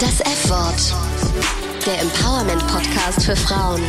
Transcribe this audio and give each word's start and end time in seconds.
Das 0.00 0.20
F-Wort. 0.20 0.94
Der 1.84 2.00
Empowerment-Podcast 2.00 3.24
für 3.24 3.36
Frauen. 3.36 3.82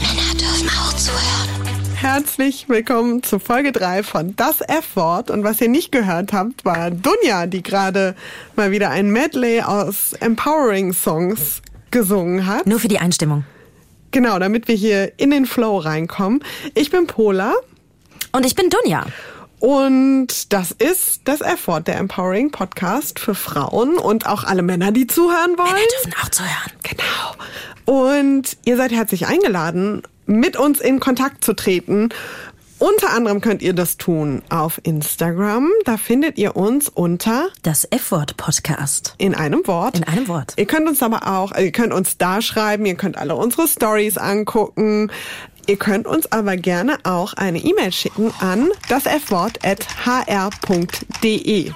Männer 0.00 0.34
dürfen 0.34 0.68
auch 0.68 0.92
zuhören. 0.94 1.94
Herzlich 1.94 2.68
willkommen 2.68 3.22
zu 3.22 3.38
Folge 3.38 3.70
3 3.72 4.02
von 4.02 4.34
Das 4.34 4.60
F-Wort. 4.60 5.30
Und 5.30 5.44
was 5.44 5.60
ihr 5.60 5.68
nicht 5.68 5.92
gehört 5.92 6.32
habt, 6.32 6.64
war 6.64 6.90
Dunja, 6.90 7.46
die 7.46 7.62
gerade 7.62 8.16
mal 8.56 8.70
wieder 8.70 8.90
ein 8.90 9.10
Medley 9.10 9.62
aus 9.62 10.14
Empowering-Songs 10.14 11.62
gesungen 11.90 12.46
hat. 12.46 12.66
Nur 12.66 12.80
für 12.80 12.88
die 12.88 12.98
Einstimmung. 12.98 13.44
Genau, 14.10 14.38
damit 14.38 14.68
wir 14.68 14.74
hier 14.74 15.12
in 15.18 15.30
den 15.30 15.46
Flow 15.46 15.78
reinkommen. 15.78 16.42
Ich 16.74 16.90
bin 16.90 17.06
Pola. 17.06 17.54
Und 18.32 18.44
ich 18.44 18.56
bin 18.56 18.68
Dunja. 18.68 19.06
Und 19.60 20.52
das 20.52 20.72
ist 20.72 21.22
das 21.24 21.40
F-Wort, 21.40 21.88
der 21.88 21.96
Empowering 21.96 22.50
Podcast 22.50 23.18
für 23.18 23.34
Frauen 23.34 23.96
und 23.96 24.26
auch 24.26 24.44
alle 24.44 24.62
Männer, 24.62 24.92
die 24.92 25.06
zuhören 25.06 25.56
wollen. 25.56 25.72
Männer 25.72 25.86
dürfen 26.02 26.14
auch 26.22 26.28
zuhören. 26.28 26.72
Genau. 26.82 28.00
Und 28.02 28.56
ihr 28.64 28.76
seid 28.76 28.92
herzlich 28.92 29.26
eingeladen, 29.26 30.02
mit 30.26 30.56
uns 30.56 30.80
in 30.80 31.00
Kontakt 31.00 31.44
zu 31.44 31.54
treten. 31.54 32.10
Unter 32.78 33.10
anderem 33.12 33.40
könnt 33.40 33.62
ihr 33.62 33.72
das 33.72 33.96
tun 33.96 34.42
auf 34.50 34.80
Instagram. 34.82 35.70
Da 35.84 35.96
findet 35.96 36.38
ihr 36.38 36.56
uns 36.56 36.88
unter 36.88 37.48
Das 37.62 37.86
F-Wort 37.90 38.36
Podcast. 38.36 39.14
in 39.16 39.34
einem 39.34 39.66
Wort. 39.66 39.96
In 39.96 40.04
einem 40.04 40.28
Wort. 40.28 40.54
Ihr 40.56 40.66
könnt 40.66 40.88
uns 40.88 41.02
aber 41.02 41.26
auch, 41.26 41.56
ihr 41.56 41.72
könnt 41.72 41.92
uns 41.92 42.18
da 42.18 42.42
schreiben, 42.42 42.84
ihr 42.84 42.96
könnt 42.96 43.16
alle 43.16 43.36
unsere 43.36 43.68
Stories 43.68 44.18
angucken. 44.18 45.10
Ihr 45.66 45.76
könnt 45.76 46.06
uns 46.06 46.30
aber 46.30 46.56
gerne 46.56 46.98
auch 47.04 47.32
eine 47.34 47.58
E-Mail 47.58 47.92
schicken 47.92 48.32
an 48.40 48.68
dasfwort.hr.de. 48.88 51.72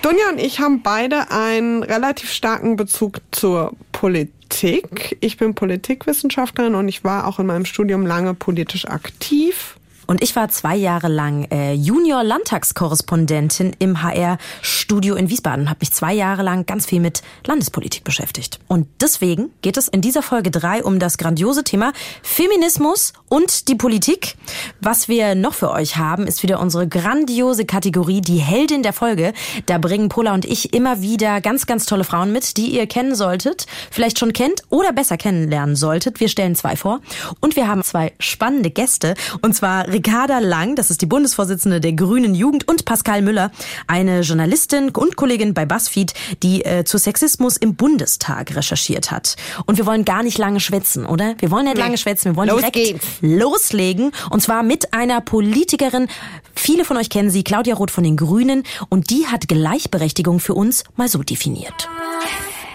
Dunja 0.00 0.30
und 0.30 0.38
ich 0.38 0.58
haben 0.58 0.82
beide 0.82 1.30
einen 1.30 1.82
relativ 1.82 2.32
starken 2.32 2.76
Bezug 2.76 3.20
zur 3.30 3.74
Politik. 3.92 5.18
Ich 5.20 5.36
bin 5.36 5.54
Politikwissenschaftlerin 5.54 6.74
und 6.74 6.88
ich 6.88 7.04
war 7.04 7.26
auch 7.26 7.38
in 7.38 7.46
meinem 7.46 7.66
Studium 7.66 8.06
lange 8.06 8.34
politisch 8.34 8.86
aktiv. 8.86 9.76
Und 10.06 10.22
ich 10.22 10.36
war 10.36 10.48
zwei 10.48 10.76
Jahre 10.76 11.08
lang 11.08 11.44
äh, 11.50 11.74
Junior-Landtagskorrespondentin 11.74 13.74
im 13.78 14.02
HR-Studio 14.02 15.14
in 15.14 15.30
Wiesbaden 15.30 15.62
und 15.62 15.70
habe 15.70 15.78
mich 15.80 15.92
zwei 15.92 16.12
Jahre 16.12 16.42
lang 16.42 16.66
ganz 16.66 16.86
viel 16.86 17.00
mit 17.00 17.22
Landespolitik 17.46 18.04
beschäftigt. 18.04 18.58
Und 18.68 18.88
deswegen 19.00 19.50
geht 19.62 19.76
es 19.76 19.88
in 19.88 20.00
dieser 20.00 20.22
Folge 20.22 20.50
drei 20.50 20.82
um 20.82 20.98
das 20.98 21.18
grandiose 21.18 21.64
Thema 21.64 21.92
Feminismus 22.22 23.12
und 23.28 23.68
die 23.68 23.74
Politik. 23.74 24.36
Was 24.80 25.08
wir 25.08 25.34
noch 25.34 25.54
für 25.54 25.70
euch 25.70 25.96
haben, 25.96 26.26
ist 26.26 26.42
wieder 26.42 26.60
unsere 26.60 26.88
grandiose 26.88 27.64
Kategorie, 27.64 28.20
die 28.20 28.38
Heldin 28.38 28.82
der 28.82 28.92
Folge. 28.92 29.32
Da 29.66 29.78
bringen 29.78 30.08
Pola 30.08 30.34
und 30.34 30.44
ich 30.44 30.74
immer 30.74 31.00
wieder 31.00 31.40
ganz, 31.40 31.66
ganz 31.66 31.86
tolle 31.86 32.04
Frauen 32.04 32.32
mit, 32.32 32.56
die 32.56 32.66
ihr 32.66 32.86
kennen 32.86 33.14
solltet, 33.14 33.66
vielleicht 33.90 34.18
schon 34.18 34.32
kennt 34.32 34.62
oder 34.68 34.92
besser 34.92 35.16
kennenlernen 35.16 35.76
solltet. 35.76 36.20
Wir 36.20 36.28
stellen 36.28 36.54
zwei 36.54 36.76
vor 36.76 37.00
und 37.40 37.56
wir 37.56 37.68
haben 37.68 37.82
zwei 37.82 38.12
spannende 38.18 38.70
Gäste 38.70 39.14
und 39.40 39.54
zwar 39.54 39.91
Ricarda 39.92 40.38
Lang, 40.38 40.74
das 40.76 40.90
ist 40.90 41.02
die 41.02 41.06
Bundesvorsitzende 41.06 41.80
der 41.80 41.92
Grünen 41.92 42.34
Jugend 42.34 42.66
und 42.66 42.84
Pascal 42.84 43.20
Müller, 43.22 43.50
eine 43.86 44.20
Journalistin 44.22 44.88
und 44.90 45.16
Kollegin 45.16 45.52
bei 45.54 45.66
BuzzFeed, 45.66 46.14
die 46.42 46.64
äh, 46.64 46.84
zu 46.84 46.98
Sexismus 46.98 47.56
im 47.56 47.74
Bundestag 47.74 48.56
recherchiert 48.56 49.10
hat. 49.10 49.36
Und 49.66 49.76
wir 49.78 49.86
wollen 49.86 50.04
gar 50.04 50.22
nicht 50.22 50.38
lange 50.38 50.60
schwätzen, 50.60 51.04
oder? 51.06 51.34
Wir 51.38 51.50
wollen 51.50 51.64
nicht 51.64 51.76
Nee. 51.76 51.82
lange 51.82 51.98
schwätzen, 51.98 52.32
wir 52.32 52.36
wollen 52.36 52.48
Los 52.48 52.58
direkt 52.60 52.74
geht's. 52.76 53.06
loslegen 53.20 54.12
und 54.30 54.40
zwar 54.42 54.62
mit 54.62 54.94
einer 54.94 55.20
Politikerin. 55.20 56.08
Viele 56.54 56.84
von 56.84 56.96
euch 56.96 57.10
kennen 57.10 57.30
sie, 57.30 57.44
Claudia 57.44 57.74
Roth 57.74 57.90
von 57.90 58.04
den 58.04 58.16
Grünen 58.16 58.62
und 58.88 59.10
die 59.10 59.26
hat 59.26 59.48
Gleichberechtigung 59.48 60.40
für 60.40 60.54
uns 60.54 60.84
mal 60.96 61.08
so 61.08 61.22
definiert. 61.22 61.88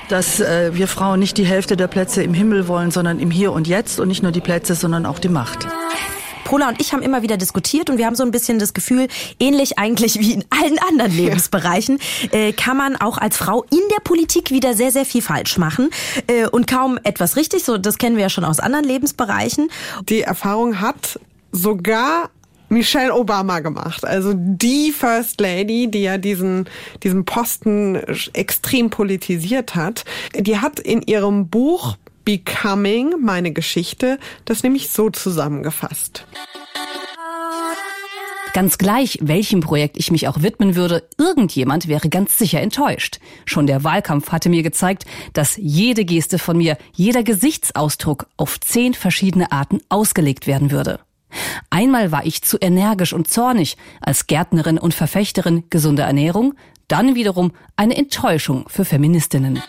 dass 0.10 0.40
äh, 0.40 0.72
wir 0.74 0.88
Frauen 0.88 1.20
nicht 1.20 1.38
die 1.38 1.46
Hälfte 1.46 1.76
der 1.76 1.88
Plätze 1.88 2.24
im 2.24 2.34
Himmel 2.34 2.68
wollen, 2.68 2.92
sondern 2.92 3.20
im 3.20 3.30
Hier 3.32 3.52
und 3.52 3.68
Jetzt 3.68 4.00
und 4.00 4.08
nicht 4.08 4.24
nur 4.24 4.32
die 4.32 4.40
Plätze, 4.40 4.74
sondern 4.76 5.06
auch 5.06 5.20
die 5.20 5.28
Macht. 5.30 5.68
Pola 6.48 6.70
und 6.70 6.80
ich 6.80 6.94
haben 6.94 7.02
immer 7.02 7.24
wieder 7.24 7.36
diskutiert 7.36 7.90
und 7.90 7.98
wir 7.98 8.06
haben 8.06 8.16
so 8.16 8.24
ein 8.24 8.32
bisschen 8.32 8.58
das 8.58 8.74
Gefühl, 8.74 9.10
ähnlich 9.38 9.78
eigentlich 9.78 10.18
wie 10.18 10.32
in 10.32 10.46
allen 10.50 10.80
anderen 10.80 11.12
Lebensbereichen, 11.12 12.00
äh, 12.32 12.54
kann 12.54 12.78
man 12.78 12.96
auch 12.96 13.18
als 13.18 13.36
Frau 13.36 13.64
in 13.64 13.82
der 13.94 14.00
Politik 14.02 14.52
wieder 14.52 14.74
sehr, 14.74 14.94
sehr 14.94 15.04
viel 15.04 15.22
falsch 15.22 15.58
machen 15.58 15.90
äh, 16.28 16.48
und 16.48 16.66
kaum 16.66 17.00
etwas 17.04 17.36
richtig. 17.36 17.66
So, 17.66 17.78
das 17.78 17.98
kennen 17.98 18.16
wir 18.16 18.24
ja 18.24 18.30
schon 18.30 18.46
aus 18.46 18.62
anderen 18.62 18.86
Lebensbereichen. 18.86 19.70
Die 20.08 20.22
Erfahrung 20.22 20.80
hat 20.80 21.20
sogar 21.52 22.30
Michelle 22.70 23.14
Obama 23.14 23.60
gemacht, 23.60 24.06
also 24.06 24.32
die 24.34 24.94
First 24.94 25.42
Lady, 25.42 25.90
die 25.90 26.04
ja 26.04 26.18
diesen, 26.18 26.70
diesen 27.04 27.26
Posten 27.26 27.96
extrem 28.32 28.90
politisiert 28.90 29.76
hat. 29.76 30.06
Die 30.34 30.60
hat 30.60 30.80
in 30.80 31.02
ihrem 31.02 31.50
Buch 31.50 31.98
Becoming, 32.28 33.22
meine 33.22 33.54
Geschichte, 33.54 34.20
das 34.44 34.62
nämlich 34.62 34.90
so 34.90 35.10
zusammengefasst. 35.10 36.28
Ganz 38.54 38.78
gleich, 38.78 39.18
welchem 39.22 39.62
Projekt 39.62 39.96
ich 39.96 40.12
mich 40.12 40.28
auch 40.28 40.42
widmen 40.42 40.76
würde, 40.76 41.08
irgendjemand 41.18 41.88
wäre 41.88 42.10
ganz 42.10 42.38
sicher 42.38 42.60
enttäuscht. 42.60 43.22
Schon 43.46 43.66
der 43.66 43.86
Wahlkampf 43.86 44.34
hatte 44.34 44.50
mir 44.50 44.62
gezeigt, 44.62 45.06
dass 45.32 45.56
jede 45.56 46.04
Geste 46.04 46.38
von 46.38 46.58
mir, 46.58 46.78
jeder 46.94 47.24
Gesichtsausdruck 47.24 48.28
auf 48.36 48.60
zehn 48.60 48.94
verschiedene 48.94 49.54
Arten 49.54 49.80
ausgelegt 49.88 50.48
werden 50.48 50.70
würde. 50.70 51.00
Einmal 51.70 52.12
war 52.12 52.26
ich 52.26 52.42
zu 52.42 52.58
energisch 52.60 53.14
und 53.14 53.30
zornig 53.30 53.78
als 54.02 54.28
Gärtnerin 54.28 54.78
und 54.78 54.94
Verfechterin 54.94 55.64
gesunder 55.70 56.04
Ernährung, 56.04 56.56
dann 56.90 57.16
wiederum 57.16 57.54
eine 57.78 57.96
Enttäuschung 57.96 58.66
für 58.68 58.84
Feministinnen. 58.84 59.64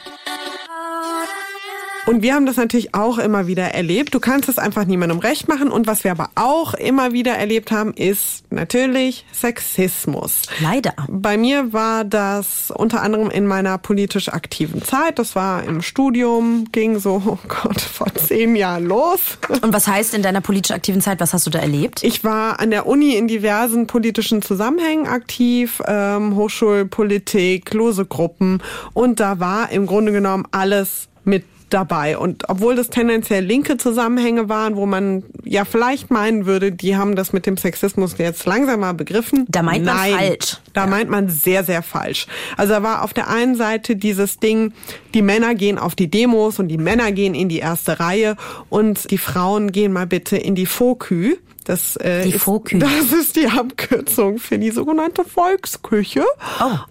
Und 2.08 2.22
wir 2.22 2.34
haben 2.34 2.46
das 2.46 2.56
natürlich 2.56 2.94
auch 2.94 3.18
immer 3.18 3.48
wieder 3.48 3.74
erlebt. 3.74 4.14
Du 4.14 4.18
kannst 4.18 4.48
es 4.48 4.56
einfach 4.56 4.86
niemandem 4.86 5.18
recht 5.18 5.46
machen. 5.46 5.68
Und 5.68 5.86
was 5.86 6.04
wir 6.04 6.10
aber 6.10 6.30
auch 6.36 6.72
immer 6.72 7.12
wieder 7.12 7.32
erlebt 7.32 7.70
haben, 7.70 7.92
ist 7.92 8.50
natürlich 8.50 9.26
Sexismus. 9.30 10.44
Leider. 10.62 10.94
Bei 11.06 11.36
mir 11.36 11.74
war 11.74 12.06
das 12.06 12.72
unter 12.74 13.02
anderem 13.02 13.28
in 13.28 13.46
meiner 13.46 13.76
politisch 13.76 14.30
aktiven 14.30 14.80
Zeit. 14.82 15.18
Das 15.18 15.36
war 15.36 15.64
im 15.64 15.82
Studium, 15.82 16.68
ging 16.72 16.98
so, 16.98 17.22
oh 17.26 17.38
Gott, 17.46 17.82
vor 17.82 18.06
zehn 18.14 18.56
Jahren 18.56 18.86
los. 18.86 19.36
Und 19.60 19.74
was 19.74 19.86
heißt 19.86 20.14
in 20.14 20.22
deiner 20.22 20.40
politisch 20.40 20.74
aktiven 20.74 21.02
Zeit, 21.02 21.20
was 21.20 21.34
hast 21.34 21.46
du 21.46 21.50
da 21.50 21.58
erlebt? 21.58 22.02
Ich 22.04 22.24
war 22.24 22.58
an 22.58 22.70
der 22.70 22.86
Uni 22.86 23.16
in 23.16 23.28
diversen 23.28 23.86
politischen 23.86 24.40
Zusammenhängen 24.40 25.06
aktiv, 25.06 25.82
ähm, 25.86 26.36
Hochschulpolitik, 26.36 27.74
lose 27.74 28.06
Gruppen 28.06 28.62
und 28.94 29.20
da 29.20 29.40
war 29.40 29.70
im 29.70 29.84
Grunde 29.84 30.12
genommen 30.12 30.46
alles 30.52 31.08
mit 31.24 31.44
dabei. 31.70 32.18
Und 32.18 32.48
obwohl 32.48 32.76
das 32.76 32.90
tendenziell 32.90 33.44
linke 33.44 33.76
Zusammenhänge 33.76 34.48
waren, 34.48 34.76
wo 34.76 34.86
man 34.86 35.24
ja 35.44 35.64
vielleicht 35.64 36.10
meinen 36.10 36.46
würde, 36.46 36.72
die 36.72 36.96
haben 36.96 37.16
das 37.16 37.32
mit 37.32 37.46
dem 37.46 37.56
Sexismus 37.56 38.16
jetzt 38.18 38.44
langsam 38.46 38.80
mal 38.80 38.94
begriffen. 38.94 39.46
Da 39.48 39.62
meint 39.62 39.84
man 39.84 39.96
Nein, 39.96 40.14
falsch. 40.14 40.56
Da 40.72 40.86
meint 40.86 41.10
man 41.10 41.28
sehr, 41.28 41.64
sehr 41.64 41.82
falsch. 41.82 42.26
Also 42.56 42.74
da 42.74 42.82
war 42.82 43.02
auf 43.02 43.12
der 43.12 43.28
einen 43.28 43.54
Seite 43.54 43.96
dieses 43.96 44.38
Ding, 44.38 44.72
die 45.14 45.22
Männer 45.22 45.54
gehen 45.54 45.78
auf 45.78 45.94
die 45.94 46.10
Demos 46.10 46.58
und 46.58 46.68
die 46.68 46.78
Männer 46.78 47.12
gehen 47.12 47.34
in 47.34 47.48
die 47.48 47.58
erste 47.58 48.00
Reihe 48.00 48.36
und 48.68 49.10
die 49.10 49.18
Frauen 49.18 49.72
gehen 49.72 49.92
mal 49.92 50.06
bitte 50.06 50.36
in 50.36 50.54
die 50.54 50.66
Fokü. 50.66 51.36
Das, 51.68 51.96
äh, 51.96 52.22
Die 52.22 52.30
ist, 52.30 52.46
das 52.46 53.12
ist 53.12 53.36
die 53.36 53.46
Abkürzung 53.46 54.38
für 54.38 54.58
die 54.58 54.70
sogenannte 54.70 55.22
Volksküche. 55.22 56.24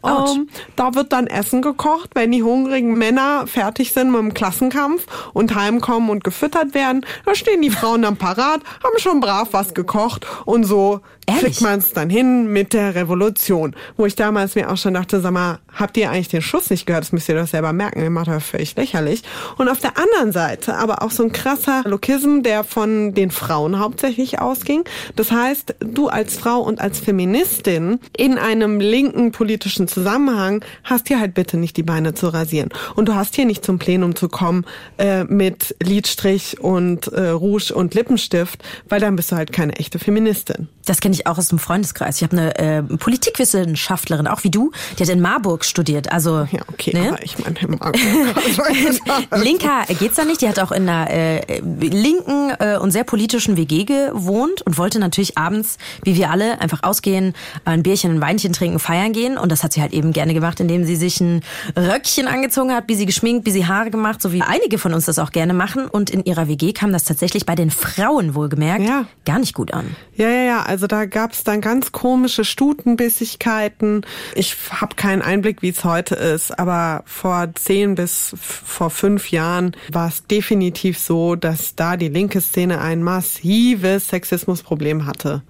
Oh, 0.03 0.07
ähm, 0.07 0.49
da 0.75 0.93
wird 0.93 1.11
dann 1.13 1.25
Essen 1.25 1.63
gekocht, 1.63 2.11
wenn 2.13 2.31
die 2.31 2.43
hungrigen 2.43 2.95
Männer 2.95 3.47
fertig 3.47 3.91
sind 3.91 4.11
mit 4.11 4.21
dem 4.21 4.33
Klassenkampf 4.35 5.07
und 5.33 5.55
heimkommen 5.55 6.11
und 6.11 6.23
gefüttert 6.23 6.75
werden. 6.75 7.07
Da 7.25 7.33
stehen 7.33 7.63
die 7.63 7.71
Frauen 7.71 8.03
dann 8.03 8.17
parat, 8.17 8.61
haben 8.83 8.99
schon 8.99 9.19
brav 9.19 9.47
was 9.51 9.73
gekocht 9.73 10.27
und 10.45 10.63
so? 10.63 11.01
Kriegt 11.27 11.61
man 11.61 11.79
es 11.79 11.93
dann 11.93 12.09
hin 12.09 12.51
mit 12.51 12.73
der 12.73 12.95
Revolution. 12.95 13.75
Wo 13.97 14.05
ich 14.05 14.15
damals 14.15 14.55
mir 14.55 14.71
auch 14.71 14.77
schon 14.77 14.93
dachte, 14.93 15.19
sag 15.19 15.31
mal, 15.31 15.59
habt 15.73 15.97
ihr 15.97 16.09
eigentlich 16.09 16.29
den 16.29 16.41
Schuss 16.41 16.69
nicht 16.69 16.85
gehört? 16.85 17.03
Das 17.03 17.11
müsst 17.11 17.29
ihr 17.29 17.39
doch 17.39 17.47
selber 17.47 17.73
merken. 17.73 18.01
Ihr 18.01 18.09
macht 18.09 18.27
das 18.27 18.43
völlig 18.43 18.75
lächerlich. 18.75 19.23
Und 19.57 19.69
auf 19.69 19.79
der 19.79 19.97
anderen 19.97 20.31
Seite 20.31 20.75
aber 20.75 21.01
auch 21.03 21.11
so 21.11 21.23
ein 21.23 21.31
krasser 21.31 21.83
Lokism, 21.85 22.41
der 22.41 22.63
von 22.63 23.13
den 23.13 23.31
Frauen 23.31 23.79
hauptsächlich 23.79 24.39
ausging. 24.39 24.83
Das 25.15 25.31
heißt, 25.31 25.75
du 25.79 26.07
als 26.07 26.37
Frau 26.37 26.61
und 26.61 26.79
als 26.79 26.99
Feministin 26.99 27.99
in 28.15 28.37
einem 28.37 28.79
linken 28.79 29.31
politischen 29.31 29.87
Zusammenhang 29.87 30.63
hast 30.83 31.07
hier 31.07 31.19
halt 31.19 31.33
bitte 31.33 31.57
nicht 31.57 31.77
die 31.77 31.83
Beine 31.83 32.13
zu 32.13 32.27
rasieren. 32.27 32.69
Und 32.95 33.07
du 33.07 33.15
hast 33.15 33.35
hier 33.35 33.45
nicht 33.45 33.65
zum 33.65 33.79
Plenum 33.79 34.15
zu 34.15 34.29
kommen 34.29 34.65
äh, 34.97 35.23
mit 35.25 35.75
Lidstrich 35.83 36.59
und 36.59 37.07
äh, 37.07 37.29
Rouge 37.29 37.73
und 37.73 37.93
Lippenstift, 37.93 38.63
weil 38.87 38.99
dann 38.99 39.15
bist 39.15 39.31
du 39.31 39.35
halt 39.35 39.51
keine 39.51 39.75
echte 39.75 39.99
Feministin. 39.99 40.69
Das 40.87 40.99
kenne 41.01 41.13
ich 41.15 41.27
auch 41.27 41.37
aus 41.37 41.49
dem 41.49 41.59
Freundeskreis. 41.59 42.17
Ich 42.17 42.23
habe 42.23 42.37
eine 42.37 42.57
äh, 42.57 42.81
Politikwissenschaftlerin, 42.83 44.27
auch 44.27 44.43
wie 44.43 44.49
du, 44.51 44.71
die 44.97 45.03
hat 45.03 45.09
in 45.09 45.21
Marburg 45.21 45.65
studiert. 45.65 46.11
Also 46.11 46.47
Ja, 46.51 46.61
okay, 46.71 46.93
ne? 46.93 47.17
ich 47.21 47.37
meine. 47.39 47.55
Linker 49.43 49.83
geht's 49.99 50.15
da 50.15 50.25
nicht. 50.25 50.41
Die 50.41 50.47
hat 50.49 50.59
auch 50.59 50.71
in 50.71 50.87
einer 50.87 51.09
äh, 51.09 51.59
linken 51.61 52.51
äh, 52.59 52.77
und 52.77 52.91
sehr 52.91 53.03
politischen 53.03 53.57
WG 53.57 53.83
gewohnt 53.85 54.61
und 54.63 54.77
wollte 54.77 54.99
natürlich 54.99 55.37
abends, 55.37 55.77
wie 56.03 56.15
wir 56.15 56.29
alle, 56.31 56.59
einfach 56.61 56.83
ausgehen, 56.83 57.33
ein 57.65 57.83
Bierchen, 57.83 58.11
ein 58.15 58.21
Weinchen 58.21 58.53
trinken, 58.53 58.79
feiern 58.79 59.13
gehen. 59.13 59.37
Und 59.37 59.51
das 59.51 59.63
hat 59.63 59.73
sie 59.73 59.81
halt 59.81 59.93
eben 59.93 60.13
gerne 60.13 60.33
gemacht, 60.33 60.59
indem 60.59 60.85
sie 60.85 60.95
sich 60.95 61.19
ein 61.21 61.41
Röckchen 61.75 62.27
angezogen 62.27 62.71
hat, 62.73 62.85
wie 62.87 62.95
sie 62.95 63.05
geschminkt, 63.05 63.45
wie 63.45 63.51
sie 63.51 63.65
Haare 63.65 63.91
gemacht, 63.91 64.21
so 64.21 64.31
wie 64.31 64.41
einige 64.41 64.77
von 64.77 64.93
uns 64.93 65.05
das 65.05 65.19
auch 65.19 65.31
gerne 65.31 65.53
machen. 65.53 65.87
Und 65.87 66.09
in 66.09 66.23
ihrer 66.23 66.47
WG 66.47 66.73
kam 66.73 66.91
das 66.93 67.03
tatsächlich 67.03 67.45
bei 67.45 67.55
den 67.55 67.71
Frauen 67.71 68.35
wohlgemerkt 68.35 68.85
Ja. 68.87 69.05
gar 69.25 69.39
nicht 69.39 69.53
gut 69.53 69.73
an. 69.73 69.95
Ja, 70.15 70.29
ja, 70.29 70.43
ja. 70.43 70.63
Also 70.63 70.76
da 70.85 71.05
gab's 71.05 71.43
dann 71.43 71.61
ganz 71.61 71.91
komische 71.91 72.45
Stutenbissigkeiten. 72.45 74.05
Ich 74.35 74.55
habe 74.69 74.95
keinen 74.95 75.23
Einblick, 75.23 75.63
wie 75.63 75.69
es 75.69 75.83
heute 75.83 76.13
ist, 76.13 76.59
aber 76.59 77.03
vor 77.05 77.49
zehn 77.55 77.95
bis 77.95 78.35
vor 78.37 78.91
fünf 78.91 79.31
Jahren 79.31 79.75
war 79.91 80.09
es 80.09 80.27
definitiv 80.27 80.99
so, 80.99 81.35
dass 81.35 81.75
da 81.75 81.97
die 81.97 82.09
linke 82.09 82.41
Szene 82.41 82.79
ein 82.81 83.01
massives 83.01 84.09
Sexismusproblem 84.09 85.05
hatte. 85.05 85.41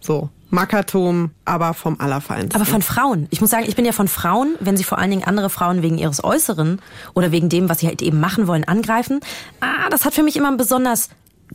So. 0.00 0.28
Mackertum, 0.50 1.30
aber 1.44 1.74
vom 1.74 1.98
Allerfeinsten. 1.98 2.54
Aber 2.54 2.64
von 2.64 2.82
Frauen. 2.82 3.26
Ich 3.30 3.40
muss 3.40 3.50
sagen, 3.50 3.64
ich 3.66 3.74
bin 3.74 3.84
ja 3.84 3.92
von 3.92 4.06
Frauen, 4.06 4.54
wenn 4.60 4.76
sie 4.76 4.84
vor 4.84 4.98
allen 4.98 5.10
Dingen 5.10 5.24
andere 5.24 5.50
Frauen 5.50 5.82
wegen 5.82 5.98
ihres 5.98 6.22
Äußeren 6.22 6.80
oder 7.14 7.32
wegen 7.32 7.48
dem, 7.48 7.68
was 7.68 7.80
sie 7.80 7.88
halt 7.88 8.02
eben 8.02 8.20
machen 8.20 8.46
wollen, 8.46 8.64
angreifen. 8.64 9.20
Ah, 9.60 9.88
das 9.90 10.04
hat 10.04 10.14
für 10.14 10.22
mich 10.22 10.36
immer 10.36 10.48
einen 10.48 10.56
besonders 10.56 11.10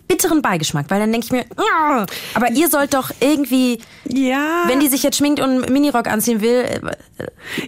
bitteren 0.10 0.42
Beigeschmack, 0.42 0.88
weil 0.90 1.00
dann 1.00 1.12
denke 1.12 1.26
ich 1.28 1.32
mir, 1.32 1.46
"Ah, 1.56 2.06
aber 2.34 2.50
ihr 2.52 2.68
sollt 2.68 2.96
doch 2.96 3.12
irgendwie, 3.22 3.78
ja. 4.08 4.64
wenn 4.68 4.80
die 4.80 4.88
sich 4.88 5.04
jetzt 5.04 5.18
schminkt 5.18 5.40
und 5.40 5.64
einen 5.64 5.72
Minirock 5.72 6.08
anziehen 6.08 6.42
will, 6.42 6.66
äh, 6.66 6.80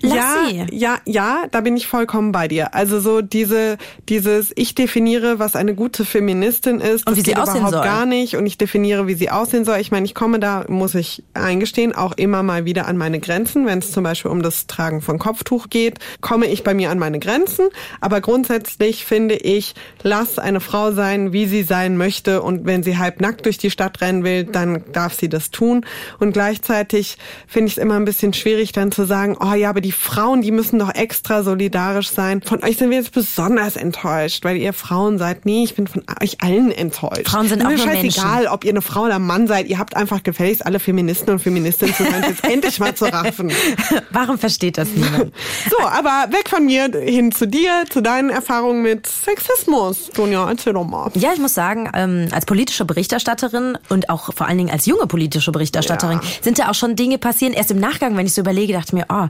lass 0.01 0.13
ja, 0.13 0.35
sie. 0.49 0.65
ja, 0.75 0.97
ja, 1.05 1.43
da 1.51 1.61
bin 1.61 1.77
ich 1.77 1.85
vollkommen 1.87 2.31
bei 2.31 2.47
dir. 2.47 2.73
Also 2.73 2.99
so 2.99 3.21
diese, 3.21 3.77
dieses, 4.09 4.51
ich 4.55 4.73
definiere, 4.73 5.37
was 5.37 5.55
eine 5.55 5.75
gute 5.75 6.03
Feministin 6.03 6.79
ist, 6.79 7.07
Und 7.07 7.15
wie 7.15 7.21
sie 7.21 7.35
aussehen 7.35 7.57
überhaupt 7.57 7.73
soll. 7.75 7.83
gar 7.83 8.05
nicht. 8.07 8.35
Und 8.35 8.47
ich 8.47 8.57
definiere, 8.57 9.05
wie 9.05 9.13
sie 9.13 9.29
aussehen 9.29 9.63
soll. 9.63 9.77
Ich 9.77 9.91
meine, 9.91 10.05
ich 10.07 10.15
komme 10.15 10.39
da, 10.39 10.65
muss 10.67 10.95
ich 10.95 11.23
eingestehen, 11.35 11.93
auch 11.93 12.13
immer 12.13 12.41
mal 12.41 12.65
wieder 12.65 12.87
an 12.87 12.97
meine 12.97 13.19
Grenzen. 13.19 13.67
Wenn 13.67 13.79
es 13.79 13.91
zum 13.91 14.03
Beispiel 14.03 14.31
um 14.31 14.41
das 14.41 14.65
Tragen 14.65 15.01
von 15.01 15.19
Kopftuch 15.19 15.69
geht, 15.69 15.99
komme 16.21 16.47
ich 16.47 16.63
bei 16.63 16.73
mir 16.73 16.89
an 16.89 16.97
meine 16.97 17.19
Grenzen. 17.19 17.69
Aber 17.99 18.19
grundsätzlich 18.19 19.05
finde 19.05 19.35
ich, 19.35 19.75
lass 20.01 20.39
eine 20.39 20.59
Frau 20.59 20.91
sein, 20.91 21.33
wie 21.33 21.45
sie 21.45 21.61
sein 21.61 21.97
möchte. 21.97 22.30
Und 22.39 22.65
wenn 22.65 22.83
sie 22.83 22.97
halb 22.97 23.19
nackt 23.19 23.45
durch 23.45 23.57
die 23.57 23.71
Stadt 23.71 24.01
rennen 24.01 24.23
will, 24.23 24.43
dann 24.43 24.83
darf 24.93 25.13
sie 25.19 25.29
das 25.29 25.51
tun. 25.51 25.85
Und 26.19 26.33
gleichzeitig 26.33 27.17
finde 27.47 27.67
ich 27.67 27.77
es 27.77 27.77
immer 27.77 27.95
ein 27.95 28.05
bisschen 28.05 28.33
schwierig, 28.33 28.71
dann 28.71 28.91
zu 28.91 29.05
sagen, 29.05 29.37
oh 29.39 29.53
ja, 29.53 29.69
aber 29.69 29.81
die 29.81 29.91
Frauen, 29.91 30.41
die 30.41 30.51
müssen 30.51 30.79
doch 30.79 30.93
extra 30.93 31.43
solidarisch 31.43 32.09
sein. 32.09 32.41
Von 32.41 32.63
euch 32.63 32.77
sind 32.77 32.89
wir 32.89 32.97
jetzt 32.97 33.11
besonders 33.11 33.75
enttäuscht, 33.75 34.43
weil 34.43 34.57
ihr 34.57 34.73
Frauen 34.73 35.17
seid. 35.17 35.45
Nee, 35.45 35.63
ich 35.63 35.75
bin 35.75 35.87
von 35.87 36.03
euch 36.21 36.41
allen 36.41 36.71
enttäuscht. 36.71 37.27
Frauen 37.27 37.47
sind 37.47 37.65
auch 37.65 37.69
Mir 37.69 37.77
nur 37.77 37.85
scheißegal, 37.85 38.47
ob 38.47 38.63
ihr 38.63 38.71
eine 38.71 38.81
Frau 38.81 39.03
oder 39.03 39.15
ein 39.15 39.23
Mann 39.25 39.47
seid. 39.47 39.67
Ihr 39.67 39.79
habt 39.79 39.95
einfach 39.95 40.23
gefälligst 40.23 40.65
alle 40.65 40.79
Feministen 40.79 41.29
und 41.33 41.39
Feministinnen 41.39 41.93
zu 41.95 42.03
sein, 42.03 42.23
jetzt 42.27 42.43
endlich 42.45 42.79
mal 42.79 42.95
zu 42.95 43.05
raffen. 43.05 43.51
Warum 44.11 44.37
versteht 44.37 44.77
das 44.77 44.89
niemand? 44.89 45.33
So, 45.69 45.79
aber 45.79 46.27
weg 46.31 46.49
von 46.49 46.65
mir 46.65 46.89
hin 47.03 47.31
zu 47.31 47.47
dir, 47.47 47.83
zu 47.89 48.01
deinen 48.01 48.29
Erfahrungen 48.29 48.81
mit 48.81 49.07
Sexismus. 49.07 50.09
Sonja, 50.13 50.49
erzähl 50.49 50.73
doch 50.73 50.85
mal. 50.85 51.11
Ja, 51.15 51.31
ich 51.33 51.39
muss 51.39 51.53
sagen, 51.53 51.89
ähm, 51.93 52.20
als 52.31 52.45
politische 52.45 52.85
Berichterstatterin 52.85 53.77
und 53.89 54.09
auch 54.09 54.33
vor 54.33 54.47
allen 54.47 54.57
Dingen 54.57 54.71
als 54.71 54.85
junge 54.85 55.07
politische 55.07 55.51
Berichterstatterin 55.51 56.19
Ja. 56.21 56.29
sind 56.41 56.59
da 56.59 56.69
auch 56.69 56.75
schon 56.75 56.95
Dinge 56.95 57.17
passieren. 57.17 57.53
Erst 57.53 57.71
im 57.71 57.79
Nachgang, 57.79 58.17
wenn 58.17 58.25
ich 58.25 58.33
so 58.33 58.41
überlege, 58.41 58.73
dachte 58.73 58.87
ich 58.89 58.93
mir, 58.93 59.05
oh, 59.09 59.27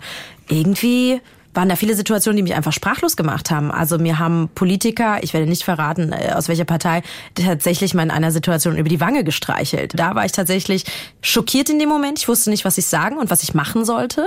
irgendwie 0.49 1.21
waren 1.53 1.67
da 1.67 1.75
viele 1.75 1.95
Situationen, 1.95 2.37
die 2.37 2.43
mich 2.43 2.55
einfach 2.55 2.71
sprachlos 2.71 3.17
gemacht 3.17 3.51
haben. 3.51 3.71
Also 3.71 3.97
mir 3.97 4.19
haben 4.19 4.49
Politiker, 4.55 5.19
ich 5.21 5.33
werde 5.33 5.47
nicht 5.47 5.63
verraten, 5.63 6.13
äh, 6.13 6.31
aus 6.33 6.47
welcher 6.47 6.63
Partei, 6.63 7.01
tatsächlich 7.35 7.93
mal 7.93 8.03
in 8.03 8.11
einer 8.11 8.31
Situation 8.31 8.77
über 8.77 8.87
die 8.87 9.01
Wange 9.01 9.23
gestreichelt. 9.25 9.91
Da 9.99 10.15
war 10.15 10.23
ich 10.25 10.31
tatsächlich 10.31 10.85
schockiert 11.21 11.69
in 11.69 11.77
dem 11.77 11.89
Moment. 11.89 12.19
Ich 12.19 12.27
wusste 12.29 12.49
nicht, 12.51 12.63
was 12.63 12.77
ich 12.77 12.85
sagen 12.85 13.17
und 13.17 13.29
was 13.29 13.43
ich 13.43 13.53
machen 13.53 13.83
sollte. 13.83 14.25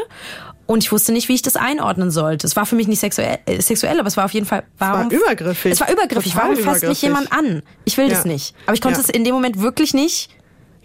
Und 0.67 0.83
ich 0.83 0.91
wusste 0.93 1.13
nicht, 1.13 1.29
wie 1.29 1.35
ich 1.35 1.43
das 1.43 1.57
einordnen 1.57 2.11
sollte. 2.11 2.47
Es 2.47 2.57
war 2.57 2.65
für 2.65 2.75
mich 2.75 2.89
nicht 2.89 3.01
sexuell, 3.01 3.39
äh, 3.47 3.61
sexuell 3.61 3.99
aber 3.99 4.09
es 4.09 4.17
war 4.17 4.25
auf 4.25 4.33
jeden 4.33 4.47
Fall, 4.47 4.63
warum? 4.79 5.11
übergriffig. 5.11 5.73
Es 5.73 5.81
war 5.81 5.91
übergriffig. 5.93 6.33
Total 6.33 6.51
Warum 6.51 6.63
fasst 6.65 6.85
mich 6.85 7.03
jemand 7.03 7.31
an? 7.33 7.63
Ich 7.85 7.97
will 7.99 8.09
das 8.09 8.25
Ja. 8.25 8.31
nicht. 8.31 8.55
Aber 8.67 8.75
ich 8.75 8.81
konnte 8.81 8.99
Ja. 8.99 9.05
es 9.05 9.11
in 9.11 9.25
dem 9.25 9.35
Moment 9.35 9.61
wirklich 9.61 9.93
nicht. 9.93 10.31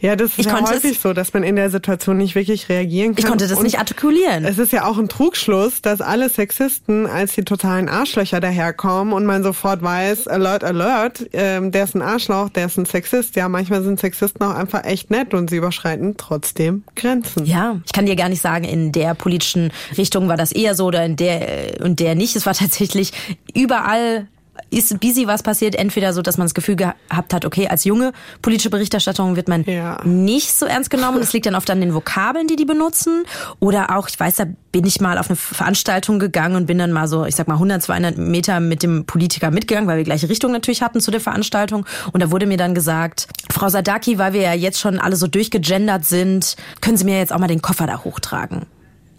Ja, 0.01 0.15
das 0.15 0.31
ist 0.31 0.39
Ich 0.39 0.45
ja 0.45 0.61
häufig 0.61 0.91
es- 0.97 1.01
so, 1.01 1.13
dass 1.13 1.33
man 1.33 1.43
in 1.43 1.55
der 1.55 1.69
Situation 1.69 2.17
nicht 2.17 2.35
wirklich 2.35 2.69
reagieren 2.69 3.15
kann. 3.15 3.19
Ich 3.23 3.25
konnte 3.25 3.47
das 3.47 3.57
Und 3.57 3.63
nicht 3.63 3.79
artikulieren. 3.79 4.45
Es 4.45 4.57
ist 4.57 4.71
ja 4.71 4.85
auch 4.85 4.97
ein 4.97 5.09
Trugschluss, 5.09 5.81
dass 5.81 6.01
alle 6.01 6.29
Sexisten 6.29 7.05
als 7.05 7.33
die 7.33 7.43
totalen 7.43 7.89
Arschlöcher 7.89 8.39
daherkommen 8.39 9.13
und 9.13 9.25
man 9.25 9.43
sofort 9.43 9.81
weiß, 9.81 10.27
alert, 10.27 10.63
alert, 10.63 11.25
ähm, 11.33 11.71
der 11.71 11.83
ist 11.83 11.95
ein 11.95 12.01
Arschloch, 12.01 12.49
der 12.49 12.67
ist 12.67 12.77
ein 12.77 12.85
Sexist. 12.85 13.35
Ja, 13.35 13.49
manchmal 13.49 13.83
sind 13.83 13.99
Sexisten 13.99 14.43
auch 14.45 14.55
einfach 14.55 14.83
echt 14.85 15.11
nett 15.11 15.33
und 15.33 15.49
sie 15.49 15.57
überschreiten 15.57 16.15
trotzdem 16.17 16.83
Grenzen. 16.95 17.45
Ja, 17.45 17.79
ich 17.85 17.91
kann 17.91 18.05
dir 18.05 18.15
gar 18.15 18.29
nicht 18.29 18.41
sagen, 18.41 18.63
in 18.63 18.91
der 18.91 19.15
politischen 19.15 19.71
Richtung 19.97 20.27
war 20.29 20.37
das 20.37 20.51
eher 20.51 20.75
so 20.75 20.85
oder 20.85 21.03
in 21.05 21.15
der 21.17 21.79
äh, 21.79 21.83
und 21.83 21.99
der 21.99 22.15
nicht. 22.15 22.35
Es 22.35 22.45
war 22.45 22.53
tatsächlich 22.53 23.11
überall 23.53 24.27
ist 24.69 25.00
busy 25.00 25.27
was 25.27 25.44
passiert, 25.44 25.75
entweder 25.75 26.13
so, 26.13 26.21
dass 26.21 26.38
man 26.38 26.45
das 26.45 26.53
Gefühl 26.53 26.75
gehabt 26.75 27.33
hat, 27.33 27.45
okay, 27.45 27.67
als 27.67 27.83
junge 27.83 28.11
politische 28.41 28.69
Berichterstattung 28.69 29.35
wird 29.35 29.47
man 29.47 29.63
Ja. 29.63 30.00
nicht 30.03 30.53
so 30.53 30.65
ernst 30.65 30.89
genommen. 30.89 31.19
Das 31.19 31.33
liegt 31.33 31.45
dann 31.45 31.56
oft 31.56 31.69
an 31.69 31.81
den 31.81 31.94
Vokabeln, 31.94 32.47
die 32.47 32.56
die 32.56 32.65
benutzen. 32.65 33.23
Oder 33.59 33.95
auch, 33.95 34.07
ich 34.07 34.19
weiß, 34.19 34.35
da 34.38 34.45
bin 34.71 34.85
ich 34.85 35.01
mal 35.01 35.17
auf 35.17 35.29
eine 35.29 35.35
Veranstaltung 35.35 36.19
gegangen 36.19 36.56
und 36.56 36.65
bin 36.65 36.77
dann 36.77 36.91
mal 36.91 37.07
so, 37.07 37.25
ich 37.25 37.35
sag 37.35 37.47
mal 37.47 37.56
100, 37.56 37.81
200 37.81 38.17
Meter 38.17 38.59
mit 38.59 38.83
dem 38.83 39.06
Politiker 39.06 39.51
mitgegangen, 39.51 39.88
weil 39.89 39.97
wir 39.97 40.03
gleiche 40.03 40.29
Richtung 40.29 40.51
natürlich 40.51 40.81
hatten 40.81 41.01
zu 41.01 41.11
der 41.11 41.21
Veranstaltung. 41.21 41.85
Und 42.11 42.21
da 42.21 42.31
wurde 42.31 42.45
mir 42.45 42.57
dann 42.57 42.75
gesagt, 42.75 43.27
Frau 43.51 43.69
Sadaki, 43.69 44.17
weil 44.17 44.33
wir 44.33 44.41
ja 44.41 44.53
jetzt 44.53 44.79
schon 44.79 45.00
alle 45.00 45.15
so 45.15 45.27
durchgegendert 45.27 46.06
sind, 46.06 46.56
können 46.81 46.97
Sie 46.97 47.06
mir 47.06 47.17
jetzt 47.17 47.33
auch 47.33 47.39
mal 47.39 47.47
den 47.47 47.61
Koffer 47.61 47.88
da 47.88 48.03
hochtragen. 48.03 48.65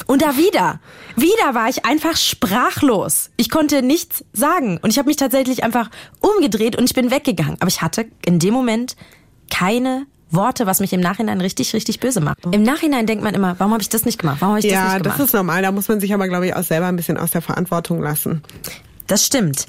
Und 0.07 0.23
da 0.23 0.37
wieder, 0.37 0.81
wieder 1.17 1.55
war 1.55 1.69
ich 1.69 1.85
einfach 1.85 2.17
sprachlos. 2.17 3.31
Ich 3.37 3.51
konnte 3.51 3.83
nichts 3.83 4.25
sagen 4.33 4.79
und 4.83 4.91
ich 4.91 4.99
habe 4.99 5.09
mich 5.09 5.17
tatsächlich 5.17 5.65
einfach 5.65 5.91
umgedreht 6.21 6.77
und 6.77 6.85
ich 6.85 6.95
bin 6.95 7.11
weggegangen. 7.11 7.57
Aber 7.61 7.69
ich 7.69 7.83
hatte 7.83 8.07
in 8.25 8.39
dem 8.39 8.55
Moment 8.55 8.97
keine 9.51 10.07
Worte, 10.31 10.67
was 10.67 10.79
mich 10.81 10.93
im 10.93 11.01
Nachhinein 11.01 11.41
richtig, 11.41 11.73
richtig 11.75 11.99
böse 12.01 12.21
macht. 12.21 12.39
Im 12.53 12.63
Nachhinein 12.63 13.07
denkt 13.07 13.25
man 13.25 13.35
immer, 13.35 13.57
warum 13.59 13.73
habe 13.73 13.83
ich 13.83 13.89
das 13.89 14.05
nicht 14.05 14.19
gemacht? 14.21 14.37
Warum 14.41 14.55
habe 14.57 14.61
ich 14.61 14.73
das 14.73 14.73
Ja, 14.75 14.85
nicht 14.95 15.07
das 15.07 15.13
gemacht? 15.15 15.21
ist 15.29 15.33
normal. 15.35 15.63
Da 15.63 15.73
muss 15.73 15.89
man 15.89 15.99
sich 16.01 16.15
aber, 16.15 16.29
glaube 16.29 16.47
ich, 16.47 16.55
auch 16.55 16.63
selber 16.63 16.87
ein 16.87 16.97
bisschen 16.97 17.19
aus 17.19 17.33
der 17.33 17.43
Verantwortung 17.43 18.01
lassen. 18.03 18.43
das 19.09 19.27
stimmt. 19.27 19.67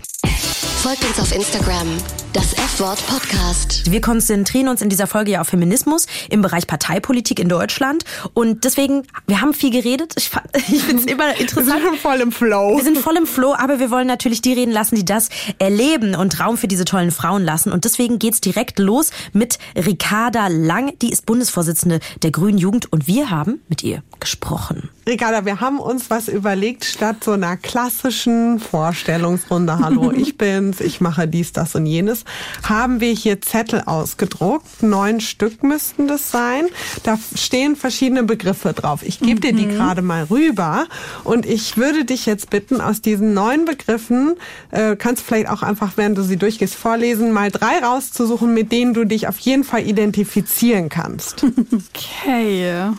Folgt 0.83 1.03
uns 1.05 1.19
auf 1.19 1.35
Instagram, 1.35 1.87
das 2.33 2.53
F-Wort 2.53 3.05
Podcast. 3.07 3.91
Wir 3.91 3.99
konzentrieren 3.99 4.69
uns 4.69 4.81
in 4.81 4.87
dieser 4.87 5.05
Folge 5.05 5.31
ja 5.31 5.41
auf 5.41 5.49
Feminismus 5.49 6.07
im 6.29 6.41
Bereich 6.41 6.65
Parteipolitik 6.65 7.39
in 7.39 7.49
Deutschland. 7.49 8.05
Und 8.33 8.63
deswegen, 8.63 9.03
wir 9.27 9.41
haben 9.41 9.53
viel 9.53 9.69
geredet. 9.69 10.13
Ich, 10.17 10.29
fand- 10.29 10.45
ich 10.55 10.81
finde 10.81 11.01
es 11.03 11.05
immer 11.11 11.27
Wir 11.27 11.41
interessant. 11.41 11.67
sind 11.81 11.83
schon 11.89 11.97
voll 11.97 12.21
im 12.21 12.31
Flow. 12.31 12.77
Wir 12.77 12.83
sind 12.85 12.97
voll 12.97 13.17
im 13.17 13.25
Flow, 13.27 13.53
aber 13.57 13.79
wir 13.79 13.91
wollen 13.91 14.07
natürlich 14.07 14.41
die 14.41 14.53
reden 14.53 14.71
lassen, 14.71 14.95
die 14.95 15.03
das 15.03 15.27
erleben 15.59 16.15
und 16.15 16.39
Raum 16.39 16.55
für 16.57 16.69
diese 16.69 16.85
tollen 16.85 17.11
Frauen 17.11 17.43
lassen. 17.43 17.73
Und 17.73 17.83
deswegen 17.83 18.17
geht's 18.17 18.39
direkt 18.39 18.79
los 18.79 19.09
mit 19.33 19.59
Ricarda 19.75 20.47
Lang. 20.47 20.93
Die 21.01 21.11
ist 21.11 21.25
Bundesvorsitzende 21.25 21.99
der 22.23 22.31
Grünen 22.31 22.57
Jugend 22.57 22.91
und 22.93 23.07
wir 23.07 23.29
haben 23.29 23.59
mit 23.67 23.83
ihr 23.83 24.03
gesprochen. 24.21 24.89
Ricarda, 25.05 25.45
wir 25.45 25.59
haben 25.59 25.79
uns 25.79 26.09
was 26.09 26.29
überlegt, 26.29 26.85
statt 26.85 27.23
so 27.25 27.31
einer 27.31 27.57
klassischen 27.57 28.59
Vorstellungsrunde, 28.59 29.79
hallo, 29.79 30.11
ich 30.15 30.37
bin's, 30.37 30.79
ich 30.79 31.01
mache 31.01 31.27
dies, 31.27 31.51
das 31.51 31.75
und 31.75 31.85
jenes, 31.87 32.20
haben 32.63 32.99
wir 33.01 33.11
hier 33.13 33.41
Zettel 33.41 33.81
ausgedruckt. 33.85 34.83
Neun 34.83 35.21
Stück 35.21 35.63
müssten 35.63 36.07
das 36.07 36.31
sein. 36.31 36.65
Da 37.03 37.17
stehen 37.35 37.75
verschiedene 37.75 38.23
Begriffe 38.23 38.73
drauf. 38.73 39.03
Ich 39.03 39.19
gebe 39.19 39.39
dir 39.39 39.53
die 39.53 39.67
gerade 39.67 40.01
mal 40.01 40.23
rüber 40.23 40.85
und 41.23 41.45
ich 41.45 41.77
würde 41.77 42.05
dich 42.05 42.25
jetzt 42.25 42.49
bitten, 42.49 42.81
aus 42.81 43.01
diesen 43.01 43.33
neun 43.33 43.65
Begriffen, 43.65 44.35
äh, 44.71 44.95
kannst 44.95 45.23
vielleicht 45.23 45.49
auch 45.49 45.61
einfach, 45.61 45.93
während 45.95 46.17
du 46.17 46.23
sie 46.23 46.37
durchgehst, 46.37 46.75
vorlesen, 46.75 47.31
mal 47.31 47.51
drei 47.51 47.79
rauszusuchen, 47.79 48.53
mit 48.53 48.71
denen 48.71 48.93
du 48.93 49.05
dich 49.05 49.27
auf 49.27 49.39
jeden 49.39 49.63
Fall 49.63 49.87
identifizieren 49.87 50.89
kannst. 50.89 51.45
Okay. 51.91 52.91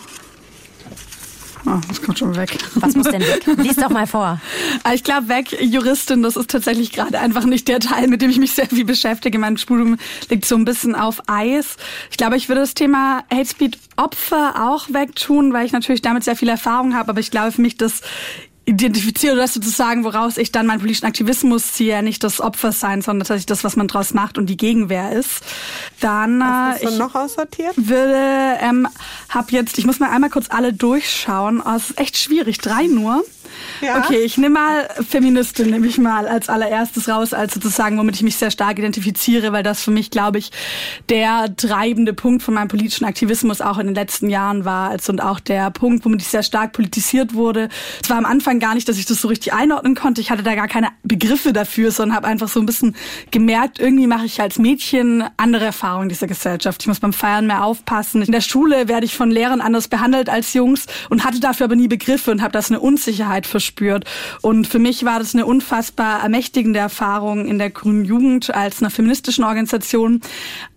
Oh, 1.64 1.78
das 1.88 2.02
kommt 2.02 2.18
schon 2.18 2.34
weg. 2.36 2.58
Was 2.74 2.94
muss 2.96 3.06
denn 3.08 3.20
weg? 3.20 3.44
Lies 3.58 3.76
doch 3.76 3.90
mal 3.90 4.06
vor. 4.06 4.40
Ah, 4.84 4.94
Ich 4.94 5.04
glaube, 5.04 5.28
weg, 5.28 5.56
Juristin, 5.60 6.22
das 6.22 6.34
ist 6.36 6.50
tatsächlich 6.50 6.92
gerade 6.92 7.18
einfach 7.20 7.44
nicht 7.44 7.68
der 7.68 7.78
Teil, 7.78 8.08
mit 8.08 8.20
dem 8.20 8.30
ich 8.30 8.38
mich 8.38 8.52
sehr 8.52 8.66
viel 8.66 8.84
beschäftige. 8.84 9.38
Mein 9.38 9.56
Studium 9.56 9.96
liegt 10.28 10.44
so 10.44 10.56
ein 10.56 10.64
bisschen 10.64 10.94
auf 10.96 11.22
Eis. 11.28 11.76
Ich 12.10 12.16
glaube, 12.16 12.36
ich 12.36 12.48
würde 12.48 12.62
das 12.62 12.74
Thema 12.74 13.22
Hate 13.32 13.46
Speed 13.48 13.78
Opfer 13.96 14.68
auch 14.68 14.88
wegtun, 14.92 15.52
weil 15.52 15.66
ich 15.66 15.72
natürlich 15.72 16.02
damit 16.02 16.24
sehr 16.24 16.34
viel 16.36 16.48
Erfahrung 16.48 16.94
habe. 16.94 17.10
Aber 17.10 17.20
ich 17.20 17.30
glaube, 17.30 17.52
für 17.52 17.60
mich 17.62 17.76
das 17.76 18.00
identifiziere 18.64 19.36
das 19.36 19.54
sozusagen, 19.54 20.04
woraus 20.04 20.36
ich 20.36 20.52
dann 20.52 20.66
meinen 20.66 20.78
politischen 20.78 21.06
Aktivismus 21.06 21.72
ziehe, 21.72 22.02
nicht 22.02 22.22
das 22.22 22.40
Opfer 22.40 22.72
sein, 22.72 23.02
sondern 23.02 23.20
tatsächlich 23.20 23.46
das, 23.46 23.64
was 23.64 23.76
man 23.76 23.88
draus 23.88 24.14
macht 24.14 24.38
und 24.38 24.46
die 24.46 24.56
Gegenwehr 24.56 25.12
ist. 25.12 25.42
Dann 26.00 26.40
was 26.40 26.74
hast 26.74 26.82
äh, 26.82 26.86
du 26.86 26.98
noch 26.98 27.14
aussortiert? 27.14 27.74
würde, 27.76 28.58
ähm, 28.60 28.88
hab 29.28 29.50
jetzt, 29.50 29.78
ich 29.78 29.86
muss 29.86 29.98
mal 29.98 30.10
einmal 30.10 30.30
kurz 30.30 30.46
alle 30.50 30.72
durchschauen. 30.72 31.62
Oh, 31.64 31.76
es 31.76 31.90
ist 31.90 31.98
echt 31.98 32.16
schwierig, 32.18 32.58
drei 32.58 32.86
nur. 32.86 33.24
Ja. 33.80 33.98
Okay, 33.98 34.18
ich 34.24 34.38
nehme 34.38 34.54
mal 34.54 34.88
Feministin, 35.08 35.70
nehme 35.70 35.86
ich 35.86 35.98
mal 35.98 36.26
als 36.26 36.48
allererstes 36.48 37.08
raus, 37.08 37.32
als 37.32 37.54
sozusagen, 37.54 37.98
womit 37.98 38.16
ich 38.16 38.22
mich 38.22 38.36
sehr 38.36 38.50
stark 38.50 38.78
identifiziere, 38.78 39.52
weil 39.52 39.62
das 39.62 39.82
für 39.82 39.90
mich, 39.90 40.10
glaube 40.10 40.38
ich, 40.38 40.50
der 41.08 41.54
treibende 41.56 42.12
Punkt 42.12 42.42
von 42.42 42.54
meinem 42.54 42.68
politischen 42.68 43.04
Aktivismus 43.04 43.60
auch 43.60 43.78
in 43.78 43.86
den 43.86 43.94
letzten 43.94 44.28
Jahren 44.28 44.64
war, 44.64 44.90
also 44.90 45.12
und 45.12 45.20
auch 45.20 45.40
der 45.40 45.70
Punkt, 45.70 46.04
womit 46.04 46.22
ich 46.22 46.28
sehr 46.28 46.42
stark 46.42 46.72
politisiert 46.72 47.34
wurde. 47.34 47.68
Es 48.02 48.10
war 48.10 48.16
am 48.16 48.24
Anfang 48.24 48.58
gar 48.58 48.74
nicht, 48.74 48.88
dass 48.88 48.98
ich 48.98 49.04
das 49.04 49.20
so 49.20 49.28
richtig 49.28 49.52
einordnen 49.52 49.94
konnte. 49.94 50.20
Ich 50.20 50.30
hatte 50.30 50.42
da 50.42 50.54
gar 50.54 50.68
keine 50.68 50.88
Begriffe 51.02 51.52
dafür, 51.52 51.90
sondern 51.92 52.16
habe 52.16 52.26
einfach 52.26 52.48
so 52.48 52.58
ein 52.60 52.66
bisschen 52.66 52.96
gemerkt, 53.30 53.78
irgendwie 53.78 54.06
mache 54.06 54.26
ich 54.26 54.40
als 54.40 54.58
Mädchen 54.58 55.24
andere 55.36 55.66
Erfahrungen 55.66 56.08
dieser 56.08 56.26
Gesellschaft. 56.26 56.82
Ich 56.82 56.88
muss 56.88 57.00
beim 57.00 57.12
Feiern 57.12 57.46
mehr 57.46 57.64
aufpassen. 57.64 58.22
In 58.22 58.32
der 58.32 58.40
Schule 58.40 58.88
werde 58.88 59.04
ich 59.04 59.14
von 59.14 59.30
Lehrern 59.30 59.60
anders 59.60 59.88
behandelt 59.88 60.28
als 60.28 60.54
Jungs 60.54 60.86
und 61.10 61.24
hatte 61.24 61.40
dafür 61.40 61.64
aber 61.64 61.76
nie 61.76 61.88
Begriffe 61.88 62.30
und 62.30 62.42
habe 62.42 62.52
das 62.52 62.70
eine 62.70 62.80
Unsicherheit 62.80 63.41
verspürt. 63.46 64.04
Und 64.40 64.66
für 64.66 64.78
mich 64.78 65.04
war 65.04 65.18
das 65.18 65.34
eine 65.34 65.46
unfassbar 65.46 66.22
ermächtigende 66.22 66.78
Erfahrung 66.78 67.46
in 67.46 67.58
der 67.58 67.70
Grünen 67.70 68.04
Jugend 68.04 68.54
als 68.54 68.80
einer 68.80 68.90
feministischen 68.90 69.44
Organisation, 69.44 70.20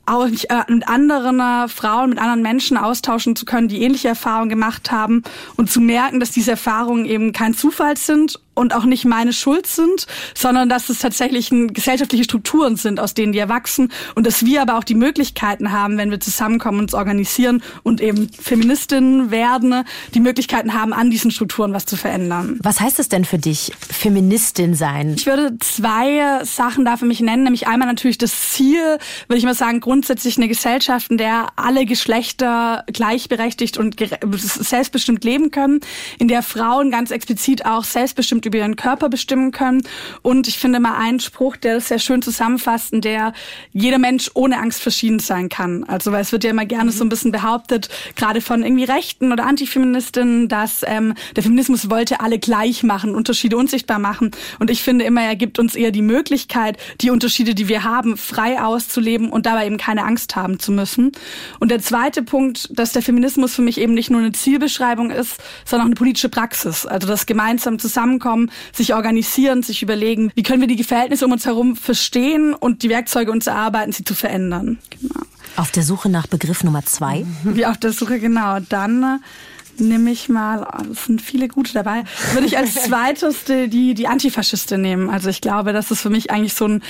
auch 0.05 0.27
äh, 0.27 0.71
mit 0.71 0.87
anderen 0.87 1.39
äh, 1.39 1.67
Frauen, 1.67 2.11
mit 2.11 2.19
anderen 2.19 2.41
Menschen 2.41 2.77
austauschen 2.77 3.35
zu 3.35 3.45
können, 3.45 3.67
die 3.67 3.81
ähnliche 3.81 4.09
Erfahrungen 4.09 4.49
gemacht 4.49 4.91
haben 4.91 5.23
und 5.57 5.71
zu 5.71 5.81
merken, 5.81 6.19
dass 6.19 6.31
diese 6.31 6.51
Erfahrungen 6.51 7.05
eben 7.05 7.33
kein 7.33 7.55
Zufall 7.55 7.97
sind 7.97 8.39
und 8.55 8.73
auch 8.73 8.85
nicht 8.85 9.05
meine 9.05 9.33
Schuld 9.33 9.67
sind, 9.67 10.07
sondern 10.33 10.69
dass 10.69 10.89
es 10.89 10.99
tatsächlich 10.99 11.51
gesellschaftliche 11.51 12.23
Strukturen 12.23 12.75
sind, 12.75 12.99
aus 12.99 13.13
denen 13.13 13.33
die 13.33 13.39
erwachsen 13.39 13.91
und 14.15 14.25
dass 14.25 14.45
wir 14.45 14.61
aber 14.61 14.77
auch 14.77 14.83
die 14.83 14.95
Möglichkeiten 14.95 15.71
haben, 15.71 15.97
wenn 15.97 16.09
wir 16.09 16.19
zusammenkommen, 16.19 16.79
uns 16.79 16.93
organisieren 16.93 17.61
und 17.83 18.01
eben 18.01 18.29
Feministinnen 18.29 19.29
werden, 19.29 19.83
die 20.13 20.19
Möglichkeiten 20.19 20.73
haben, 20.73 20.93
an 20.93 21.11
diesen 21.11 21.31
Strukturen 21.31 21.73
was 21.73 21.85
zu 21.85 21.97
verändern. 21.97 22.59
Was 22.63 22.79
heißt 22.79 22.99
es 22.99 23.09
denn 23.09 23.25
für 23.25 23.37
dich, 23.37 23.71
Feministin 23.91 24.73
sein? 24.73 25.15
Ich 25.17 25.25
würde 25.25 25.57
zwei 25.59 26.43
Sachen 26.43 26.85
da 26.85 26.97
für 26.97 27.05
mich 27.05 27.19
nennen, 27.19 27.43
nämlich 27.43 27.67
einmal 27.67 27.87
natürlich 27.87 28.17
das 28.17 28.51
Ziel, 28.51 28.97
würde 29.27 29.37
ich 29.37 29.43
mal 29.43 29.53
sagen, 29.53 29.81
grundsätzlich 29.81 30.37
eine 30.37 30.47
Gesellschaft, 30.47 31.11
in 31.11 31.17
der 31.17 31.47
alle 31.57 31.85
Geschlechter 31.85 32.85
gleichberechtigt 32.91 33.77
und 33.77 33.95
selbstbestimmt 34.33 35.23
leben 35.23 35.51
können, 35.51 35.81
in 36.19 36.27
der 36.27 36.41
Frauen 36.41 36.89
ganz 36.91 37.11
explizit 37.11 37.65
auch 37.65 37.83
selbstbestimmt 37.83 38.44
über 38.45 38.57
ihren 38.59 38.75
Körper 38.75 39.09
bestimmen 39.09 39.51
können. 39.51 39.81
Und 40.21 40.47
ich 40.47 40.57
finde 40.57 40.79
mal 40.79 40.97
einen 40.97 41.19
Spruch, 41.19 41.55
der 41.55 41.75
das 41.75 41.87
sehr 41.87 41.99
schön 41.99 42.21
zusammenfasst, 42.21 42.93
in 42.93 43.01
der 43.01 43.33
jeder 43.71 43.99
Mensch 43.99 44.31
ohne 44.33 44.57
Angst 44.57 44.81
verschieden 44.81 45.19
sein 45.19 45.49
kann. 45.49 45.83
Also 45.85 46.11
weil 46.11 46.21
es 46.21 46.31
wird 46.31 46.43
ja 46.43 46.49
immer 46.49 46.65
gerne 46.65 46.91
so 46.91 47.03
ein 47.03 47.09
bisschen 47.09 47.31
behauptet, 47.31 47.89
gerade 48.15 48.41
von 48.41 48.63
irgendwie 48.63 48.83
Rechten 48.83 49.31
oder 49.31 49.45
Antifeministinnen, 49.45 50.47
dass 50.47 50.83
ähm, 50.85 51.13
der 51.35 51.43
Feminismus 51.43 51.89
wollte 51.89 52.19
alle 52.19 52.39
gleich 52.39 52.83
machen, 52.83 53.15
Unterschiede 53.15 53.57
unsichtbar 53.57 53.99
machen. 53.99 54.31
Und 54.59 54.69
ich 54.69 54.83
finde 54.83 55.05
immer, 55.05 55.21
er 55.21 55.35
gibt 55.35 55.59
uns 55.59 55.75
eher 55.75 55.91
die 55.91 56.01
Möglichkeit, 56.01 56.77
die 57.01 57.09
Unterschiede, 57.09 57.55
die 57.55 57.67
wir 57.67 57.83
haben, 57.83 58.17
frei 58.17 58.61
auszuleben 58.61 59.29
und 59.29 59.45
dabei 59.45 59.65
eben 59.65 59.77
keine 59.77 60.03
Angst 60.03 60.35
haben 60.35 60.59
zu 60.59 60.71
müssen. 60.71 61.11
Und 61.59 61.71
der 61.71 61.79
zweite 61.79 62.23
Punkt, 62.23 62.69
dass 62.77 62.91
der 62.91 63.01
Feminismus 63.01 63.55
für 63.55 63.61
mich 63.61 63.79
eben 63.79 63.93
nicht 63.93 64.09
nur 64.09 64.19
eine 64.19 64.31
Zielbeschreibung 64.31 65.11
ist, 65.11 65.41
sondern 65.65 65.85
auch 65.85 65.89
eine 65.89 65.95
politische 65.95 66.29
Praxis. 66.29 66.85
Also 66.85 67.07
das 67.07 67.25
gemeinsam 67.25 67.79
zusammenkommen, 67.79 68.34
sich 68.73 68.93
organisieren, 68.93 69.63
sich 69.63 69.81
überlegen, 69.81 70.31
wie 70.35 70.43
können 70.43 70.61
wir 70.61 70.67
die 70.67 70.83
Verhältnisse 70.83 71.25
um 71.25 71.31
uns 71.31 71.45
herum 71.45 71.75
verstehen 71.75 72.53
und 72.53 72.83
die 72.83 72.89
Werkzeuge 72.89 73.31
uns 73.31 73.47
erarbeiten, 73.47 73.91
sie 73.91 74.03
zu 74.03 74.15
verändern. 74.15 74.77
Genau. 74.89 75.21
Auf 75.57 75.71
der 75.71 75.83
Suche 75.83 76.09
nach 76.09 76.27
Begriff 76.27 76.63
Nummer 76.63 76.85
zwei? 76.85 77.25
Wie 77.43 77.65
auf 77.65 77.77
der 77.77 77.91
Suche, 77.91 78.19
genau. 78.19 78.59
Dann 78.59 79.03
äh, 79.03 79.81
nehme 79.81 80.11
ich 80.11 80.29
mal, 80.29 80.67
oh, 80.71 80.91
es 80.91 81.05
sind 81.05 81.21
viele 81.21 81.47
gute 81.47 81.73
dabei, 81.73 82.03
würde 82.33 82.47
ich 82.47 82.57
als 82.57 82.75
zweites 82.85 83.45
die, 83.45 83.67
die, 83.69 83.93
die 83.93 84.07
Antifaschistin 84.07 84.81
nehmen. 84.81 85.09
Also 85.09 85.29
ich 85.29 85.41
glaube, 85.41 85.73
das 85.73 85.91
ist 85.91 86.01
für 86.01 86.09
mich 86.09 86.31
eigentlich 86.31 86.53
so 86.53 86.67
ein 86.67 86.83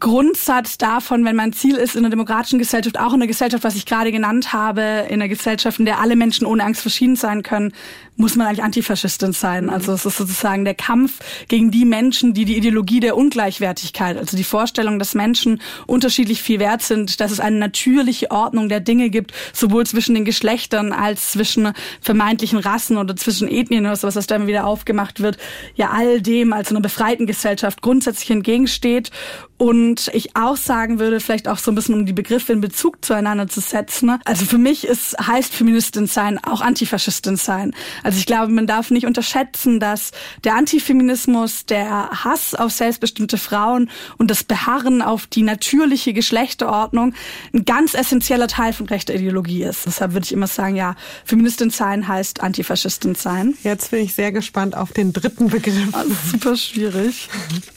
Grundsatz 0.00 0.78
davon, 0.78 1.24
wenn 1.26 1.36
mein 1.36 1.52
Ziel 1.52 1.76
ist, 1.76 1.94
in 1.94 2.00
einer 2.00 2.10
demokratischen 2.10 2.58
Gesellschaft, 2.58 2.98
auch 2.98 3.12
in 3.12 3.16
einer 3.16 3.26
Gesellschaft, 3.26 3.64
was 3.64 3.76
ich 3.76 3.84
gerade 3.84 4.10
genannt 4.10 4.52
habe, 4.54 4.80
in 5.08 5.14
einer 5.14 5.28
Gesellschaft, 5.28 5.78
in 5.78 5.84
der 5.84 6.00
alle 6.00 6.16
Menschen 6.16 6.46
ohne 6.46 6.64
Angst 6.64 6.80
verschieden 6.80 7.16
sein 7.16 7.42
können, 7.42 7.72
muss 8.20 8.36
man 8.36 8.46
eigentlich 8.46 8.62
Antifaschistin 8.62 9.32
sein. 9.32 9.70
Also 9.70 9.92
es 9.92 10.04
ist 10.04 10.18
sozusagen 10.18 10.64
der 10.64 10.74
Kampf 10.74 11.20
gegen 11.48 11.70
die 11.70 11.84
Menschen, 11.84 12.34
die 12.34 12.44
die 12.44 12.56
Ideologie 12.56 13.00
der 13.00 13.16
Ungleichwertigkeit, 13.16 14.16
also 14.16 14.36
die 14.36 14.44
Vorstellung, 14.44 14.98
dass 14.98 15.14
Menschen 15.14 15.60
unterschiedlich 15.86 16.42
viel 16.42 16.60
wert 16.60 16.82
sind, 16.82 17.20
dass 17.20 17.32
es 17.32 17.40
eine 17.40 17.56
natürliche 17.56 18.30
Ordnung 18.30 18.68
der 18.68 18.80
Dinge 18.80 19.10
gibt, 19.10 19.32
sowohl 19.52 19.86
zwischen 19.86 20.14
den 20.14 20.24
Geschlechtern 20.24 20.92
als 20.92 21.30
zwischen 21.30 21.72
vermeintlichen 22.00 22.58
Rassen 22.58 22.98
oder 22.98 23.16
zwischen 23.16 23.48
Ethnien 23.48 23.86
oder 23.86 23.96
sowas, 23.96 24.16
was 24.16 24.26
da 24.26 24.36
immer 24.36 24.46
wieder 24.46 24.66
aufgemacht 24.66 25.20
wird, 25.20 25.38
ja 25.74 25.90
all 25.90 26.20
dem 26.20 26.52
als 26.52 26.70
einer 26.70 26.80
befreiten 26.80 27.26
Gesellschaft 27.26 27.80
grundsätzlich 27.80 28.30
entgegensteht. 28.30 29.10
Und 29.56 30.10
ich 30.14 30.36
auch 30.36 30.56
sagen 30.56 30.98
würde, 30.98 31.20
vielleicht 31.20 31.46
auch 31.46 31.58
so 31.58 31.70
ein 31.70 31.74
bisschen 31.74 31.94
um 31.94 32.06
die 32.06 32.14
Begriffe 32.14 32.54
in 32.54 32.62
Bezug 32.62 33.04
zueinander 33.04 33.46
zu 33.46 33.60
setzen. 33.60 34.18
Also 34.24 34.46
für 34.46 34.56
mich 34.56 34.86
ist, 34.86 35.18
heißt 35.18 35.52
Feministin 35.54 36.06
sein 36.06 36.42
auch 36.42 36.62
Antifaschistin 36.62 37.36
sein. 37.36 37.74
Also 38.02 38.09
ich 38.16 38.26
glaube, 38.26 38.52
man 38.52 38.66
darf 38.66 38.90
nicht 38.90 39.06
unterschätzen, 39.06 39.80
dass 39.80 40.12
der 40.44 40.54
Antifeminismus, 40.54 41.66
der 41.66 42.10
Hass 42.24 42.54
auf 42.54 42.72
selbstbestimmte 42.72 43.38
Frauen 43.38 43.90
und 44.18 44.30
das 44.30 44.44
Beharren 44.44 45.02
auf 45.02 45.26
die 45.26 45.42
natürliche 45.42 46.12
Geschlechterordnung 46.12 47.14
ein 47.52 47.64
ganz 47.64 47.94
essentieller 47.94 48.48
Teil 48.48 48.72
von 48.72 48.86
rechter 48.86 49.14
Ideologie 49.14 49.64
ist. 49.64 49.86
Deshalb 49.86 50.12
würde 50.12 50.24
ich 50.24 50.32
immer 50.32 50.46
sagen, 50.46 50.76
ja, 50.76 50.94
Feministin 51.24 51.70
sein 51.70 52.08
heißt 52.08 52.42
Antifaschistin 52.42 53.14
sein. 53.14 53.54
Jetzt 53.62 53.90
bin 53.90 54.04
ich 54.04 54.14
sehr 54.14 54.32
gespannt 54.32 54.76
auf 54.76 54.92
den 54.92 55.12
dritten 55.12 55.48
Begriff. 55.48 55.94
Also 55.94 56.14
super 56.32 56.56
schwierig. 56.56 57.28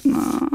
Na. 0.03 0.47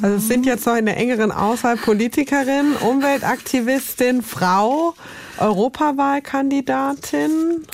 Also 0.00 0.16
es 0.16 0.28
sind 0.28 0.46
jetzt 0.46 0.64
noch 0.64 0.76
in 0.76 0.86
der 0.86 0.96
engeren 0.96 1.32
Auswahl 1.32 1.76
Politikerin, 1.76 2.76
Umweltaktivistin, 2.80 4.22
Frau, 4.22 4.94
Europawahlkandidatin 5.38 7.66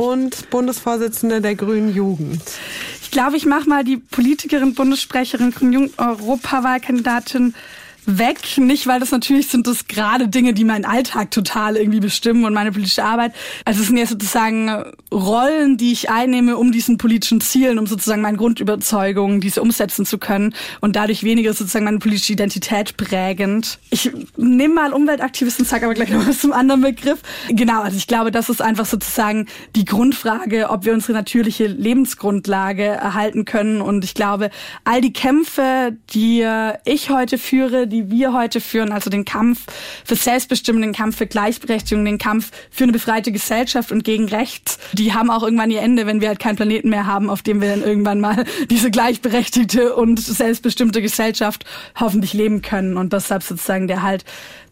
und 0.00 0.48
Bundesvorsitzende 0.48 1.42
der 1.42 1.54
Grünen 1.54 1.94
Jugend. 1.94 2.40
Ich 3.02 3.10
glaube, 3.10 3.36
ich 3.36 3.44
mache 3.44 3.68
mal 3.68 3.84
die 3.84 3.98
Politikerin, 3.98 4.74
Bundessprecherin, 4.74 5.50
Grünen 5.50 5.72
Jugend, 5.74 5.98
Europawahlkandidatin 5.98 7.54
weg. 8.06 8.38
Nicht, 8.58 8.86
weil 8.86 9.00
das 9.00 9.10
natürlich 9.10 9.48
sind 9.48 9.66
das 9.66 9.88
gerade 9.88 10.28
Dinge, 10.28 10.54
die 10.54 10.64
meinen 10.64 10.84
Alltag 10.84 11.30
total 11.30 11.76
irgendwie 11.76 12.00
bestimmen 12.00 12.44
und 12.44 12.54
meine 12.54 12.72
politische 12.72 13.04
Arbeit. 13.04 13.32
Also 13.64 13.80
es 13.80 13.88
sind 13.88 13.96
ja 13.96 14.06
sozusagen 14.06 14.84
Rollen, 15.12 15.76
die 15.76 15.92
ich 15.92 16.10
einnehme, 16.10 16.56
um 16.56 16.72
diesen 16.72 16.98
politischen 16.98 17.40
Zielen, 17.40 17.78
um 17.78 17.86
sozusagen 17.86 18.22
meine 18.22 18.36
Grundüberzeugungen, 18.36 19.40
diese 19.40 19.62
umsetzen 19.62 20.06
zu 20.06 20.18
können 20.18 20.54
und 20.80 20.96
dadurch 20.96 21.24
weniger 21.24 21.52
sozusagen 21.52 21.84
meine 21.84 21.98
politische 21.98 22.32
Identität 22.32 22.96
prägend. 22.96 23.78
Ich 23.90 24.10
nehme 24.36 24.74
mal 24.74 24.92
Umweltaktivisten, 24.92 25.64
sage 25.64 25.86
aber 25.86 25.94
gleich 25.94 26.10
noch 26.10 26.26
was 26.26 26.40
zum 26.40 26.52
anderen 26.52 26.80
Begriff. 26.80 27.20
Genau, 27.48 27.82
also 27.82 27.96
ich 27.96 28.06
glaube, 28.06 28.30
das 28.30 28.48
ist 28.48 28.62
einfach 28.62 28.86
sozusagen 28.86 29.46
die 29.76 29.84
Grundfrage, 29.84 30.70
ob 30.70 30.84
wir 30.84 30.92
unsere 30.92 31.12
natürliche 31.12 31.66
Lebensgrundlage 31.66 32.84
erhalten 32.84 33.44
können. 33.44 33.80
Und 33.80 34.04
ich 34.04 34.14
glaube, 34.14 34.50
all 34.84 35.00
die 35.00 35.12
Kämpfe, 35.12 35.96
die 36.12 36.46
ich 36.84 37.10
heute 37.10 37.38
führe, 37.38 37.86
die 37.90 38.10
wir 38.10 38.32
heute 38.32 38.60
führen, 38.60 38.92
also 38.92 39.10
den 39.10 39.24
Kampf 39.24 39.66
für 40.04 40.16
Selbstbestimmung, 40.16 40.82
den 40.82 40.92
Kampf 40.92 41.16
für 41.16 41.26
Gleichberechtigung, 41.26 42.04
den 42.04 42.18
Kampf 42.18 42.50
für 42.70 42.84
eine 42.84 42.92
befreite 42.92 43.32
Gesellschaft 43.32 43.92
und 43.92 44.04
gegen 44.04 44.28
Rechts, 44.28 44.78
die 44.92 45.12
haben 45.12 45.30
auch 45.30 45.42
irgendwann 45.42 45.70
ihr 45.70 45.82
Ende, 45.82 46.06
wenn 46.06 46.20
wir 46.20 46.28
halt 46.28 46.38
keinen 46.38 46.56
Planeten 46.56 46.88
mehr 46.88 47.06
haben, 47.06 47.28
auf 47.28 47.42
dem 47.42 47.60
wir 47.60 47.70
dann 47.70 47.82
irgendwann 47.82 48.20
mal 48.20 48.44
diese 48.70 48.90
gleichberechtigte 48.90 49.94
und 49.94 50.20
selbstbestimmte 50.20 51.02
Gesellschaft 51.02 51.64
hoffentlich 51.98 52.32
leben 52.32 52.62
können. 52.62 52.96
Und 52.96 53.12
deshalb 53.12 53.42
sozusagen 53.42 53.88
der 53.88 54.02
halt 54.02 54.24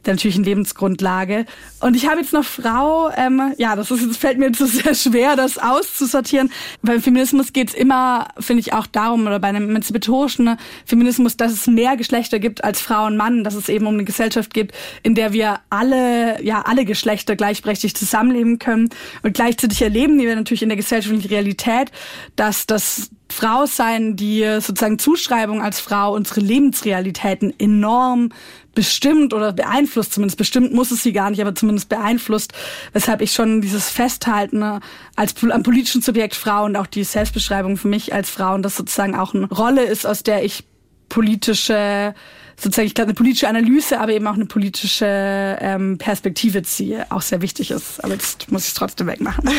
der 0.07 0.15
natürlichen 0.15 0.45
Lebensgrundlage. 0.45 1.45
Und 1.81 1.97
ich 1.97 2.09
habe 2.09 2.21
jetzt 2.21 2.33
noch 2.33 2.45
Frau, 2.45 3.11
ähm, 3.17 3.53
ja, 3.59 3.77
das, 3.77 3.91
ist, 3.91 4.09
das 4.09 4.17
fällt 4.17 4.39
mir 4.39 4.47
jetzt 4.47 4.59
sehr 4.67 4.95
schwer, 4.95 5.37
das 5.37 5.59
auszusortieren. 5.59 6.51
Beim 6.83 7.03
Feminismus 7.03 7.53
geht 7.53 7.69
es 7.69 7.75
immer, 7.75 8.29
finde 8.39 8.61
ich, 8.61 8.73
auch 8.73 8.87
darum, 8.87 9.27
oder 9.27 9.39
bei 9.39 9.49
einem 9.49 9.69
emanzipatorischen 9.69 10.57
Feminismus, 10.85 11.37
dass 11.37 11.53
es 11.53 11.67
mehr 11.67 11.97
Geschlechter 11.97 12.39
gibt 12.39 12.65
als 12.65 12.81
Frauen 12.81 13.09
und 13.09 13.17
Mann, 13.17 13.45
dass 13.45 13.55
es 13.55 13.69
eben 13.69 13.87
um 13.87 13.95
eine 13.95 14.05
Gesellschaft 14.05 14.55
geht, 14.55 14.73
in 15.03 15.15
der 15.15 15.33
wir 15.33 15.61
alle, 15.71 16.43
ja, 16.45 16.63
alle 16.63 16.85
Geschlechter 16.85 17.37
gleichberechtigt 17.37 17.97
zusammenleben 17.97 18.59
können. 18.59 18.91
Und 19.23 19.35
gleichzeitig 19.35 19.81
erleben 19.83 20.19
wir 20.19 20.35
natürlich 20.37 20.63
in 20.63 20.69
der 20.69 20.77
gesellschaftlichen 20.77 21.29
Realität, 21.29 21.91
dass 22.37 22.67
das 22.67 23.11
Frau 23.31 23.67
sein, 23.67 24.17
die 24.17 24.43
sozusagen 24.61 24.99
Zuschreibung 24.99 25.63
als 25.63 25.81
Frau 25.81 26.15
unsere 26.15 26.41
Lebensrealitäten 26.41 27.53
enorm 27.59 28.31
bestimmt 28.79 29.35
oder 29.35 29.53
beeinflusst, 29.53 30.13
zumindest 30.13 30.39
bestimmt 30.39 30.73
muss 30.73 30.93
es 30.93 31.03
sie 31.03 31.13
gar 31.13 31.31
nicht, 31.31 31.41
aber 31.41 31.53
zumindest 31.53 31.89
beeinflusst, 31.89 32.53
weshalb 32.93 33.21
ich 33.23 33.33
schon 33.33 33.61
dieses 33.61 33.91
Festhalten 33.91 34.61
ne, 34.61 34.79
als 35.17 35.35
am 35.43 35.65
politischen 35.65 36.01
Subjekt 36.01 36.37
Frau 36.37 36.65
und 36.65 36.77
auch 36.77 36.87
die 36.87 37.03
Selbstbeschreibung 37.03 37.77
für 37.77 37.89
mich 37.89 38.15
als 38.15 38.31
Frau 38.31 38.55
und 38.55 38.63
das 38.63 38.77
sozusagen 38.77 39.17
auch 39.17 39.35
eine 39.35 39.49
Rolle 39.49 39.83
ist, 39.83 40.07
aus 40.07 40.23
der 40.23 40.45
ich 40.45 40.63
politische 41.09 42.15
sozusagen, 42.57 42.87
ich 42.87 42.95
glaube, 42.95 43.09
eine 43.09 43.15
politische 43.17 43.49
Analyse, 43.49 43.99
aber 43.99 44.13
eben 44.13 44.29
auch 44.29 44.35
eine 44.35 44.47
politische 44.47 45.59
ähm, 45.61 45.99
Perspektive 45.99 46.63
ziehe, 46.63 47.05
auch 47.11 47.23
sehr 47.23 47.43
wichtig 47.43 47.73
ist. 47.73 48.03
Aber 48.05 48.13
jetzt 48.15 48.49
muss 48.53 48.63
ich 48.63 48.69
es 48.69 48.75
trotzdem 48.75 49.09
wegmachen. 49.09 49.51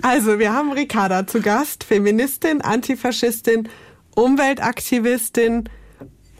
Also, 0.00 0.38
wir 0.38 0.52
haben 0.52 0.70
Ricarda 0.70 1.26
zu 1.26 1.40
Gast, 1.40 1.82
Feministin, 1.82 2.60
Antifaschistin, 2.60 3.68
Umweltaktivistin 4.14 5.68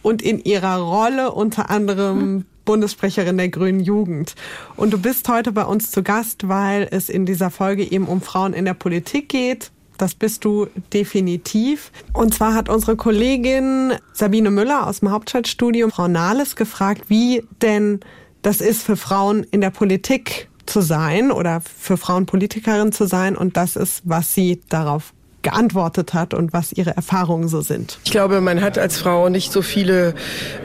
und 0.02 0.22
in 0.22 0.42
ihrer 0.42 0.78
Rolle 0.78 1.32
unter 1.32 1.70
anderem 1.70 2.44
Bundessprecherin 2.64 3.38
der 3.38 3.48
Grünen 3.48 3.80
Jugend. 3.80 4.34
Und 4.76 4.92
du 4.92 4.98
bist 4.98 5.28
heute 5.28 5.52
bei 5.52 5.64
uns 5.64 5.90
zu 5.90 6.02
Gast, 6.02 6.48
weil 6.48 6.88
es 6.90 7.08
in 7.08 7.24
dieser 7.24 7.50
Folge 7.50 7.90
eben 7.90 8.06
um 8.06 8.20
Frauen 8.20 8.52
in 8.52 8.64
der 8.64 8.74
Politik 8.74 9.28
geht 9.28 9.70
das 9.98 10.14
bist 10.14 10.44
du 10.44 10.68
definitiv. 10.92 11.92
Und 12.12 12.32
zwar 12.32 12.54
hat 12.54 12.68
unsere 12.68 12.96
Kollegin 12.96 13.92
Sabine 14.12 14.50
Müller 14.50 14.86
aus 14.86 15.00
dem 15.00 15.10
Hauptstadtstudio 15.10 15.90
Frau 15.90 16.08
Nahles 16.08 16.56
gefragt, 16.56 17.02
wie 17.08 17.42
denn 17.60 18.00
das 18.42 18.60
ist 18.60 18.82
für 18.82 18.96
Frauen 18.96 19.44
in 19.50 19.60
der 19.60 19.70
Politik 19.70 20.48
zu 20.66 20.80
sein 20.80 21.32
oder 21.32 21.60
für 21.60 21.96
Frauen 21.96 22.26
Politikerin 22.26 22.92
zu 22.92 23.06
sein. 23.06 23.36
Und 23.36 23.56
das 23.56 23.76
ist, 23.76 24.02
was 24.04 24.32
sie 24.32 24.60
darauf 24.68 25.12
geantwortet 25.48 26.12
hat 26.12 26.34
und 26.34 26.52
was 26.52 26.74
ihre 26.74 26.94
Erfahrungen 26.94 27.48
so 27.48 27.62
sind. 27.62 27.98
Ich 28.04 28.10
glaube, 28.10 28.42
man 28.42 28.60
hat 28.60 28.76
als 28.76 28.98
Frau 28.98 29.30
nicht 29.30 29.50
so 29.50 29.62
viele 29.62 30.14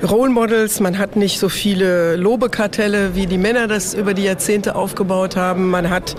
Role 0.05 0.29
Models, 0.29 0.81
man 0.81 0.97
hat 0.97 1.15
nicht 1.15 1.39
so 1.39 1.47
viele 1.47 2.17
Lobekartelle, 2.17 3.15
wie 3.15 3.25
die 3.25 3.37
Männer 3.37 3.67
das 3.69 3.93
über 3.93 4.13
die 4.13 4.23
Jahrzehnte 4.23 4.75
aufgebaut 4.75 5.37
haben. 5.37 5.69
Man 5.69 5.89
hat 5.89 6.17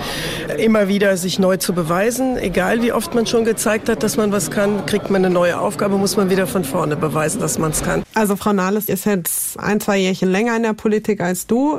immer 0.56 0.88
wieder 0.88 1.18
sich 1.18 1.38
neu 1.38 1.58
zu 1.58 1.74
beweisen. 1.74 2.38
Egal 2.38 2.82
wie 2.82 2.92
oft 2.92 3.14
man 3.14 3.26
schon 3.26 3.44
gezeigt 3.44 3.90
hat, 3.90 4.02
dass 4.02 4.16
man 4.16 4.32
was 4.32 4.50
kann, 4.50 4.86
kriegt 4.86 5.10
man 5.10 5.22
eine 5.22 5.34
neue 5.34 5.58
Aufgabe, 5.58 5.98
muss 5.98 6.16
man 6.16 6.30
wieder 6.30 6.46
von 6.46 6.64
vorne 6.64 6.96
beweisen, 6.96 7.40
dass 7.40 7.58
man 7.58 7.72
es 7.72 7.82
kann. 7.82 8.02
Also 8.14 8.36
Frau 8.36 8.54
Nahles 8.54 8.88
ist 8.88 9.04
jetzt 9.04 9.58
ein, 9.58 9.78
zwei 9.80 9.98
Jährchen 9.98 10.30
länger 10.30 10.56
in 10.56 10.62
der 10.62 10.72
Politik 10.72 11.20
als 11.20 11.46
du. 11.46 11.78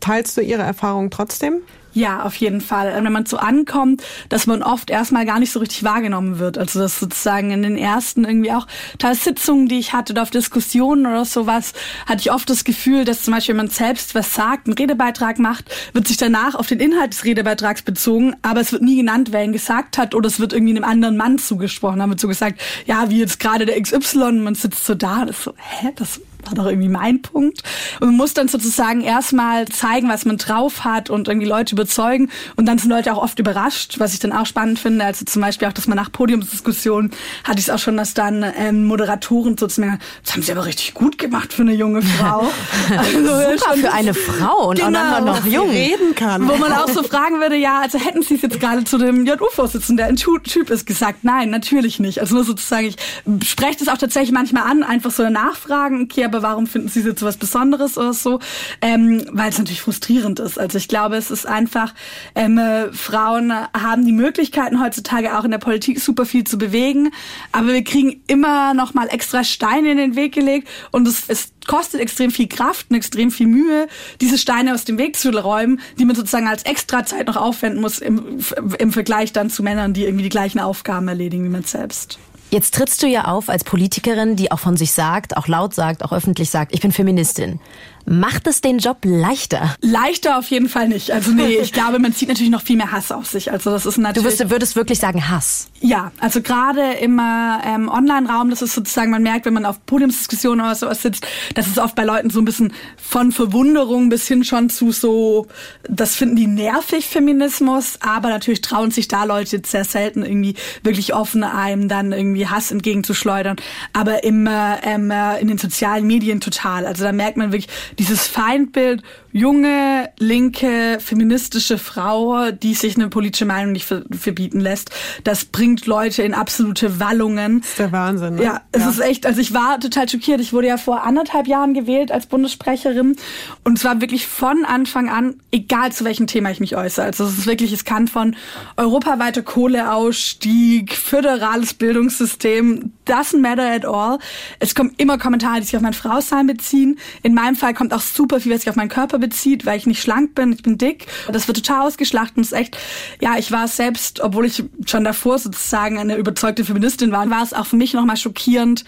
Teilst 0.00 0.36
du 0.36 0.40
ihre 0.40 0.62
Erfahrungen 0.62 1.12
trotzdem? 1.12 1.60
Ja, 1.94 2.24
auf 2.24 2.34
jeden 2.36 2.60
Fall. 2.60 2.92
Wenn 2.92 3.12
man 3.12 3.24
so 3.24 3.36
ankommt, 3.36 4.02
dass 4.28 4.48
man 4.48 4.64
oft 4.64 4.90
erstmal 4.90 5.24
gar 5.24 5.38
nicht 5.38 5.52
so 5.52 5.60
richtig 5.60 5.84
wahrgenommen 5.84 6.40
wird. 6.40 6.58
Also 6.58 6.80
das 6.80 6.98
sozusagen 6.98 7.52
in 7.52 7.62
den 7.62 7.76
ersten 7.76 8.24
irgendwie 8.24 8.50
auch 8.52 8.66
teils 8.98 9.22
Sitzungen, 9.22 9.68
die 9.68 9.78
ich 9.78 9.92
hatte 9.92 10.12
oder 10.12 10.22
auf 10.22 10.30
Diskussionen 10.30 11.06
oder 11.06 11.24
sowas, 11.24 11.72
hatte 12.06 12.20
ich 12.20 12.32
oft 12.32 12.50
das 12.50 12.64
Gefühl, 12.64 13.04
dass 13.04 13.22
zum 13.22 13.32
Beispiel, 13.32 13.54
wenn 13.54 13.66
man 13.66 13.70
selbst 13.70 14.16
was 14.16 14.34
sagt, 14.34 14.66
einen 14.66 14.76
Redebeitrag 14.76 15.38
macht, 15.38 15.70
wird 15.92 16.08
sich 16.08 16.16
danach 16.16 16.56
auf 16.56 16.66
den 16.66 16.80
Inhalt 16.80 17.12
des 17.12 17.24
Redebeitrags 17.24 17.82
bezogen, 17.82 18.34
aber 18.42 18.60
es 18.60 18.72
wird 18.72 18.82
nie 18.82 18.96
genannt, 18.96 19.28
wer 19.30 19.44
ihn 19.44 19.52
gesagt 19.52 19.96
hat 19.96 20.16
oder 20.16 20.26
es 20.26 20.40
wird 20.40 20.52
irgendwie 20.52 20.74
einem 20.74 20.84
anderen 20.84 21.16
Mann 21.16 21.38
zugesprochen. 21.38 22.00
Da 22.00 22.08
wird 22.08 22.18
so 22.18 22.26
gesagt, 22.26 22.60
ja, 22.86 23.08
wie 23.08 23.20
jetzt 23.20 23.38
gerade 23.38 23.66
der 23.66 23.80
XY, 23.80 24.32
man 24.32 24.56
sitzt 24.56 24.84
so 24.84 24.96
da, 24.96 25.24
das 25.24 25.44
so, 25.44 25.54
hä, 25.56 25.92
das 25.94 26.20
war 26.46 26.54
doch 26.54 26.66
irgendwie 26.66 26.88
mein 26.88 27.22
Punkt. 27.22 27.62
Und 28.00 28.08
man 28.08 28.16
muss 28.16 28.34
dann 28.34 28.48
sozusagen 28.48 29.00
erstmal 29.00 29.66
zeigen, 29.68 30.08
was 30.08 30.24
man 30.24 30.36
drauf 30.36 30.84
hat 30.84 31.10
und 31.10 31.28
irgendwie 31.28 31.46
Leute 31.46 31.74
überzeugen. 31.74 32.30
Und 32.56 32.66
dann 32.66 32.78
sind 32.78 32.90
Leute 32.90 33.14
auch 33.14 33.22
oft 33.22 33.38
überrascht, 33.38 33.98
was 33.98 34.14
ich 34.14 34.20
dann 34.20 34.32
auch 34.32 34.46
spannend 34.46 34.78
finde. 34.78 35.04
Also 35.04 35.24
zum 35.24 35.42
Beispiel 35.42 35.68
auch, 35.68 35.72
dass 35.72 35.86
man 35.86 35.96
nach 35.96 36.10
Podiumsdiskussionen 36.12 37.10
hatte 37.44 37.58
ich 37.58 37.68
es 37.68 37.70
auch 37.70 37.78
schon, 37.78 37.96
dass 37.96 38.14
dann 38.14 38.44
ähm, 38.56 38.84
Moderatoren 38.84 39.56
sozusagen, 39.56 39.98
das 40.22 40.34
haben 40.34 40.42
sie 40.42 40.52
aber 40.52 40.66
richtig 40.66 40.94
gut 40.94 41.18
gemacht 41.18 41.52
für 41.52 41.62
eine 41.62 41.74
junge 41.74 42.02
Frau. 42.02 42.48
also 42.96 43.18
Super 43.18 43.74
für 43.76 43.92
eine 43.92 44.14
Frau 44.14 44.70
und 44.70 44.78
genau, 44.80 45.16
auch 45.16 45.20
noch 45.20 45.46
jung 45.46 45.70
reden 45.70 46.14
kann. 46.14 46.48
Wo 46.48 46.56
man 46.56 46.72
auch 46.72 46.88
so 46.88 47.02
fragen 47.02 47.40
würde, 47.40 47.56
ja, 47.56 47.80
also 47.80 47.98
hätten 47.98 48.22
sie 48.22 48.34
es 48.34 48.42
jetzt 48.42 48.60
gerade 48.60 48.84
zu 48.84 48.98
dem 48.98 49.26
JU-Vorsitzenden, 49.26 49.96
der 49.96 50.06
ein 50.06 50.16
Typ 50.16 50.70
ist, 50.70 50.86
gesagt, 50.86 51.24
nein, 51.24 51.50
natürlich 51.50 51.98
nicht. 51.98 52.20
Also 52.20 52.34
nur 52.34 52.44
sozusagen, 52.44 52.86
ich 52.86 53.48
spreche 53.48 53.78
das 53.78 53.88
auch 53.88 53.98
tatsächlich 53.98 54.32
manchmal 54.32 54.64
an, 54.64 54.82
einfach 54.82 55.10
so 55.10 55.28
nachfragen, 55.28 56.02
okay, 56.02 56.24
aber 56.34 56.42
warum 56.42 56.66
finden 56.66 56.88
Sie 56.88 57.00
es 57.00 57.06
jetzt 57.06 57.22
was 57.22 57.36
Besonderes 57.36 57.96
oder 57.96 58.12
so? 58.12 58.40
Ähm, 58.80 59.24
weil 59.30 59.50
es 59.50 59.58
natürlich 59.58 59.80
frustrierend 59.80 60.40
ist. 60.40 60.58
Also 60.58 60.78
ich 60.78 60.88
glaube, 60.88 61.16
es 61.16 61.30
ist 61.30 61.46
einfach, 61.46 61.94
ähm, 62.34 62.58
äh, 62.58 62.92
Frauen 62.92 63.52
haben 63.52 64.04
die 64.04 64.12
Möglichkeiten 64.12 64.82
heutzutage 64.82 65.38
auch 65.38 65.44
in 65.44 65.52
der 65.52 65.58
Politik 65.58 66.00
super 66.00 66.26
viel 66.26 66.44
zu 66.44 66.58
bewegen, 66.58 67.10
aber 67.52 67.68
wir 67.68 67.84
kriegen 67.84 68.20
immer 68.26 68.74
noch 68.74 68.94
mal 68.94 69.06
extra 69.08 69.44
Steine 69.44 69.92
in 69.92 69.96
den 69.96 70.16
Weg 70.16 70.34
gelegt 70.34 70.68
und 70.90 71.06
es, 71.06 71.24
es 71.28 71.52
kostet 71.66 72.00
extrem 72.00 72.30
viel 72.30 72.48
Kraft 72.48 72.90
und 72.90 72.96
extrem 72.96 73.30
viel 73.30 73.46
Mühe, 73.46 73.86
diese 74.20 74.38
Steine 74.38 74.74
aus 74.74 74.84
dem 74.84 74.98
Weg 74.98 75.16
zu 75.16 75.30
räumen, 75.30 75.80
die 75.98 76.04
man 76.04 76.16
sozusagen 76.16 76.48
als 76.48 76.64
Extrazeit 76.64 77.26
noch 77.26 77.36
aufwenden 77.36 77.80
muss 77.80 77.98
im, 77.98 78.40
im 78.78 78.92
Vergleich 78.92 79.32
dann 79.32 79.50
zu 79.50 79.62
Männern, 79.62 79.94
die 79.94 80.04
irgendwie 80.04 80.24
die 80.24 80.30
gleichen 80.30 80.60
Aufgaben 80.60 81.08
erledigen 81.08 81.44
wie 81.44 81.50
man 81.50 81.62
selbst. 81.62 82.18
Jetzt 82.54 82.74
trittst 82.74 83.02
du 83.02 83.08
ja 83.08 83.24
auf 83.24 83.48
als 83.48 83.64
Politikerin, 83.64 84.36
die 84.36 84.52
auch 84.52 84.60
von 84.60 84.76
sich 84.76 84.92
sagt, 84.92 85.36
auch 85.36 85.48
laut 85.48 85.74
sagt, 85.74 86.04
auch 86.04 86.12
öffentlich 86.12 86.50
sagt, 86.50 86.72
ich 86.72 86.80
bin 86.80 86.92
Feministin. 86.92 87.58
Macht 88.06 88.46
es 88.46 88.60
den 88.60 88.78
Job 88.78 88.98
leichter? 89.04 89.74
Leichter 89.80 90.38
auf 90.38 90.48
jeden 90.48 90.68
Fall 90.68 90.88
nicht. 90.88 91.12
Also 91.12 91.30
nee, 91.30 91.56
ich 91.56 91.72
glaube, 91.72 91.98
man 91.98 92.12
zieht 92.14 92.28
natürlich 92.28 92.50
noch 92.50 92.62
viel 92.62 92.76
mehr 92.76 92.92
Hass 92.92 93.10
auf 93.10 93.26
sich. 93.26 93.50
Also 93.50 93.70
das 93.70 93.86
ist 93.86 93.96
natürlich. 93.96 94.38
Du 94.38 94.50
würdest, 94.50 94.76
wirklich 94.76 94.98
sagen 94.98 95.28
Hass? 95.28 95.68
Ja, 95.80 96.12
also 96.20 96.42
gerade 96.42 96.94
im 96.94 97.20
ähm, 97.20 97.88
Online-Raum, 97.88 98.50
das 98.50 98.62
ist 98.62 98.74
sozusagen, 98.74 99.10
man 99.10 99.22
merkt, 99.22 99.46
wenn 99.46 99.54
man 99.54 99.64
auf 99.64 99.84
Podiumsdiskussionen 99.86 100.64
oder 100.64 100.74
sowas 100.74 101.02
sitzt, 101.02 101.26
dass 101.54 101.66
es 101.66 101.78
oft 101.78 101.94
bei 101.94 102.04
Leuten 102.04 102.30
so 102.30 102.40
ein 102.40 102.44
bisschen 102.44 102.72
von 102.96 103.32
Verwunderung 103.32 104.08
bis 104.08 104.26
hin 104.26 104.44
schon 104.44 104.68
zu 104.70 104.92
so, 104.92 105.46
das 105.88 106.14
finden 106.14 106.36
die 106.36 106.46
nervig, 106.46 107.06
Feminismus, 107.06 107.98
aber 108.00 108.28
natürlich 108.28 108.60
trauen 108.60 108.90
sich 108.90 109.08
da 109.08 109.24
Leute 109.24 109.62
sehr 109.64 109.84
selten 109.84 110.22
irgendwie 110.22 110.54
wirklich 110.82 111.14
offen 111.14 111.44
einem 111.44 111.88
dann 111.88 112.12
irgendwie 112.12 112.46
Hass 112.46 112.70
entgegenzuschleudern. 112.70 113.56
Aber 113.92 114.24
im, 114.24 114.46
äh, 114.46 114.76
äh, 115.10 115.40
in 115.40 115.48
den 115.48 115.58
sozialen 115.58 116.06
Medien 116.06 116.40
total. 116.40 116.86
Also 116.86 117.04
da 117.04 117.12
merkt 117.12 117.36
man 117.36 117.52
wirklich, 117.52 117.68
dieses 117.98 118.26
Feindbild 118.26 119.02
junge, 119.34 120.10
linke, 120.20 120.98
feministische 121.00 121.76
Frau, 121.76 122.52
die 122.52 122.74
sich 122.74 122.94
eine 122.94 123.08
politische 123.08 123.44
Meinung 123.44 123.72
nicht 123.72 123.84
verbieten 123.84 124.60
lässt, 124.60 124.90
das 125.24 125.44
bringt 125.44 125.86
Leute 125.86 126.22
in 126.22 126.34
absolute 126.34 127.00
Wallungen. 127.00 127.60
Das 127.60 127.70
ist 127.70 127.78
der 127.80 127.90
Wahnsinn. 127.90 128.36
Ne? 128.36 128.44
Ja, 128.44 128.60
es 128.70 128.82
ja. 128.82 128.90
ist 128.90 129.00
echt, 129.00 129.26
also 129.26 129.40
ich 129.40 129.52
war 129.52 129.80
total 129.80 130.08
schockiert. 130.08 130.40
Ich 130.40 130.52
wurde 130.52 130.68
ja 130.68 130.76
vor 130.76 131.02
anderthalb 131.02 131.48
Jahren 131.48 131.74
gewählt 131.74 132.12
als 132.12 132.26
Bundessprecherin 132.26 133.16
und 133.64 133.76
es 133.76 133.84
war 133.84 134.00
wirklich 134.00 134.28
von 134.28 134.64
Anfang 134.64 135.08
an, 135.08 135.34
egal 135.50 135.90
zu 135.90 136.04
welchem 136.04 136.28
Thema 136.28 136.52
ich 136.52 136.60
mich 136.60 136.76
äußere. 136.76 137.06
Also 137.06 137.24
es 137.24 137.36
ist 137.36 137.46
wirklich, 137.48 137.72
es 137.72 137.84
kann 137.84 138.06
von 138.06 138.36
europaweiter 138.76 139.42
Kohleausstieg, 139.42 140.94
föderales 140.94 141.74
Bildungssystem, 141.74 142.92
doesn't 143.04 143.40
matter 143.40 143.68
at 143.68 143.84
all. 143.84 144.20
Es 144.60 144.76
kommen 144.76 144.92
immer 144.96 145.18
Kommentare, 145.18 145.58
die 145.58 145.66
sich 145.66 145.76
auf 145.76 145.82
mein 145.82 145.92
Frausein 145.92 146.46
beziehen. 146.46 147.00
In 147.24 147.34
meinem 147.34 147.56
Fall 147.56 147.74
kommt 147.74 147.92
auch 147.92 148.00
super 148.00 148.38
viel, 148.38 148.52
was 148.52 148.60
sich 148.60 148.70
auf 148.70 148.76
meinen 148.76 148.88
Körper 148.88 149.23
bezieht, 149.28 149.64
weil 149.66 149.78
ich 149.78 149.86
nicht 149.86 150.02
schlank 150.02 150.34
bin, 150.34 150.52
ich 150.52 150.62
bin 150.62 150.78
dick. 150.78 151.06
Das 151.32 151.48
wird 151.48 151.64
total 151.64 151.86
ausgeschlachtet 151.86 152.36
und 152.36 152.42
ist 152.42 152.52
echt, 152.52 152.76
ja, 153.20 153.36
ich 153.38 153.50
war 153.50 153.68
selbst, 153.68 154.20
obwohl 154.20 154.46
ich 154.46 154.64
schon 154.86 155.04
davor 155.04 155.38
sozusagen 155.38 155.98
eine 155.98 156.16
überzeugte 156.16 156.64
Feministin 156.64 157.12
war, 157.12 157.28
war 157.30 157.42
es 157.42 157.52
auch 157.52 157.66
für 157.66 157.76
mich 157.76 157.94
nochmal 157.94 158.16
schockierend, 158.16 158.84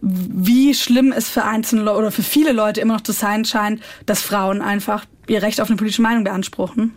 wie 0.00 0.74
schlimm 0.74 1.12
es 1.12 1.28
für 1.28 1.44
einzelne 1.44 1.92
oder 1.92 2.12
für 2.12 2.22
viele 2.22 2.52
Leute 2.52 2.80
immer 2.80 2.94
noch 2.94 3.00
zu 3.00 3.12
sein 3.12 3.44
scheint, 3.44 3.82
dass 4.06 4.22
Frauen 4.22 4.60
einfach 4.62 5.04
ihr 5.26 5.42
Recht 5.42 5.60
auf 5.60 5.68
eine 5.68 5.76
politische 5.76 6.02
Meinung 6.02 6.24
beanspruchen. 6.24 6.94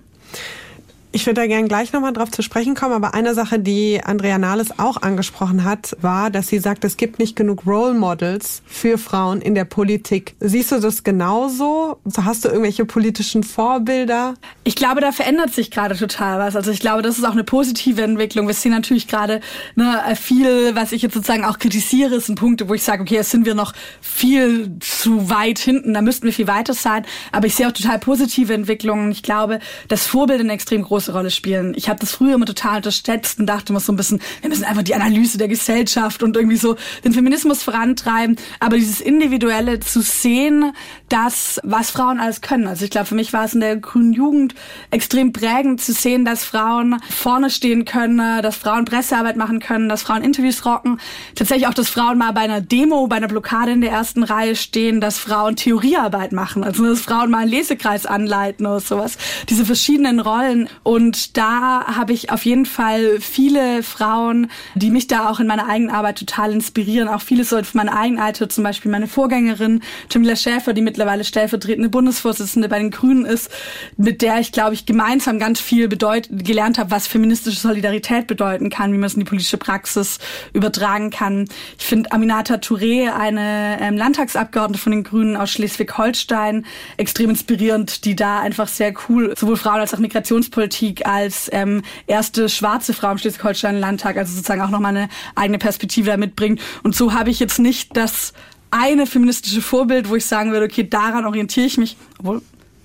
Ich 1.14 1.26
würde 1.26 1.42
da 1.42 1.48
gerne 1.48 1.68
gleich 1.68 1.92
nochmal 1.92 2.14
drauf 2.14 2.32
zu 2.32 2.42
sprechen 2.42 2.74
kommen, 2.74 2.94
aber 2.94 3.14
eine 3.14 3.34
Sache, 3.34 3.60
die 3.60 4.00
Andrea 4.02 4.38
Nahles 4.38 4.80
auch 4.80 5.02
angesprochen 5.02 5.66
hat, 5.66 5.98
war, 6.00 6.30
dass 6.30 6.48
sie 6.48 6.60
sagt, 6.60 6.86
es 6.86 6.96
gibt 6.96 7.20
nicht 7.20 7.36
genug 7.36 7.66
Role 7.68 7.94
Models 7.94 8.62
für 8.66 8.98
Frauen 8.98 9.42
in 9.42 9.54
der 9.54 9.66
Politik. 9.66 10.36
Siehst 10.40 10.72
du 10.72 10.80
das 10.80 11.04
genauso? 11.04 11.98
Hast 12.16 12.46
du 12.46 12.48
irgendwelche 12.50 12.86
politischen 12.86 13.44
Vorbilder? 13.44 14.36
Ich 14.64 14.76
glaube, 14.78 15.02
da 15.02 15.12
verändert 15.12 15.54
sich 15.54 15.70
gerade 15.70 15.98
total 15.98 16.40
was. 16.40 16.56
Also 16.56 16.72
ich 16.72 16.80
glaube, 16.80 17.02
das 17.02 17.18
ist 17.18 17.26
auch 17.26 17.34
eine 17.34 17.44
positive 17.44 18.02
Entwicklung. 18.02 18.48
Wir 18.48 18.54
sehen 18.54 18.72
natürlich 18.72 19.10
gerade 19.10 19.42
ne, 19.76 20.02
viel, 20.16 20.76
was 20.76 20.94
ich 20.94 21.02
jetzt 21.02 21.14
sozusagen 21.14 21.44
auch 21.44 21.60
kritisiere, 21.60 22.22
sind 22.22 22.40
Punkte, 22.40 22.70
wo 22.70 22.74
ich 22.74 22.84
sage, 22.84 23.02
okay, 23.02 23.16
jetzt 23.16 23.32
sind 23.32 23.46
wir 23.46 23.56
noch 23.56 23.74
viel 24.00 24.78
zu 24.80 25.30
weit 25.30 25.60
hinten, 25.60 25.94
da 25.94 26.02
müssten 26.02 26.26
wir 26.26 26.32
viel 26.32 26.48
weiter 26.48 26.74
sein. 26.74 27.06
Aber 27.34 27.48
ich 27.48 27.56
sehe 27.56 27.68
auch 27.68 27.74
total 27.74 28.00
positive 28.00 28.54
Entwicklungen. 28.54 29.12
Ich 29.12 29.24
glaube, 29.24 29.60
das 29.90 30.08
Vorbild 30.08 30.40
ein 30.40 30.50
extrem 30.50 30.84
großes 30.84 31.01
große 31.02 31.14
Rolle 31.14 31.32
spielen. 31.32 31.74
Ich 31.76 31.90
habe 31.90 32.00
das 32.00 32.12
früher 32.12 32.36
immer 32.36 32.46
total 32.46 32.78
unterschätzt 32.78 33.40
und 33.40 33.48
dachte 33.48 33.74
immer 33.74 33.80
so 33.80 33.92
ein 33.92 33.96
bisschen, 33.96 34.22
wir 34.42 34.50
müssen 34.50 34.64
einfach 34.64 34.84
die 34.84 34.94
Analyse 34.94 35.40
der 35.40 35.48
Gesellschaft 35.48 36.22
und 36.22 36.36
irgendwie 36.36 36.58
so 36.58 36.76
den 37.04 37.14
Feminismus 37.14 37.64
vorantreiben. 37.64 38.36
Aber 38.60 38.78
dieses 38.78 39.02
Individuelle 39.02 39.80
zu 39.80 40.02
sehen, 40.02 40.74
dass 41.10 41.60
was 41.64 41.90
Frauen 41.90 42.20
alles 42.20 42.42
können. 42.42 42.68
Also 42.68 42.86
ich 42.86 42.92
glaube, 42.92 43.08
für 43.08 43.16
mich 43.16 43.34
war 43.34 43.46
es 43.46 43.56
in 43.56 43.62
der 43.62 43.78
grünen 43.78 44.14
Jugend 44.14 44.54
extrem 44.92 45.34
prägend 45.34 45.82
zu 45.82 45.92
sehen, 45.92 46.24
dass 46.24 46.44
Frauen 46.44 47.02
vorne 47.10 47.50
stehen 47.50 47.86
können, 47.86 48.42
dass 48.44 48.58
Frauen 48.58 48.86
Pressearbeit 48.86 49.38
machen 49.38 49.60
können, 49.60 49.90
dass 49.90 50.04
Frauen 50.04 50.22
Interviews 50.24 50.66
rocken. 50.66 51.00
Tatsächlich 51.34 51.68
auch, 51.68 51.74
dass 51.74 51.90
Frauen 51.90 52.20
mal 52.20 52.32
bei 52.32 52.42
einer 52.42 52.62
Demo, 52.62 53.08
bei 53.08 53.16
einer 53.16 53.28
Blockade 53.28 53.72
in 53.72 53.82
der 53.82 53.92
ersten 53.92 54.24
Reihe 54.24 54.56
stehen, 54.56 55.02
dass 55.02 55.18
Frauen 55.18 55.56
Theoriearbeit 55.56 56.32
machen. 56.32 56.64
Also 56.64 56.86
dass 56.86 57.02
Frauen 57.02 57.32
mal 57.32 57.40
einen 57.40 57.52
Lesekreis 57.52 58.06
anleiten 58.06 58.68
oder 58.68 58.80
sowas. 58.80 59.18
Diese 59.50 59.66
verschiedenen 59.66 60.20
Rollen. 60.20 60.70
Und 60.92 61.38
da 61.38 61.86
habe 61.86 62.12
ich 62.12 62.32
auf 62.32 62.44
jeden 62.44 62.66
Fall 62.66 63.22
viele 63.22 63.82
Frauen, 63.82 64.52
die 64.76 64.92
mich 64.92 65.08
da 65.08 65.30
auch 65.30 65.40
in 65.40 65.48
meiner 65.48 65.70
eigenen 65.70 65.90
Arbeit 65.90 66.18
total 66.18 66.52
inspirieren. 66.52 67.08
Auch 67.08 67.22
viele 67.22 67.46
so 67.46 67.56
von 67.64 67.78
meiner 67.78 67.98
eigenen 67.98 68.22
Alter, 68.22 68.50
zum 68.50 68.66
Beispiel 68.66 68.92
meine 68.92 69.08
Vorgängerin 69.08 69.80
Jamila 70.12 70.36
Schäfer, 70.36 70.74
die 70.74 70.82
mittlerweile 70.82 71.24
stellvertretende 71.24 71.88
Bundesvorsitzende 71.88 72.68
bei 72.68 72.78
den 72.78 72.92
Grünen 72.92 73.24
ist, 73.24 73.50
mit 73.96 74.22
der 74.22 74.42
ich, 74.42 74.52
glaube 74.52 74.74
ich, 74.74 74.86
gemeinsam 74.86 75.40
ganz 75.40 75.62
viel 75.62 75.88
bedeut 75.88 76.28
gelernt 76.30 76.78
habe, 76.78 76.92
was 76.92 77.08
feministische 77.08 77.62
Solidarität 77.62 78.28
bedeuten 78.28 78.70
kann, 78.70 78.92
wie 78.92 78.98
man 78.98 79.08
es 79.08 79.14
in 79.14 79.22
die 79.22 79.26
politische 79.26 79.58
Praxis 79.58 80.20
übertragen 80.52 81.10
kann. 81.10 81.48
Ich 81.80 81.86
finde 81.86 82.12
Aminata 82.12 82.56
Touré, 82.56 83.14
eine 83.14 83.78
ähm, 83.80 83.96
Landtagsabgeordnete 83.96 84.84
von 84.84 84.92
den 84.92 85.04
Grünen 85.06 85.38
aus 85.38 85.52
Schleswig-Holstein, 85.52 86.66
extrem 86.98 87.30
inspirierend, 87.30 88.04
die 88.04 88.18
da 88.18 88.42
einfach 88.42 88.68
sehr 88.68 88.94
cool 89.08 89.34
sowohl 89.38 89.56
Frauen 89.56 89.80
als 89.80 89.94
auch 89.94 90.00
Migrationspolitik 90.00 90.81
als 91.06 91.50
ähm, 91.52 91.84
erste 92.08 92.50
schwarze 92.50 92.94
Frau 92.94 93.12
im 93.12 93.18
Schleswig-Holstein-Landtag, 93.18 94.18
also 94.18 94.34
sozusagen 94.34 94.62
auch 94.62 94.70
nochmal 94.70 94.96
eine 94.96 95.10
eigene 95.36 95.58
Perspektive 95.58 96.10
da 96.10 96.18
mitbringt. 96.18 96.60
Und 96.84 96.96
so 96.96 97.14
habe 97.14 97.30
ich 97.30 97.40
jetzt 97.40 97.60
nicht 97.60 97.96
das 97.96 98.34
eine 98.72 99.06
feministische 99.06 99.62
Vorbild, 99.62 100.10
wo 100.10 100.16
ich 100.16 100.26
sagen 100.26 100.52
würde, 100.52 100.66
okay, 100.66 100.88
daran 100.88 101.26
orientiere 101.26 101.66
ich 101.66 101.78
mich, 101.78 101.98
obwohl 102.20 102.42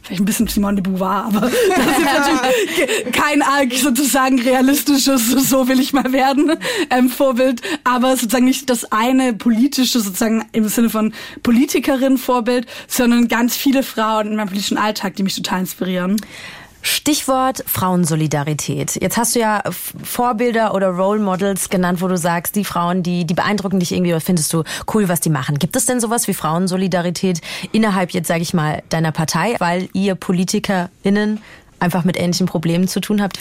vielleicht 0.07 0.23
ein 0.23 0.25
bisschen 0.25 0.47
Simone 0.47 0.81
de 0.81 0.83
Beauvoir, 0.83 1.25
aber 1.25 1.41
das 1.41 1.51
ist 1.51 2.05
natürlich 2.05 3.13
kein 3.13 3.43
sozusagen 3.71 4.41
realistisches, 4.41 5.29
so 5.31 5.69
will 5.69 5.81
ich 5.81 5.93
mal 5.93 6.13
werden, 6.13 6.53
ähm, 6.91 7.09
Vorbild, 7.09 7.61
aber 7.85 8.17
sozusagen 8.17 8.45
nicht 8.45 8.71
das 8.71 8.93
eine 8.93 9.33
politische, 9.33 10.01
sozusagen 10.01 10.45
im 10.53 10.69
Sinne 10.69 10.91
von 10.91 11.13
Politikerin 11.43 12.19
Vorbild, 12.19 12.67
sondern 12.87 13.29
ganz 13.29 13.57
viele 13.57 13.83
Frauen 13.83 14.29
in 14.29 14.37
meinem 14.37 14.49
politischen 14.49 14.79
Alltag, 14.79 15.17
die 15.17 15.23
mich 15.23 15.35
total 15.35 15.61
inspirieren. 15.61 16.17
Stichwort 16.87 17.65
Frauensolidarität. 17.67 19.03
Jetzt 19.03 19.17
hast 19.17 19.35
du 19.35 19.41
ja 19.41 19.65
Vorbilder 20.05 20.73
oder 20.73 20.91
Role 20.91 21.19
Models 21.19 21.69
genannt, 21.69 22.01
wo 22.01 22.07
du 22.07 22.17
sagst, 22.17 22.55
die 22.55 22.65
Frauen, 22.65 23.03
die, 23.03 23.25
die 23.25 23.35
beeindrucken 23.35 23.81
dich 23.81 23.91
irgendwie 23.91 24.13
oder 24.13 24.21
findest 24.21 24.53
du 24.53 24.63
cool, 24.95 25.09
was 25.09 25.19
die 25.19 25.29
machen. 25.29 25.59
Gibt 25.59 25.75
es 25.75 25.87
denn 25.87 25.99
sowas 25.99 26.29
wie 26.29 26.33
Frauensolidarität 26.33 27.41
innerhalb 27.73 28.13
jetzt, 28.13 28.29
sage 28.29 28.43
ich 28.43 28.55
mal, 28.55 28.85
deiner 28.89 29.11
Partei, 29.11 29.57
weil 29.59 29.89
ihr 29.95 30.15
PolitikerInnen 30.15 31.41
einfach 31.81 32.05
mit 32.05 32.17
ähnlichen 32.17 32.47
Problemen 32.47 32.87
zu 32.87 33.01
tun 33.01 33.21
habt? 33.21 33.37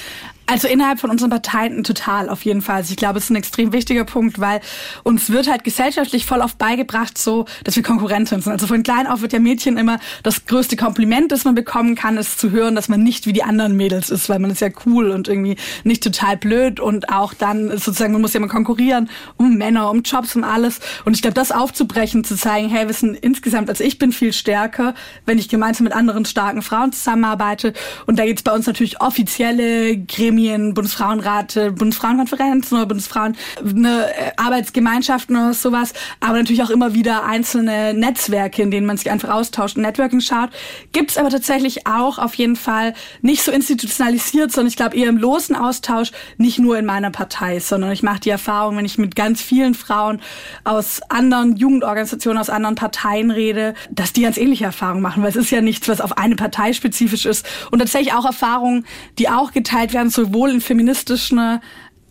Also 0.47 0.67
innerhalb 0.67 0.99
von 0.99 1.09
unseren 1.09 1.31
Parteien 1.31 1.83
total 1.83 2.29
auf 2.29 2.45
jeden 2.45 2.61
Fall. 2.61 2.77
Also 2.77 2.91
ich 2.91 2.97
glaube, 2.97 3.17
es 3.17 3.25
ist 3.25 3.29
ein 3.31 3.35
extrem 3.35 3.73
wichtiger 3.73 4.03
Punkt, 4.05 4.39
weil 4.39 4.61
uns 5.03 5.31
wird 5.31 5.49
halt 5.49 5.63
gesellschaftlich 5.63 6.27
voll 6.27 6.41
oft 6.41 6.59
beigebracht, 6.59 7.17
so, 7.17 7.45
dass 7.63 7.75
wir 7.75 7.81
Konkurrenten 7.81 8.41
sind. 8.41 8.51
Also 8.51 8.67
von 8.67 8.83
klein 8.83 9.07
auf 9.07 9.21
wird 9.21 9.33
ja 9.33 9.39
Mädchen 9.39 9.77
immer 9.77 9.99
das 10.21 10.45
größte 10.45 10.75
Kompliment, 10.75 11.31
das 11.31 11.45
man 11.45 11.55
bekommen 11.55 11.95
kann, 11.95 12.17
ist 12.17 12.39
zu 12.39 12.51
hören, 12.51 12.75
dass 12.75 12.89
man 12.89 13.01
nicht 13.01 13.25
wie 13.25 13.33
die 13.33 13.41
anderen 13.43 13.75
Mädels 13.75 14.11
ist, 14.11 14.29
weil 14.29 14.37
man 14.37 14.51
ist 14.51 14.61
ja 14.61 14.69
cool 14.85 15.09
und 15.09 15.27
irgendwie 15.27 15.57
nicht 15.83 16.03
total 16.03 16.37
blöd 16.37 16.79
und 16.79 17.09
auch 17.09 17.33
dann 17.33 17.71
sozusagen, 17.71 18.13
man 18.13 18.21
muss 18.21 18.33
ja 18.33 18.39
mal 18.39 18.47
konkurrieren 18.47 19.09
um 19.37 19.55
Männer, 19.55 19.89
um 19.89 20.03
Jobs, 20.03 20.35
um 20.35 20.43
alles. 20.43 20.79
Und 21.05 21.15
ich 21.15 21.23
glaube, 21.23 21.33
das 21.33 21.51
aufzubrechen, 21.51 22.23
zu 22.23 22.35
zeigen, 22.35 22.69
hey, 22.69 22.85
wir 22.85 22.93
sind 22.93 23.15
insgesamt, 23.15 23.69
also 23.69 23.83
ich 23.83 23.97
bin 23.97 24.11
viel 24.11 24.31
stärker, 24.31 24.93
wenn 25.25 25.39
ich 25.39 25.49
gemeinsam 25.49 25.85
mit 25.85 25.93
anderen 25.93 26.25
starken 26.25 26.61
Frauen 26.61 26.91
zusammenarbeite. 26.91 27.73
Und 28.05 28.19
da 28.19 28.25
geht's 28.25 28.43
bei 28.43 28.51
uns 28.51 28.67
natürlich 28.67 29.01
offizielle 29.01 29.97
Gremien 29.97 30.34
Gremien, 30.35 30.73
Bundesfrauenrat, 30.73 31.57
Bundesfrauenkonferenzen 31.75 32.77
oder 32.77 32.87
Bundesfrauen, 32.87 33.37
eine 33.63 34.07
äh, 34.07 34.31
Arbeitsgemeinschaften 34.35 35.35
oder 35.35 35.53
sowas, 35.53 35.93
aber 36.19 36.37
natürlich 36.37 36.61
auch 36.61 36.69
immer 36.69 36.93
wieder 36.93 37.23
einzelne 37.23 37.93
Netzwerke, 37.93 38.61
in 38.61 38.69
denen 38.69 38.85
man 38.85 38.97
sich 38.97 39.09
einfach 39.09 39.29
austauscht 39.29 39.77
und 39.77 39.83
Networking 39.83 40.19
schaut. 40.19 40.49
Gibt 40.91 41.11
es 41.11 41.17
aber 41.17 41.29
tatsächlich 41.29 41.87
auch 41.87 42.19
auf 42.19 42.33
jeden 42.35 42.57
Fall 42.57 42.93
nicht 43.21 43.43
so 43.43 43.51
institutionalisiert, 43.51 44.51
sondern 44.51 44.67
ich 44.67 44.75
glaube 44.75 44.97
eher 44.97 45.07
im 45.07 45.17
losen 45.17 45.55
Austausch, 45.55 46.11
nicht 46.37 46.59
nur 46.59 46.77
in 46.77 46.85
meiner 46.85 47.11
Partei, 47.11 47.61
sondern 47.61 47.91
ich 47.91 48.03
mache 48.03 48.19
die 48.19 48.29
Erfahrung, 48.29 48.75
wenn 48.75 48.85
ich 48.85 48.97
mit 48.97 49.15
ganz 49.15 49.41
vielen 49.41 49.73
Frauen 49.73 50.21
aus 50.65 51.01
anderen 51.07 51.55
Jugendorganisationen, 51.55 52.41
aus 52.41 52.49
anderen 52.49 52.75
Parteien 52.75 53.31
rede, 53.31 53.73
dass 53.89 54.11
die 54.11 54.23
ganz 54.23 54.35
ähnliche 54.35 54.65
Erfahrungen 54.65 55.01
machen, 55.01 55.23
weil 55.23 55.29
es 55.29 55.37
ist 55.37 55.51
ja 55.51 55.61
nichts, 55.61 55.87
was 55.87 56.01
auf 56.01 56.17
eine 56.17 56.35
Partei 56.35 56.73
spezifisch 56.73 57.25
ist 57.25 57.45
und 57.71 57.79
tatsächlich 57.79 58.13
auch 58.13 58.25
Erfahrungen, 58.25 58.85
die 59.17 59.29
auch 59.29 59.53
geteilt 59.53 59.93
werden, 59.93 60.09
so 60.09 60.24
sowohl 60.25 60.51
in 60.51 60.61
feministischen 60.61 61.59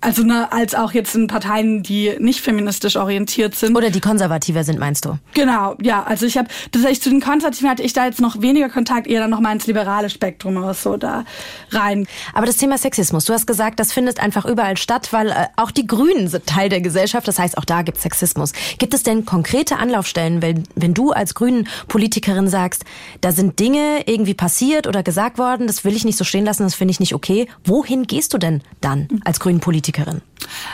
also 0.05 0.23
ne, 0.23 0.53
als 0.53 0.75
auch 0.75 0.93
jetzt 0.93 1.15
in 1.15 1.29
Parteien, 1.29 1.83
die 1.83 2.15
nicht 2.19 2.43
feministisch 2.43 2.97
orientiert 2.97 3.55
sind. 3.55 3.75
Oder 3.75 3.89
die 3.89 4.01
konservativer 4.01 4.63
sind, 4.63 4.79
meinst 4.79 5.07
du? 5.07 5.19
Genau, 5.33 5.77
ja. 5.81 6.05
Also 6.05 6.27
ich 6.27 6.37
habe 6.37 6.49
tatsächlich 6.71 7.01
zu 7.01 7.09
den 7.09 7.23
Konservativen 7.23 7.71
hatte 7.71 7.83
ich 7.83 7.95
da 7.95 8.05
jetzt 8.05 8.21
noch 8.21 8.43
weniger 8.43 8.69
Kontakt, 8.69 9.07
eher 9.07 9.21
dann 9.21 9.31
noch 9.31 9.41
mal 9.41 9.53
ins 9.53 9.67
liberale 9.67 10.11
Spektrum 10.11 10.59
oder 10.59 10.75
so 10.75 10.99
da 10.99 11.25
rein. 11.71 12.07
Aber 12.35 12.45
das 12.45 12.59
Thema 12.59 12.77
Sexismus, 12.77 13.25
du 13.25 13.33
hast 13.33 13.47
gesagt, 13.47 13.81
das 13.81 13.95
findet 13.95 14.21
einfach 14.21 14.45
überall 14.45 14.77
statt, 14.77 15.09
weil 15.13 15.31
äh, 15.31 15.47
auch 15.57 15.71
die 15.71 15.87
Grünen 15.87 16.29
sind 16.29 16.47
Teil 16.47 16.69
der 16.69 16.83
Gesellschaft. 16.83 17.27
Das 17.27 17.39
heißt, 17.39 17.57
auch 17.57 17.65
da 17.65 17.81
gibt 17.81 17.97
es 17.97 18.03
Sexismus. 18.03 18.53
Gibt 18.79 18.93
es 18.93 19.05
denn 19.05 19.25
konkrete 19.25 19.79
Anlaufstellen, 19.79 20.43
wenn, 20.43 20.65
wenn 20.75 20.93
du 20.93 21.13
als 21.13 21.35
Grünen 21.35 21.67
Politikerin 21.89 22.49
sagst, 22.49 22.85
da 23.23 23.33
sind 23.33 23.59
Dinge 23.59 24.03
irgendwie 24.05 24.35
passiert 24.35 24.87
oder 24.87 25.03
gesagt 25.03 25.39
worden, 25.39 25.67
das 25.67 25.83
will 25.83 25.97
ich 25.97 26.05
nicht 26.05 26.19
so 26.19 26.25
stehen 26.25 26.45
lassen, 26.45 26.65
das 26.65 26.75
finde 26.75 26.93
ich 26.93 27.01
nicht 27.01 27.15
okay. 27.15 27.49
Wohin 27.65 28.07
gehst 28.07 28.35
du 28.35 28.39
denn 28.39 28.61
dann 28.83 29.09
als 29.25 29.41
Grünen 29.41 29.61
Politikerin? 29.61 29.94
Politikerin? 29.95 30.23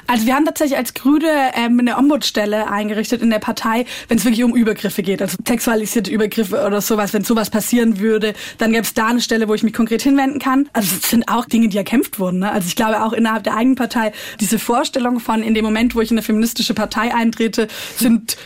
Also 0.06 0.26
wir 0.26 0.34
haben 0.34 0.44
tatsächlich 0.44 0.76
als 0.76 0.94
Grüne 0.94 1.52
ähm, 1.54 1.78
eine 1.78 1.96
Ombudsstelle 1.96 2.70
eingerichtet 2.70 3.22
in 3.22 3.30
der 3.30 3.38
Partei, 3.38 3.86
wenn 4.08 4.18
es 4.18 4.24
wirklich 4.24 4.42
um 4.42 4.54
Übergriffe 4.54 5.02
geht, 5.02 5.22
also 5.22 5.36
sexualisierte 5.46 6.10
Übergriffe 6.10 6.64
oder 6.66 6.80
sowas. 6.80 7.12
Wenn 7.12 7.24
sowas 7.24 7.50
passieren 7.50 8.00
würde, 8.00 8.34
dann 8.58 8.72
gäbe 8.72 8.82
es 8.82 8.94
da 8.94 9.06
eine 9.06 9.20
Stelle, 9.20 9.48
wo 9.48 9.54
ich 9.54 9.62
mich 9.62 9.72
konkret 9.72 10.02
hinwenden 10.02 10.38
kann. 10.40 10.68
Also 10.72 10.96
es 10.96 11.10
sind 11.10 11.28
auch 11.28 11.44
Dinge, 11.44 11.68
die 11.68 11.76
erkämpft 11.76 12.18
wurden. 12.18 12.40
Ne? 12.40 12.50
Also 12.50 12.66
ich 12.66 12.76
glaube 12.76 13.02
auch 13.02 13.12
innerhalb 13.12 13.44
der 13.44 13.54
eigenen 13.56 13.76
Partei 13.76 14.12
diese 14.40 14.58
Vorstellung 14.58 15.20
von 15.20 15.42
in 15.42 15.54
dem 15.54 15.64
Moment, 15.64 15.94
wo 15.94 16.00
ich 16.00 16.10
in 16.10 16.16
eine 16.16 16.22
feministische 16.22 16.74
Partei 16.74 17.14
eintrete, 17.14 17.68
sind 17.96 18.36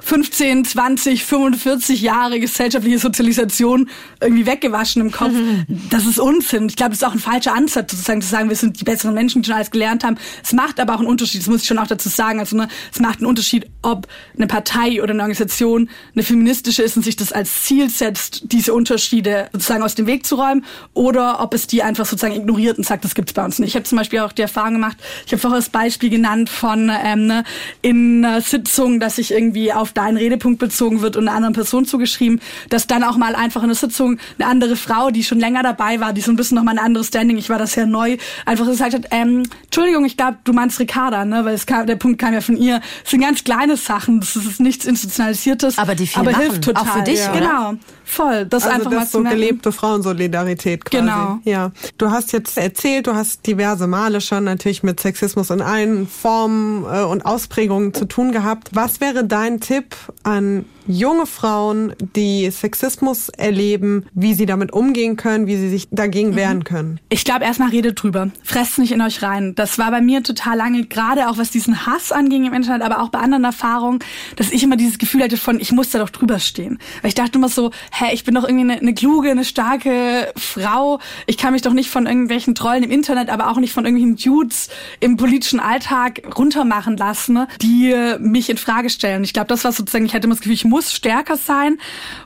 15, 0.00 0.64
20, 0.64 1.24
45 1.24 2.02
Jahre 2.02 2.40
gesellschaftliche 2.40 2.98
Sozialisation 2.98 3.88
irgendwie 4.20 4.46
weggewaschen 4.46 5.02
im 5.02 5.10
Kopf. 5.10 5.32
Das 5.90 6.06
ist 6.06 6.18
Unsinn. 6.18 6.66
Ich 6.68 6.76
glaube, 6.76 6.90
das 6.90 6.98
ist 6.98 7.04
auch 7.04 7.12
ein 7.12 7.18
falscher 7.18 7.54
Ansatz, 7.54 7.92
sozusagen 7.92 8.22
zu 8.22 8.28
sagen, 8.28 8.48
wir 8.48 8.56
sind 8.56 8.80
die 8.80 8.84
besseren 8.84 9.14
Menschen, 9.14 9.42
die 9.42 9.46
schon 9.46 9.56
alles 9.56 9.70
gelernt 9.70 10.04
haben. 10.04 10.16
Es 10.42 10.52
macht 10.52 10.80
aber 10.80 10.94
auch 10.94 10.98
einen 10.98 11.08
Unterschied, 11.08 11.40
das 11.40 11.48
muss 11.48 11.62
ich 11.62 11.68
schon 11.68 11.78
auch 11.78 11.86
dazu 11.86 12.08
sagen. 12.08 12.40
Also 12.40 12.56
ne, 12.56 12.68
es 12.92 13.00
macht 13.00 13.18
einen 13.18 13.26
Unterschied, 13.26 13.66
ob 13.82 14.06
eine 14.36 14.46
Partei 14.46 15.02
oder 15.02 15.12
eine 15.12 15.22
Organisation 15.22 15.88
eine 16.14 16.22
feministische 16.22 16.82
ist 16.82 16.96
und 16.96 17.02
sich 17.02 17.16
das 17.16 17.32
als 17.32 17.62
Ziel 17.62 17.90
setzt, 17.90 18.42
diese 18.52 18.74
Unterschiede 18.74 19.48
sozusagen 19.52 19.82
aus 19.82 19.94
dem 19.94 20.06
Weg 20.06 20.26
zu 20.26 20.36
räumen, 20.36 20.64
oder 20.94 21.40
ob 21.40 21.54
es 21.54 21.66
die 21.66 21.82
einfach 21.82 22.06
sozusagen 22.06 22.34
ignoriert 22.34 22.78
und 22.78 22.84
sagt, 22.84 23.04
das 23.04 23.14
gibt's 23.14 23.32
bei 23.32 23.44
uns 23.44 23.58
nicht. 23.58 23.70
Ich 23.70 23.74
habe 23.74 23.84
zum 23.84 23.98
Beispiel 23.98 24.20
auch 24.20 24.32
die 24.32 24.42
Erfahrung 24.42 24.74
gemacht, 24.74 24.96
ich 25.26 25.32
habe 25.32 25.40
vorher 25.40 25.58
das 25.58 25.68
Beispiel 25.68 26.10
genannt 26.10 26.50
von 26.50 26.90
ähm, 27.04 27.26
ne, 27.26 27.44
in 27.80 28.24
einer 28.24 28.40
Sitzung, 28.40 29.00
dass 29.00 29.16
sich 29.16 29.32
irgendwie 29.32 29.72
auf 29.72 29.92
deinen 29.92 30.16
Redepunkt 30.16 30.58
bezogen 30.58 31.00
wird 31.00 31.16
und 31.16 31.28
einer 31.28 31.36
anderen 31.36 31.54
Person 31.54 31.84
zugeschrieben, 31.84 32.40
dass 32.68 32.86
dann 32.86 33.04
auch 33.04 33.16
mal 33.16 33.34
einfach 33.34 33.62
in 33.62 33.68
der 33.68 33.76
Sitzung 33.76 34.18
eine 34.38 34.48
andere 34.48 34.76
Frau, 34.76 35.10
die 35.10 35.24
schon 35.24 35.40
länger 35.40 35.62
dabei 35.62 36.00
war, 36.00 36.12
die 36.12 36.20
so 36.20 36.30
ein 36.30 36.36
bisschen 36.36 36.56
noch 36.56 36.64
mal 36.64 36.72
ein 36.72 36.78
anderes 36.78 37.08
Standing, 37.08 37.38
ich 37.38 37.48
war 37.50 37.58
das 37.58 37.74
ja 37.74 37.86
neu, 37.86 38.16
einfach 38.46 38.66
gesagt 38.66 38.94
hat, 38.94 39.06
ähm, 39.10 39.44
Entschuldigung, 39.64 40.01
ich 40.04 40.16
glaube, 40.16 40.38
du 40.44 40.52
meinst 40.52 40.78
Ricarda, 40.78 41.24
ne? 41.24 41.44
Weil 41.44 41.54
es 41.54 41.66
kam, 41.66 41.86
der 41.86 41.96
Punkt 41.96 42.20
kam 42.20 42.34
ja 42.34 42.40
von 42.40 42.56
ihr. 42.56 42.80
Es 43.04 43.10
sind 43.10 43.20
ganz 43.20 43.44
kleine 43.44 43.76
Sachen, 43.76 44.20
das 44.20 44.36
ist 44.36 44.60
nichts 44.60 44.84
Institutionalisiertes. 44.84 45.78
Aber 45.78 45.94
die 45.94 46.06
viel 46.06 46.20
aber 46.20 46.32
machen, 46.32 46.42
hilft 46.42 46.64
total. 46.64 46.82
Auch 46.82 46.92
für 46.94 47.02
dich, 47.02 47.20
ja. 47.20 47.32
Genau. 47.32 47.74
Voll. 48.04 48.46
Das 48.46 48.64
also 48.64 48.74
einfach 48.74 48.90
das 48.90 48.98
mal 48.98 49.06
so 49.06 49.18
zu 49.18 49.20
merken. 49.20 49.38
gelebte 49.38 49.72
Frauensolidarität 49.72 50.84
quasi. 50.84 51.02
Genau. 51.02 51.38
Ja. 51.44 51.72
Du 51.98 52.10
hast 52.10 52.32
jetzt 52.32 52.58
erzählt, 52.58 53.06
du 53.06 53.14
hast 53.14 53.46
diverse 53.46 53.86
Male 53.86 54.20
schon 54.20 54.44
natürlich 54.44 54.82
mit 54.82 55.00
Sexismus 55.00 55.50
in 55.50 55.62
allen 55.62 56.06
Formen 56.06 56.84
äh, 56.84 57.02
und 57.02 57.24
Ausprägungen 57.24 57.94
zu 57.94 58.06
tun 58.06 58.32
gehabt. 58.32 58.70
Was 58.72 59.00
wäre 59.00 59.24
dein 59.24 59.60
Tipp 59.60 59.96
an 60.22 60.64
junge 60.86 61.26
Frauen, 61.26 61.94
die 62.16 62.50
Sexismus 62.50 63.28
erleben, 63.28 64.04
wie 64.14 64.34
sie 64.34 64.46
damit 64.46 64.72
umgehen 64.72 65.16
können, 65.16 65.46
wie 65.46 65.56
sie 65.56 65.70
sich 65.70 65.88
dagegen 65.90 66.30
mhm. 66.30 66.36
wehren 66.36 66.64
können? 66.64 67.00
Ich 67.08 67.24
glaube, 67.24 67.44
erstmal 67.44 67.70
redet 67.70 68.02
drüber. 68.02 68.30
Fresst 68.42 68.78
nicht 68.78 68.92
in 68.92 69.00
euch 69.00 69.22
rein. 69.22 69.54
Das 69.54 69.78
war 69.78 69.90
bei 69.90 70.00
mir 70.00 70.22
total 70.22 70.56
lange, 70.56 70.84
gerade 70.86 71.28
auch 71.28 71.38
was 71.38 71.50
diesen 71.50 71.86
Hass 71.86 72.12
anging 72.12 72.46
im 72.46 72.52
Internet, 72.52 72.82
aber 72.82 73.02
auch 73.02 73.10
bei 73.10 73.20
anderen 73.20 73.44
Erfahrungen, 73.44 74.00
dass 74.36 74.50
ich 74.50 74.62
immer 74.62 74.76
dieses 74.76 74.98
Gefühl 74.98 75.22
hatte 75.22 75.36
von, 75.36 75.60
ich 75.60 75.72
muss 75.72 75.90
da 75.90 75.98
doch 75.98 76.10
drüber 76.10 76.38
stehen. 76.38 76.78
Weil 77.00 77.08
ich 77.08 77.14
dachte 77.14 77.38
immer 77.38 77.48
so, 77.48 77.70
hä, 77.92 78.12
ich 78.12 78.24
bin 78.24 78.34
doch 78.34 78.44
irgendwie 78.44 78.72
eine, 78.72 78.80
eine 78.80 78.94
kluge, 78.94 79.30
eine 79.30 79.44
starke 79.44 80.32
Frau. 80.36 80.98
Ich 81.26 81.36
kann 81.36 81.52
mich 81.52 81.62
doch 81.62 81.74
nicht 81.74 81.90
von 81.90 82.06
irgendwelchen 82.06 82.54
Trollen 82.54 82.82
im 82.82 82.90
Internet, 82.90 83.28
aber 83.28 83.50
auch 83.50 83.58
nicht 83.58 83.72
von 83.72 83.84
irgendwelchen 83.84 84.16
Dudes 84.16 84.70
im 85.00 85.16
politischen 85.16 85.60
Alltag 85.60 86.22
runtermachen 86.36 86.96
lassen, 86.96 87.34
ne, 87.34 87.48
die 87.60 87.94
mich 88.18 88.48
in 88.48 88.56
Frage 88.56 88.88
stellen. 88.88 89.24
Ich 89.24 89.34
glaube, 89.34 89.48
das 89.48 89.64
war 89.64 89.72
sozusagen, 89.72 90.06
ich 90.06 90.14
hatte 90.14 90.24
immer 90.24 90.34
das 90.34 90.40
Gefühl, 90.40 90.54
ich 90.54 90.64
muss 90.64 90.92
stärker 90.92 91.36
sein 91.36 91.78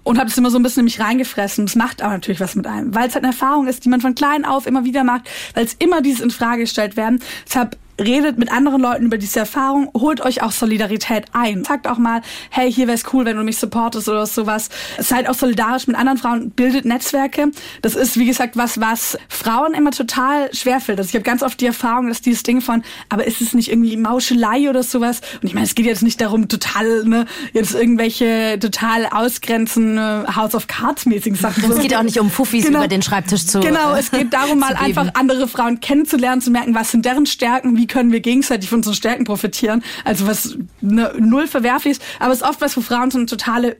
und 0.04 0.18
habe 0.18 0.30
es 0.30 0.38
immer 0.38 0.50
so 0.50 0.58
ein 0.58 0.62
bisschen 0.62 0.80
in 0.80 0.84
mich 0.84 1.00
reingefressen. 1.00 1.66
Das 1.66 1.74
macht 1.74 2.00
aber 2.00 2.12
natürlich 2.12 2.40
was 2.40 2.54
mit 2.54 2.66
einem, 2.66 2.94
weil 2.94 3.08
es 3.08 3.14
halt 3.14 3.24
eine 3.24 3.32
Erfahrung 3.32 3.66
ist, 3.66 3.84
die 3.84 3.88
man 3.88 4.00
von 4.00 4.14
klein 4.14 4.44
auf 4.44 4.66
immer 4.66 4.84
wieder 4.84 5.02
macht, 5.02 5.28
weil 5.54 5.64
es 5.64 5.74
immer 5.74 6.00
dieses 6.00 6.20
in 6.20 6.30
Frage 6.30 6.62
gestellt 6.62 6.96
werden. 6.96 7.20
Deshalb 7.46 7.76
redet 8.00 8.38
mit 8.38 8.52
anderen 8.52 8.82
Leuten 8.82 9.06
über 9.06 9.18
diese 9.18 9.40
Erfahrung, 9.40 9.90
holt 9.94 10.20
euch 10.20 10.42
auch 10.42 10.52
Solidarität 10.52 11.24
ein. 11.32 11.64
Sagt 11.64 11.88
auch 11.88 11.98
mal, 11.98 12.22
hey, 12.50 12.72
hier 12.72 12.86
wäre 12.86 12.96
es 12.96 13.04
cool, 13.12 13.24
wenn 13.24 13.36
du 13.36 13.42
mich 13.42 13.58
supportest 13.58 14.08
oder 14.08 14.26
sowas. 14.26 14.68
Seid 14.98 15.28
auch 15.28 15.34
solidarisch 15.34 15.86
mit 15.86 15.96
anderen 15.96 16.18
Frauen, 16.18 16.50
bildet 16.50 16.84
Netzwerke. 16.84 17.50
Das 17.82 17.94
ist, 17.94 18.18
wie 18.18 18.26
gesagt, 18.26 18.56
was, 18.56 18.80
was 18.80 19.18
Frauen 19.28 19.74
immer 19.74 19.90
total 19.90 20.52
schwerfällt. 20.54 20.98
Also 20.98 21.08
ich 21.08 21.14
habe 21.14 21.24
ganz 21.24 21.42
oft 21.42 21.60
die 21.60 21.66
Erfahrung, 21.66 22.08
dass 22.08 22.20
dieses 22.20 22.42
Ding 22.42 22.60
von, 22.60 22.82
aber 23.08 23.26
ist 23.26 23.40
es 23.40 23.54
nicht 23.54 23.70
irgendwie 23.70 23.96
Mauschelei 23.96 24.68
oder 24.68 24.82
sowas? 24.82 25.20
Und 25.40 25.48
ich 25.48 25.54
meine, 25.54 25.66
es 25.66 25.74
geht 25.74 25.86
jetzt 25.86 26.02
nicht 26.02 26.20
darum, 26.20 26.48
total, 26.48 27.04
ne, 27.04 27.26
jetzt 27.52 27.74
irgendwelche 27.74 28.58
total 28.60 29.06
ausgrenzende 29.10 30.26
House 30.34 30.54
of 30.54 30.66
Cards 30.66 31.06
mäßigen 31.06 31.36
Sachen. 31.36 31.70
Es 31.70 31.78
geht 31.80 31.94
auch 31.94 32.02
nicht 32.02 32.20
um 32.20 32.30
Fuffis 32.30 32.66
genau. 32.66 32.78
über 32.80 32.88
den 32.88 33.02
Schreibtisch 33.02 33.46
zu 33.46 33.60
Genau, 33.60 33.94
es 33.94 34.10
geht 34.10 34.32
darum, 34.32 34.58
mal 34.66 34.74
einfach 34.74 35.08
andere 35.14 35.48
Frauen 35.48 35.80
kennenzulernen, 35.80 36.40
zu 36.40 36.50
merken, 36.50 36.74
was 36.74 36.90
sind 36.90 37.04
deren 37.04 37.26
Stärken, 37.26 37.76
wie 37.76 37.85
wie 37.86 37.92
können 37.92 38.12
wir 38.12 38.20
gegenseitig 38.20 38.68
von 38.68 38.78
unseren 38.78 38.94
Stärken 38.94 39.24
profitieren. 39.24 39.82
Also 40.04 40.26
was 40.26 40.58
ne, 40.80 41.12
null 41.18 41.46
verwerflich 41.46 41.92
ist, 41.92 42.02
aber 42.18 42.32
es 42.32 42.40
ist 42.40 42.46
oft 42.46 42.60
was, 42.60 42.76
wo 42.76 42.80
Frauen 42.80 43.10
so 43.10 43.18
eine 43.18 43.26
totale 43.26 43.76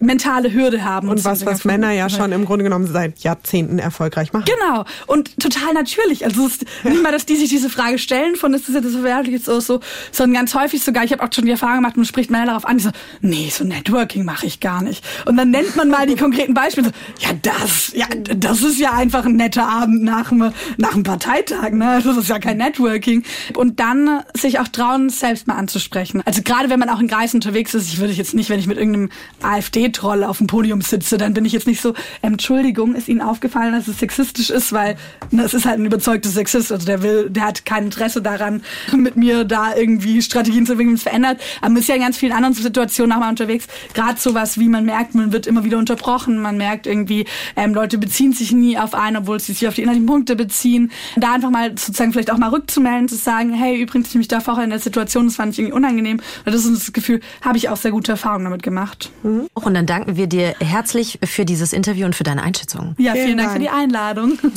mentale 0.00 0.52
Hürde 0.52 0.84
haben. 0.84 1.08
Und, 1.08 1.18
und 1.18 1.24
was, 1.24 1.46
was 1.46 1.64
Männer 1.64 1.92
ja 1.92 2.08
schon 2.08 2.32
im 2.32 2.44
Grunde 2.44 2.64
genommen 2.64 2.86
seit 2.86 3.20
Jahrzehnten 3.20 3.78
erfolgreich 3.78 4.32
machen. 4.32 4.44
Genau. 4.46 4.84
Und 5.06 5.38
total 5.38 5.72
natürlich. 5.74 6.24
Also 6.24 6.46
es 6.46 6.56
ist 6.56 6.66
nicht 6.84 7.02
mal, 7.02 7.12
dass 7.12 7.26
die 7.26 7.36
sich 7.36 7.48
diese 7.48 7.70
Frage 7.70 7.98
stellen 7.98 8.36
von, 8.36 8.52
ist 8.54 8.68
das 8.68 8.74
jetzt 8.74 8.90
verwerflich 8.90 9.48
oder 9.48 9.60
so, 9.60 9.80
sondern 10.12 10.34
ganz 10.34 10.54
häufig 10.54 10.82
sogar, 10.82 11.04
ich 11.04 11.12
habe 11.12 11.22
auch 11.22 11.32
schon 11.32 11.44
die 11.44 11.50
Erfahrung 11.50 11.76
gemacht, 11.76 11.96
man 11.96 12.06
spricht 12.06 12.30
Männer 12.30 12.46
darauf 12.46 12.66
an, 12.66 12.78
die 12.78 12.84
so, 12.84 12.90
nee, 13.20 13.50
so 13.50 13.64
Networking 13.64 14.24
mache 14.24 14.46
ich 14.46 14.60
gar 14.60 14.82
nicht. 14.82 15.04
Und 15.24 15.36
dann 15.36 15.50
nennt 15.50 15.76
man 15.76 15.88
mal 15.88 16.06
die 16.06 16.16
konkreten 16.16 16.54
Beispiele. 16.54 16.88
So, 16.88 16.92
ja, 17.26 17.34
das, 17.42 17.92
ja, 17.94 18.06
das 18.36 18.62
ist 18.62 18.78
ja 18.78 18.92
einfach 18.92 19.24
ein 19.24 19.36
netter 19.36 19.68
Abend 19.68 20.02
nach, 20.02 20.32
nach 20.76 20.94
einem 20.94 21.02
Parteitag. 21.02 21.70
Ne? 21.72 22.00
Das 22.04 22.16
ist 22.16 22.28
ja 22.28 22.38
kein 22.38 22.58
Networking 22.58 23.22
und 23.54 23.80
dann 23.80 24.22
sich 24.34 24.58
auch 24.60 24.68
trauen, 24.68 25.10
selbst 25.10 25.46
mal 25.46 25.54
anzusprechen. 25.54 26.22
Also 26.24 26.42
gerade 26.42 26.70
wenn 26.70 26.78
man 26.78 26.88
auch 26.88 27.00
in 27.00 27.08
Kreisen 27.08 27.36
unterwegs 27.36 27.74
ist, 27.74 27.88
ich 27.88 27.98
würde 27.98 28.12
jetzt 28.12 28.34
nicht, 28.34 28.50
wenn 28.50 28.58
ich 28.58 28.66
mit 28.66 28.78
irgendeinem 28.78 29.10
AfD-Troll 29.42 30.24
auf 30.24 30.38
dem 30.38 30.46
Podium 30.46 30.80
sitze, 30.80 31.18
dann 31.18 31.34
bin 31.34 31.44
ich 31.44 31.52
jetzt 31.52 31.66
nicht 31.66 31.80
so, 31.80 31.94
Entschuldigung, 32.22 32.94
ist 32.94 33.08
Ihnen 33.08 33.22
aufgefallen, 33.22 33.72
dass 33.72 33.88
es 33.88 33.98
sexistisch 33.98 34.50
ist, 34.50 34.72
weil 34.72 34.96
ne, 35.30 35.42
es 35.42 35.54
ist 35.54 35.66
halt 35.66 35.78
ein 35.78 35.86
überzeugter 35.86 36.28
Sexist, 36.28 36.72
also 36.72 36.86
der 36.86 37.02
will, 37.02 37.30
der 37.30 37.46
hat 37.46 37.64
kein 37.64 37.84
Interesse 37.84 38.22
daran, 38.22 38.62
mit 38.96 39.16
mir 39.16 39.44
da 39.44 39.74
irgendwie 39.74 40.22
Strategien 40.22 40.66
zu 40.66 40.72
entwickeln, 40.72 40.98
verändert. 40.98 41.40
Aber 41.60 41.70
man 41.70 41.80
ist 41.80 41.88
ja 41.88 41.94
in 41.94 42.02
ganz 42.02 42.16
vielen 42.16 42.32
anderen 42.32 42.54
Situationen 42.54 43.12
auch 43.12 43.20
mal 43.20 43.30
unterwegs. 43.30 43.66
Gerade 43.94 44.18
sowas, 44.20 44.58
wie 44.58 44.68
man 44.68 44.84
merkt, 44.84 45.14
man 45.14 45.32
wird 45.32 45.46
immer 45.46 45.64
wieder 45.64 45.78
unterbrochen, 45.78 46.40
man 46.40 46.56
merkt 46.56 46.86
irgendwie, 46.86 47.26
ähm, 47.56 47.74
Leute 47.74 47.98
beziehen 47.98 48.32
sich 48.32 48.52
nie 48.52 48.78
auf 48.78 48.94
einen, 48.94 49.16
obwohl 49.16 49.40
sie 49.40 49.52
sich 49.52 49.68
auf 49.68 49.74
die 49.74 49.82
inhaltlichen 49.82 50.06
Punkte 50.06 50.36
beziehen. 50.36 50.90
Da 51.16 51.34
einfach 51.34 51.50
mal 51.50 51.70
sozusagen 51.70 52.12
vielleicht 52.12 52.30
auch 52.30 52.38
mal 52.38 52.50
rückzumelden, 52.50 53.08
zu 53.08 53.16
sagen, 53.16 53.27
sagen, 53.28 53.52
hey, 53.52 53.78
übrigens, 53.78 54.08
ich 54.08 54.14
mich 54.14 54.28
da 54.28 54.40
vorher 54.40 54.64
in 54.64 54.70
der 54.70 54.78
Situation, 54.78 55.26
das 55.26 55.36
fand 55.36 55.52
ich 55.52 55.58
irgendwie 55.58 55.76
unangenehm. 55.76 56.16
Und 56.46 56.54
das 56.54 56.64
ist 56.64 56.74
das 56.74 56.92
Gefühl, 56.94 57.20
habe 57.42 57.58
ich 57.58 57.68
auch 57.68 57.76
sehr 57.76 57.90
gute 57.90 58.12
Erfahrungen 58.12 58.44
damit 58.44 58.62
gemacht. 58.62 59.10
Mhm. 59.22 59.48
Und 59.52 59.74
dann 59.74 59.84
danken 59.84 60.16
wir 60.16 60.28
dir 60.28 60.54
herzlich 60.60 61.18
für 61.22 61.44
dieses 61.44 61.74
Interview 61.74 62.06
und 62.06 62.16
für 62.16 62.24
deine 62.24 62.42
Einschätzung. 62.42 62.94
Ja, 62.96 63.12
vielen, 63.12 63.26
vielen 63.26 63.38
Dank 63.38 63.52
für 63.52 63.58
die 63.58 63.68
Einladung. 63.68 64.38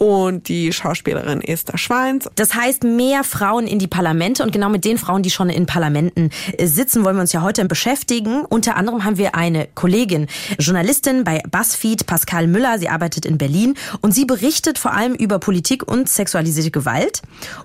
und 0.00 0.48
die 0.48 0.72
Schauspielerin 0.72 1.42
Esther 1.42 1.76
Schweins. 1.76 2.26
Das 2.34 2.54
heißt, 2.54 2.84
mehr 2.84 3.22
Frauen 3.22 3.66
in 3.66 3.78
die 3.78 3.86
Parlamente 3.86 4.42
und 4.42 4.50
genau 4.50 4.70
mit 4.70 4.86
den 4.86 4.96
Frauen, 4.96 5.22
die 5.22 5.30
schon 5.30 5.50
in 5.50 5.66
Parlamenten 5.66 6.30
äh, 6.56 6.66
sitzen, 6.66 7.04
wollen 7.04 7.16
wir 7.16 7.20
uns 7.20 7.34
ja 7.34 7.42
heute 7.42 7.66
beschäftigen. 7.66 8.46
Unter 8.46 8.76
anderem 8.76 9.04
haben 9.04 9.18
wir 9.18 9.34
eine 9.34 9.68
Kollegin, 9.74 10.26
Journalistin 10.58 11.22
bei 11.22 11.42
BuzzFeed, 11.50 12.06
Pascal 12.06 12.46
Müller. 12.46 12.78
Sie 12.78 12.88
arbeitet 12.88 13.26
in 13.26 13.36
Berlin 13.36 13.74
und 14.00 14.12
sie 14.12 14.24
berichtet 14.24 14.78
vor 14.78 14.94
allem 14.94 15.14
über 15.14 15.38
Politik 15.38 15.86
und 15.86 16.08
sexualisierte 16.08 16.70
Gewalt. 16.70 17.20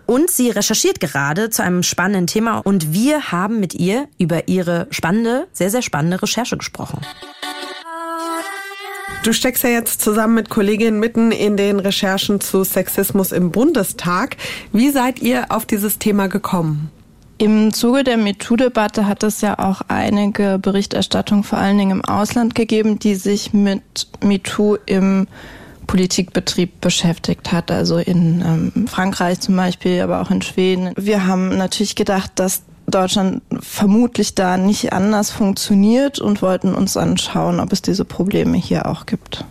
Und 0.06 0.30
sie 0.30 0.50
recherchiert 0.50 1.00
gerade 1.00 1.50
zu 1.50 1.64
einem 1.64 1.84
spannenden 1.84 2.28
Thema 2.28 2.58
und 2.58 2.92
wir 2.92 3.32
haben 3.32 3.62
mit 3.62 3.74
ihr 3.74 4.10
über 4.20 4.50
ihre 4.50 4.88
spannende, 4.92 5.48
sehr, 5.54 5.70
sehr 5.70 5.82
spannende 5.82 6.22
Recherche 6.22 6.58
gesprochen. 6.58 7.00
Du 9.26 9.34
steckst 9.34 9.64
ja 9.64 9.72
jetzt 9.72 10.04
zusammen 10.04 10.36
mit 10.36 10.52
Kolleginnen 10.52 11.00
mitten 11.00 11.32
in 11.32 11.58
den 11.58 11.80
Recherchen 11.80 12.42
zu 12.42 12.64
Sexismus 12.64 13.32
im 13.32 13.50
Bundestag. 13.50 14.38
Wie 14.72 14.92
seid 14.92 15.20
ihr 15.20 15.48
auf 15.50 15.66
dieses 15.66 15.98
Thema 15.98 16.28
gekommen? 16.28 16.92
Im 17.40 17.74
Zuge 17.74 18.04
der 18.04 18.18
MeToo-Debatte 18.18 19.08
hat 19.08 19.24
es 19.24 19.42
ja 19.42 19.58
auch 19.58 19.82
einige 19.88 20.60
Berichterstattungen, 20.60 21.44
vor 21.44 21.58
allen 21.58 21.80
Dingen 21.80 21.90
im 21.90 22.06
Ausland 22.06 22.54
gegeben, 22.54 23.00
die 23.00 23.16
sich 23.16 23.52
mit 23.52 24.08
MeToo 24.22 24.78
im 24.86 25.26
Politikbetrieb 25.88 26.80
beschäftigt 26.80 27.52
hat, 27.52 27.72
also 27.72 27.98
in 27.98 28.44
ähm, 28.46 28.88
Frankreich 28.88 29.40
zum 29.40 29.56
Beispiel, 29.56 30.02
aber 30.02 30.22
auch 30.22 30.30
in 30.30 30.44
Schweden. 30.44 30.94
Wir 30.98 31.26
haben 31.26 31.58
natürlich 31.58 31.96
gedacht, 31.96 32.34
dass 32.36 32.62
Deutschland 32.88 33.42
vermutlich 33.60 34.36
da 34.36 34.58
nicht 34.58 34.94
anders 34.94 35.32
funktioniert 35.32 36.20
und 36.20 36.42
wollten 36.42 36.74
uns 36.74 36.98
anschauen, 36.98 37.60
ob 37.60 37.72
es 37.72 37.82
diese 37.82 38.06
Probleme 38.06 38.58
hier 38.58 38.86
auch 38.86 39.06
gibt. 39.06 39.46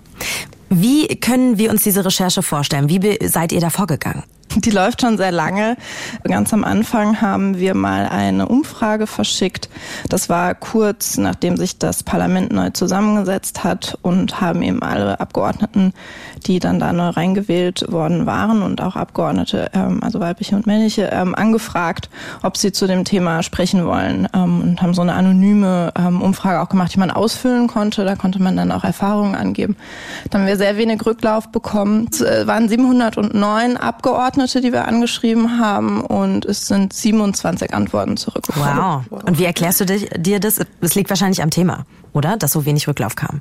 Wie 0.71 1.07
können 1.17 1.59
wir 1.59 1.71
uns 1.71 1.83
diese 1.83 2.05
Recherche 2.05 2.43
vorstellen? 2.43 2.89
Wie 2.89 3.29
seid 3.29 3.53
ihr 3.53 3.61
da 3.61 3.71
vorgegangen? 3.71 4.25
Die 4.57 4.71
läuft 4.71 5.01
schon 5.01 5.17
sehr 5.17 5.33
lange. 5.33 5.77
Ganz 6.23 6.53
am 6.53 6.63
Anfang 6.63 7.21
haben 7.21 7.59
wir 7.59 7.75
mal 7.75 8.07
eine 8.07 8.47
Umfrage 8.47 9.09
verschickt. 9.09 9.69
Das 10.09 10.29
war 10.29 10.55
kurz 10.55 11.17
nachdem 11.17 11.57
sich 11.57 11.79
das 11.79 12.05
Parlament 12.05 12.53
neu 12.53 12.71
zusammengesetzt 12.71 13.65
hat 13.65 13.99
und 14.03 14.41
haben 14.41 14.63
eben 14.63 14.81
alle 14.81 15.19
Abgeordneten, 15.19 15.93
die 16.47 16.61
dann 16.61 16.79
da 16.79 16.93
neu 16.93 17.09
reingewählt 17.09 17.91
worden 17.91 18.27
waren 18.27 18.63
und 18.63 18.81
auch 18.81 18.95
Abgeordnete, 18.95 19.71
ähm, 19.75 20.01
also 20.03 20.21
weibliche 20.21 20.55
und 20.55 20.67
männliche, 20.69 21.11
ähm, 21.13 21.35
angefragt, 21.35 22.09
ob 22.43 22.57
sie 22.57 22.71
zu 22.71 22.87
dem 22.87 23.05
Thema 23.05 23.43
sprechen 23.43 23.85
wollen 23.87 24.29
ähm, 24.35 24.61
und 24.61 24.83
haben 24.83 24.95
so 24.95 25.03
eine 25.03 25.15
anonyme 25.15 25.93
Umfrage 25.95 26.61
auch 26.61 26.69
gemacht, 26.69 26.95
die 26.95 26.99
man 26.99 27.11
ausfüllen 27.11 27.67
konnte. 27.67 28.05
Da 28.05 28.15
konnte 28.15 28.41
man 28.41 28.57
dann 28.57 28.71
auch 28.71 28.85
Erfahrungen 28.85 29.35
angeben. 29.35 29.77
Da 30.31 30.39
haben 30.39 30.47
wir 30.47 30.57
sehr 30.57 30.77
wenig 30.77 31.05
Rücklauf 31.05 31.49
bekommen. 31.49 32.09
Es 32.11 32.21
äh, 32.21 32.47
waren 32.47 32.69
709 32.69 33.77
Abgeordnete 33.77 34.44
Abgeordnete, 34.45 34.61
die 34.61 34.73
wir 34.73 34.87
angeschrieben 34.87 35.59
haben 35.59 36.03
und 36.03 36.45
es 36.45 36.69
sind 36.69 36.93
27 36.93 37.73
Antworten 37.73 38.17
zurückgekommen. 38.17 39.03
Wow. 39.11 39.23
Und 39.23 39.39
wie 39.39 39.45
erklärst 39.45 39.81
du 39.81 39.87
dir 39.87 40.41
das? 40.41 40.61
Es 40.81 40.95
liegt 40.95 41.09
wahrscheinlich 41.11 41.43
am 41.43 41.51
Thema, 41.51 41.87
oder? 42.13 42.37
Dass 42.37 42.53
so 42.53 42.67
wenig 42.67 42.87
Rücklauf 42.87 43.17
kam. 43.17 43.41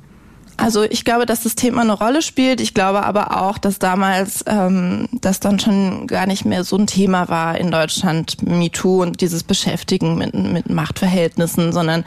Also 0.56 0.84
ich 0.84 1.04
glaube, 1.04 1.26
dass 1.26 1.42
das 1.42 1.56
Thema 1.56 1.82
eine 1.82 1.92
Rolle 1.92 2.22
spielt. 2.22 2.60
Ich 2.60 2.74
glaube 2.74 3.04
aber 3.04 3.42
auch, 3.42 3.58
dass 3.58 3.78
damals 3.78 4.44
ähm, 4.46 5.08
das 5.12 5.40
dann 5.40 5.58
schon 5.58 6.06
gar 6.06 6.26
nicht 6.26 6.44
mehr 6.44 6.64
so 6.64 6.76
ein 6.76 6.86
Thema 6.86 7.28
war 7.28 7.58
in 7.58 7.70
Deutschland, 7.70 8.40
MeToo 8.42 9.02
und 9.02 9.20
dieses 9.20 9.42
Beschäftigen 9.42 10.16
mit, 10.16 10.32
mit 10.32 10.70
Machtverhältnissen, 10.70 11.72
sondern 11.72 12.04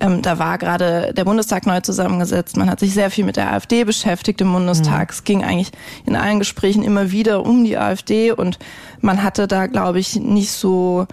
ähm, 0.00 0.22
da 0.22 0.38
war 0.38 0.58
gerade 0.58 1.12
der 1.14 1.24
Bundestag 1.24 1.66
neu 1.66 1.80
zusammengesetzt. 1.80 2.56
Man 2.56 2.70
hat 2.70 2.80
sich 2.80 2.94
sehr 2.94 3.10
viel 3.10 3.24
mit 3.24 3.36
der 3.36 3.52
AfD 3.52 3.84
beschäftigt 3.84 4.40
im 4.40 4.52
Bundestag. 4.52 5.08
Mhm. 5.08 5.12
Es 5.12 5.24
ging 5.24 5.44
eigentlich 5.44 5.72
in 6.06 6.16
allen 6.16 6.38
Gesprächen 6.38 6.82
immer 6.82 7.10
wieder 7.10 7.44
um 7.44 7.64
die 7.64 7.76
AfD 7.76 8.32
und 8.32 8.58
man 9.00 9.22
hatte 9.22 9.46
da, 9.46 9.66
glaube 9.66 9.98
ich, 9.98 10.16
nicht 10.16 10.52
so 10.52 11.06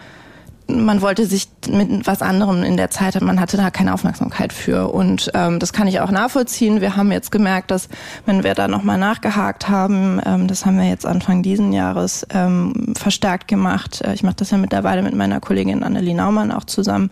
man 0.67 1.01
wollte 1.01 1.25
sich 1.25 1.47
mit 1.69 2.07
was 2.07 2.21
anderem 2.21 2.63
in 2.63 2.77
der 2.77 2.89
Zeit, 2.89 3.19
man 3.21 3.39
hatte 3.39 3.57
da 3.57 3.69
keine 3.69 3.93
Aufmerksamkeit 3.93 4.51
für. 4.51 4.91
Und 4.91 5.31
ähm, 5.33 5.59
das 5.59 5.73
kann 5.73 5.87
ich 5.87 5.99
auch 5.99 6.11
nachvollziehen. 6.11 6.81
Wir 6.81 6.95
haben 6.95 7.11
jetzt 7.11 7.31
gemerkt, 7.31 7.71
dass 7.71 7.87
wenn 8.25 8.43
wir 8.43 8.55
da 8.55 8.67
nochmal 8.67 8.97
nachgehakt 8.97 9.69
haben, 9.69 10.19
ähm, 10.25 10.47
das 10.47 10.65
haben 10.65 10.77
wir 10.77 10.87
jetzt 10.87 11.05
Anfang 11.05 11.43
diesen 11.43 11.71
Jahres 11.71 12.25
ähm, 12.31 12.93
verstärkt 12.97 13.47
gemacht. 13.47 14.01
Äh, 14.01 14.13
ich 14.13 14.23
mache 14.23 14.35
das 14.37 14.51
ja 14.51 14.57
mittlerweile 14.57 15.03
mit 15.03 15.13
meiner 15.15 15.39
Kollegin 15.39 15.83
Annelie 15.83 16.15
Naumann 16.15 16.51
auch 16.51 16.63
zusammen, 16.63 17.11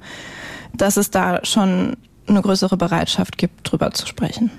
dass 0.73 0.97
es 0.97 1.11
da 1.11 1.39
schon 1.43 1.97
eine 2.27 2.41
größere 2.41 2.77
Bereitschaft 2.77 3.37
gibt, 3.37 3.71
drüber 3.71 3.91
zu 3.91 4.07
sprechen. 4.07 4.51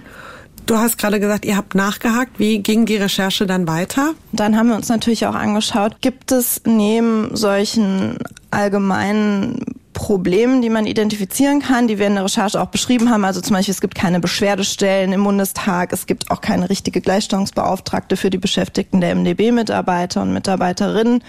Du 0.66 0.78
hast 0.78 0.96
gerade 0.96 1.20
gesagt, 1.20 1.44
ihr 1.44 1.56
habt 1.56 1.74
nachgehakt. 1.74 2.38
Wie 2.38 2.60
ging 2.60 2.86
die 2.86 2.96
Recherche 2.96 3.46
dann 3.46 3.68
weiter? 3.68 4.14
Dann 4.32 4.56
haben 4.56 4.68
wir 4.68 4.76
uns 4.76 4.88
natürlich 4.88 5.26
auch 5.26 5.34
angeschaut, 5.34 6.00
gibt 6.00 6.32
es 6.32 6.62
neben 6.64 7.36
solchen 7.36 8.16
allgemeinen 8.50 9.58
Problemen, 9.94 10.60
die 10.60 10.68
man 10.68 10.84
identifizieren 10.84 11.60
kann, 11.60 11.88
die 11.88 11.98
wir 11.98 12.06
in 12.06 12.16
der 12.16 12.24
Recherche 12.24 12.60
auch 12.60 12.66
beschrieben 12.66 13.08
haben. 13.08 13.24
Also 13.24 13.40
zum 13.40 13.54
Beispiel, 13.54 13.72
es 13.72 13.80
gibt 13.80 13.94
keine 13.94 14.20
Beschwerdestellen 14.20 15.12
im 15.12 15.24
Bundestag, 15.24 15.92
es 15.92 16.06
gibt 16.06 16.30
auch 16.30 16.42
keine 16.42 16.68
richtige 16.68 17.00
Gleichstellungsbeauftragte 17.00 18.18
für 18.18 18.28
die 18.28 18.38
Beschäftigten 18.38 19.00
der 19.00 19.14
MdB-Mitarbeiter 19.14 20.20
und 20.20 20.34
Mitarbeiterinnen. 20.34 21.24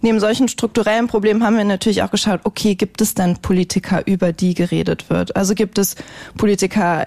Neben 0.00 0.20
solchen 0.20 0.46
strukturellen 0.46 1.08
Problemen 1.08 1.44
haben 1.44 1.56
wir 1.56 1.64
natürlich 1.64 2.02
auch 2.02 2.10
geschaut, 2.10 2.40
okay, 2.44 2.76
gibt 2.76 3.00
es 3.00 3.14
denn 3.14 3.38
Politiker, 3.38 4.06
über 4.06 4.32
die 4.32 4.54
geredet 4.54 5.10
wird? 5.10 5.34
Also 5.34 5.54
gibt 5.54 5.78
es 5.78 5.96
Politiker, 6.36 7.04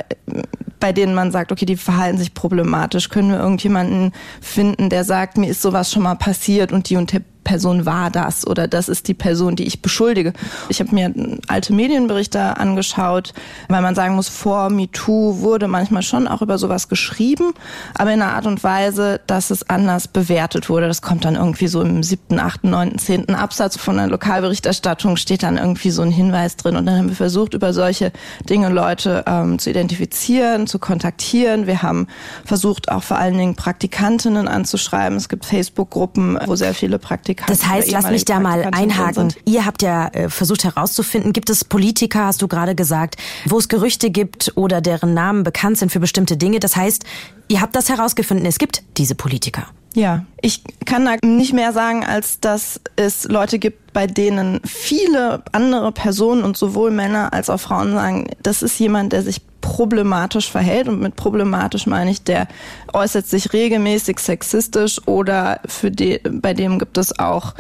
bei 0.86 0.94
denen 0.94 1.16
man 1.16 1.32
sagt, 1.32 1.52
okay, 1.52 1.66
die 1.66 1.78
verhalten 1.78 2.20
sich 2.20 2.36
problematisch? 2.36 3.10
Können 3.10 3.32
wir 3.32 3.40
irgendjemanden 3.40 4.12
finden, 4.40 4.92
der 4.92 5.04
sagt, 5.04 5.36
mir 5.36 5.50
ist 5.50 5.64
sowas 5.64 5.92
schon 5.92 6.04
mal 6.04 6.14
passiert 6.14 6.72
und 6.72 6.92
die 6.92 6.96
und 6.96 7.12
Person 7.46 7.86
war 7.86 8.12
das 8.12 8.46
oder 8.46 8.68
das 8.68 8.90
ist 8.90 9.08
die 9.08 9.14
Person, 9.14 9.56
die 9.56 9.64
ich 9.64 9.82
beschuldige. 9.82 10.34
Ich 10.68 10.82
habe 10.82 10.94
mir 10.94 11.14
alte 11.48 11.72
Medienberichte 11.72 12.58
angeschaut, 12.58 13.34
weil 13.70 13.82
man 13.82 13.96
sagen 13.96 14.16
muss, 14.16 14.28
vor 14.28 14.70
MeToo 14.70 15.40
wurde 15.40 15.70
manchmal 15.70 16.02
schon 16.02 16.28
auch 16.28 16.42
über 16.42 16.58
sowas 16.58 16.90
geschrieben, 16.90 17.54
aber 17.94 18.12
in 18.12 18.22
einer 18.22 18.34
Art 18.34 18.48
und 18.48 18.64
Weise, 18.64 19.22
dass 19.28 19.52
es 19.52 19.70
anders 19.70 20.10
bewertet 20.10 20.70
wurde. 20.70 20.88
Das 20.88 21.02
kommt 21.02 21.24
dann 21.24 21.36
irgendwie 21.36 21.68
so 21.68 21.82
im 21.82 22.04
siebten, 22.04 22.40
achten, 22.40 22.72
neunten, 22.72 23.00
zehnten 23.00 23.36
Absatz 23.36 23.78
von 23.78 23.98
einer 23.98 24.10
Lokalberichterstattung 24.10 25.16
steht 25.16 25.44
dann 25.44 25.58
irgendwie 25.58 25.92
so 25.92 26.02
ein 26.02 26.12
Hinweis 26.12 26.58
drin 26.58 26.76
und 26.76 26.86
dann 26.88 26.98
haben 26.98 27.10
wir 27.10 27.16
versucht, 27.16 27.54
über 27.54 27.74
solche 27.74 28.12
Dinge 28.50 28.70
Leute 28.70 29.24
ähm, 29.28 29.60
zu 29.60 29.70
identifizieren, 29.70 30.66
zu 30.76 30.80
kontaktieren. 30.80 31.68
Wir 31.68 31.82
haben 31.82 32.08
versucht, 32.44 32.92
auch 32.92 33.04
vor 33.04 33.18
allen 33.18 33.38
Dingen 33.38 33.56
Praktikantinnen 33.56 34.50
anzuschreiben. 34.50 35.18
Es 35.18 35.30
gibt 35.30 35.46
Facebook-Gruppen, 35.46 36.38
wo 36.46 36.56
sehr 36.58 36.74
viele 36.74 37.00
Praktikanten. 37.00 37.56
Das 37.56 37.66
heißt, 37.66 37.92
lass 37.92 38.10
mich 38.10 38.26
da 38.26 38.42
mal 38.42 38.70
einhaken. 38.74 39.34
Ihr 39.46 39.66
habt 39.66 39.82
ja 39.82 40.08
äh, 40.10 40.30
versucht 40.30 40.66
herauszufinden, 40.66 41.32
gibt 41.32 41.50
es 41.50 41.64
Politiker, 41.64 42.26
hast 42.26 42.42
du 42.42 42.50
gerade 42.50 42.76
gesagt, 42.76 43.16
wo 43.46 43.58
es 43.58 43.70
Gerüchte 43.70 44.10
gibt 44.10 44.52
oder 44.56 44.82
deren 44.82 45.14
Namen 45.14 45.44
bekannt 45.44 45.78
sind 45.78 45.94
für 45.94 46.02
bestimmte 46.02 46.36
Dinge. 46.36 46.60
Das 46.60 46.76
heißt, 46.76 47.06
ihr 47.48 47.62
habt 47.62 47.76
das 47.76 47.88
herausgefunden, 47.88 48.46
es 48.46 48.58
gibt 48.58 48.84
diese 48.98 49.16
Politiker. 49.16 49.68
Ja, 49.96 50.26
ich 50.42 50.62
kann 50.86 51.06
da 51.06 51.16
nicht 51.24 51.54
mehr 51.54 51.72
sagen, 51.72 52.04
als 52.04 52.42
dass 52.42 52.82
es 52.98 53.24
Leute 53.24 53.60
gibt, 53.60 53.94
bei 53.94 54.08
denen 54.08 54.60
viele 54.66 55.42
andere 55.54 55.94
Personen 55.94 56.44
und 56.44 56.58
sowohl 56.58 56.92
Männer 56.92 57.32
als 57.32 57.50
auch 57.50 57.62
Frauen 57.62 57.94
sagen, 57.94 58.28
das 58.44 58.62
ist 58.62 58.78
jemand, 58.78 59.14
der 59.14 59.24
sich 59.24 59.42
problematisch 59.66 60.50
verhält. 60.50 60.88
Und 60.88 61.02
mit 61.02 61.16
problematisch 61.16 61.88
meine 61.88 62.12
ich, 62.12 62.24
der 62.24 62.48
äußert 62.94 63.26
sich 63.26 63.52
regelmäßig 63.52 64.20
sexistisch 64.20 65.02
oder 65.08 65.60
für 65.66 65.90
die, 65.90 66.20
bei 66.24 66.54
dem 66.54 66.78
gibt 66.78 66.98
es 67.00 67.18
auch 67.18 67.56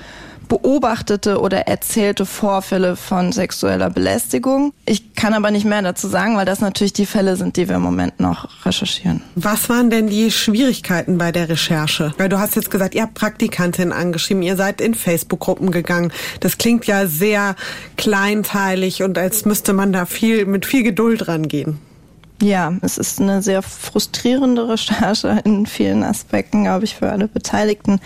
beobachtete 0.48 1.40
oder 1.40 1.68
erzählte 1.68 2.28
Vorfälle 2.28 2.96
von 2.96 3.32
sexueller 3.32 3.90
Belästigung. 3.90 4.74
Ich 4.86 5.16
kann 5.16 5.34
aber 5.34 5.50
nicht 5.50 5.66
mehr 5.66 5.82
dazu 5.82 6.08
sagen, 6.08 6.38
weil 6.38 6.46
das 6.46 6.62
natürlich 6.62 6.94
die 6.94 7.08
Fälle 7.08 7.36
sind, 7.36 7.58
die 7.58 7.68
wir 7.68 7.78
im 7.78 7.82
Moment 7.82 8.20
noch 8.20 8.66
recherchieren. 8.66 9.22
Was 9.36 9.68
waren 9.70 9.90
denn 9.90 10.08
die 10.08 10.30
Schwierigkeiten 10.30 11.18
bei 11.18 11.32
der 11.32 11.50
Recherche? 11.50 12.14
Weil 12.20 12.30
du 12.30 12.40
hast 12.40 12.56
jetzt 12.56 12.72
gesagt, 12.72 12.96
ihr 12.96 13.02
habt 13.02 13.16
Praktikantinnen 13.16 13.92
angeschrieben, 13.92 14.44
ihr 14.44 14.56
seid 14.56 14.82
in 14.82 14.94
Facebook-Gruppen 14.94 15.72
gegangen. 15.72 16.12
Das 16.40 16.60
klingt 16.60 16.86
ja 16.86 17.08
sehr 17.08 17.56
kleinteilig 17.98 19.02
und 19.02 19.18
als 19.18 19.46
müsste 19.46 19.74
man 19.74 19.92
da 19.92 20.06
viel 20.06 20.46
mit 20.46 20.68
viel 20.68 20.84
Geduld 20.84 21.28
rangehen. 21.28 21.80
Ja, 22.42 22.74
es 22.82 22.98
ist 22.98 23.22
eine 23.22 23.42
sehr 23.42 23.62
frustrierende 23.62 24.68
Recherche 24.68 25.40
in 25.46 25.66
vielen 25.66 26.04
Aspekten, 26.04 26.64
glaube 26.66 26.84
ich, 26.84 26.96
für 26.96 27.10
alle 27.10 27.30
Beteiligten, 27.30 28.02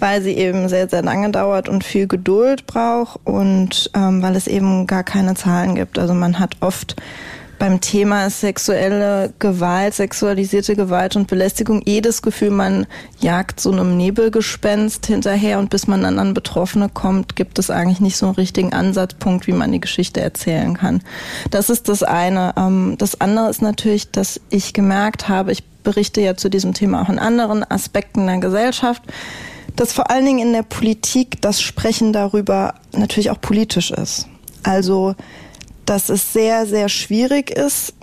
weil 0.00 0.22
sie 0.22 0.32
eben 0.32 0.68
sehr, 0.68 0.88
sehr 0.88 1.02
lange 1.02 1.30
dauert 1.30 1.68
und 1.68 1.84
viel 1.84 2.08
Geduld 2.08 2.66
braucht 2.66 3.20
und 3.24 3.90
ähm, 3.94 4.22
weil 4.22 4.34
es 4.34 4.48
eben 4.48 4.88
gar 4.88 5.04
keine 5.04 5.34
Zahlen 5.34 5.76
gibt. 5.76 6.00
Also 6.00 6.14
man 6.14 6.40
hat 6.40 6.56
oft 6.60 6.96
beim 7.60 7.82
Thema 7.82 8.30
sexuelle 8.30 9.34
Gewalt, 9.38 9.92
sexualisierte 9.92 10.74
Gewalt 10.74 11.14
und 11.14 11.28
Belästigung 11.28 11.82
eh 11.84 12.00
das 12.00 12.22
Gefühl, 12.22 12.50
man 12.50 12.86
jagt 13.20 13.60
so 13.60 13.70
einem 13.70 13.98
Nebelgespenst 13.98 15.04
hinterher 15.04 15.58
und 15.58 15.68
bis 15.68 15.86
man 15.86 16.02
dann 16.02 16.18
an 16.18 16.32
Betroffene 16.32 16.88
kommt, 16.88 17.36
gibt 17.36 17.58
es 17.58 17.68
eigentlich 17.68 18.00
nicht 18.00 18.16
so 18.16 18.26
einen 18.26 18.34
richtigen 18.34 18.72
Ansatzpunkt, 18.72 19.46
wie 19.46 19.52
man 19.52 19.70
die 19.72 19.80
Geschichte 19.80 20.22
erzählen 20.22 20.74
kann. 20.74 21.02
Das 21.50 21.68
ist 21.68 21.90
das 21.90 22.02
eine. 22.02 22.54
Ähm, 22.56 22.94
das 22.96 23.20
andere 23.20 23.50
ist 23.50 23.60
natürlich, 23.60 24.10
dass 24.10 24.40
ich 24.48 24.72
gemerkt 24.72 25.28
habe, 25.28 25.52
ich 25.52 25.62
berichte 25.84 26.22
ja 26.22 26.36
zu 26.36 26.48
diesem 26.48 26.72
Thema 26.72 27.02
auch 27.02 27.10
in 27.10 27.18
anderen 27.18 27.62
Aspekten 27.70 28.26
der 28.26 28.38
Gesellschaft, 28.38 29.02
dass 29.76 29.92
vor 29.92 30.10
allen 30.10 30.24
Dingen 30.24 30.48
in 30.48 30.52
der 30.54 30.62
Politik 30.62 31.42
das 31.42 31.60
Sprechen 31.60 32.14
darüber 32.14 32.72
natürlich 32.96 33.30
auch 33.30 33.40
politisch 33.40 33.90
ist. 33.90 34.28
Also 34.62 35.14
dass 35.86 36.08
es 36.08 36.32
sehr, 36.32 36.66
sehr 36.66 36.88
schwierig 36.88 37.50
ist, 37.50 37.94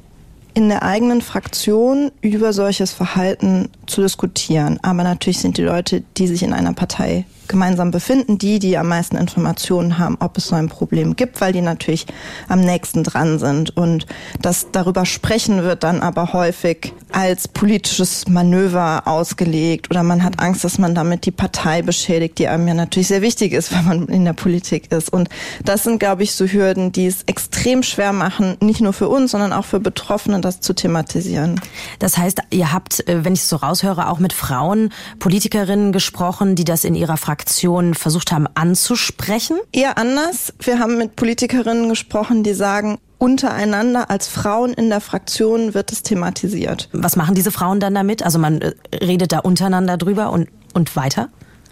in 0.54 0.70
der 0.70 0.82
eigenen 0.84 1.22
Fraktion 1.22 2.12
über 2.22 2.52
solches 2.52 2.92
Verhalten 2.92 3.70
zu 3.86 4.02
diskutieren. 4.02 4.80
Aber 4.82 5.04
natürlich 5.04 5.40
sind 5.40 5.58
die 5.58 5.64
Leute, 5.64 6.04
die 6.18 6.28
sich 6.28 6.42
in 6.42 6.54
einer 6.54 6.74
Partei 6.74 7.26
gemeinsam 7.48 7.92
befinden, 7.92 8.38
die, 8.38 8.60
die 8.60 8.78
am 8.78 8.88
meisten 8.88 9.18
Informationen 9.18 9.98
haben, 9.98 10.18
ob 10.20 10.38
es 10.38 10.48
so 10.48 10.56
ein 10.56 10.70
Problem 10.70 11.16
gibt, 11.16 11.42
weil 11.42 11.54
die 11.54 11.62
natürlich 11.62 12.06
am 12.48 12.62
nächsten 12.62 13.04
dran 13.04 13.40
sind. 13.40 13.76
Und 13.76 14.06
das 14.42 14.68
darüber 14.72 15.06
sprechen 15.06 15.64
wird 15.64 15.84
dann 15.84 16.02
aber 16.02 16.34
häufig 16.34 16.94
als 17.12 17.48
politisches 17.48 18.28
Manöver 18.28 19.04
ausgelegt 19.06 19.90
oder 19.90 20.04
man 20.04 20.24
hat 20.24 20.40
Angst, 20.40 20.64
dass 20.64 20.78
man 20.78 20.94
damit 20.94 21.26
die 21.26 21.32
Partei 21.32 21.82
beschädigt, 21.82 22.38
die 22.38 22.48
einem 22.48 22.68
ja 22.68 22.74
natürlich 22.74 23.08
sehr 23.08 23.22
wichtig 23.22 23.54
ist, 23.54 23.72
wenn 23.76 23.86
man 23.86 24.08
in 24.08 24.26
der 24.26 24.34
Politik 24.34 24.92
ist. 24.92 25.12
Und 25.12 25.30
das 25.64 25.84
sind, 25.84 26.00
glaube 26.00 26.24
ich, 26.24 26.34
so 26.34 26.46
Hürden, 26.46 26.92
die 26.92 27.08
es 27.08 27.24
extrem 27.24 27.84
schwer 27.84 28.14
machen, 28.14 28.58
nicht 28.62 28.82
nur 28.82 28.94
für 28.94 29.08
uns, 29.08 29.32
sondern 29.32 29.54
auch 29.54 29.66
für 29.66 29.80
Betroffene, 29.80 30.42
das 30.42 30.60
zu 30.60 30.74
thematisieren. 30.74 31.60
Das 32.00 32.18
heißt, 32.18 32.42
ihr 32.52 32.74
habt, 32.74 33.08
äh, 33.08 33.24
wenn 33.24 33.34
ich 33.34 33.42
es 33.42 33.50
so 33.50 33.56
raushöre, 33.56 34.10
auch 34.10 34.20
mit 34.20 34.34
Frauen, 34.34 34.92
Politikerinnen 35.20 35.92
gesprochen, 35.92 36.56
die 36.56 36.66
das 36.66 36.84
in 36.84 36.96
ihrer 36.96 37.18
Fraktion 37.18 37.37
Fraktion 37.38 37.94
versucht 37.94 38.32
haben 38.32 38.48
anzusprechen? 38.56 39.58
Eher 39.72 40.00
anders. 40.00 40.54
Wir 40.60 40.80
haben 40.80 40.98
mit 40.98 41.16
Politikerinnen 41.16 41.88
gesprochen, 41.88 42.42
die 42.42 42.56
sagen, 42.56 42.98
untereinander 43.20 44.10
als 44.10 44.28
Frauen 44.28 44.74
in 44.74 44.90
der 44.90 45.02
Fraktion 45.02 45.76
wird 45.76 45.92
es 45.92 46.02
thematisiert. 46.02 46.90
Was 46.94 47.16
machen 47.16 47.36
diese 47.36 47.52
Frauen 47.52 47.80
dann 47.80 47.94
damit? 47.94 48.24
Also 48.24 48.40
man 48.40 48.62
äh, 48.62 48.74
redet 48.92 49.32
da 49.32 49.40
untereinander 49.40 49.98
drüber 49.98 50.32
und, 50.32 50.50
und 50.74 50.96
weiter? 50.96 51.30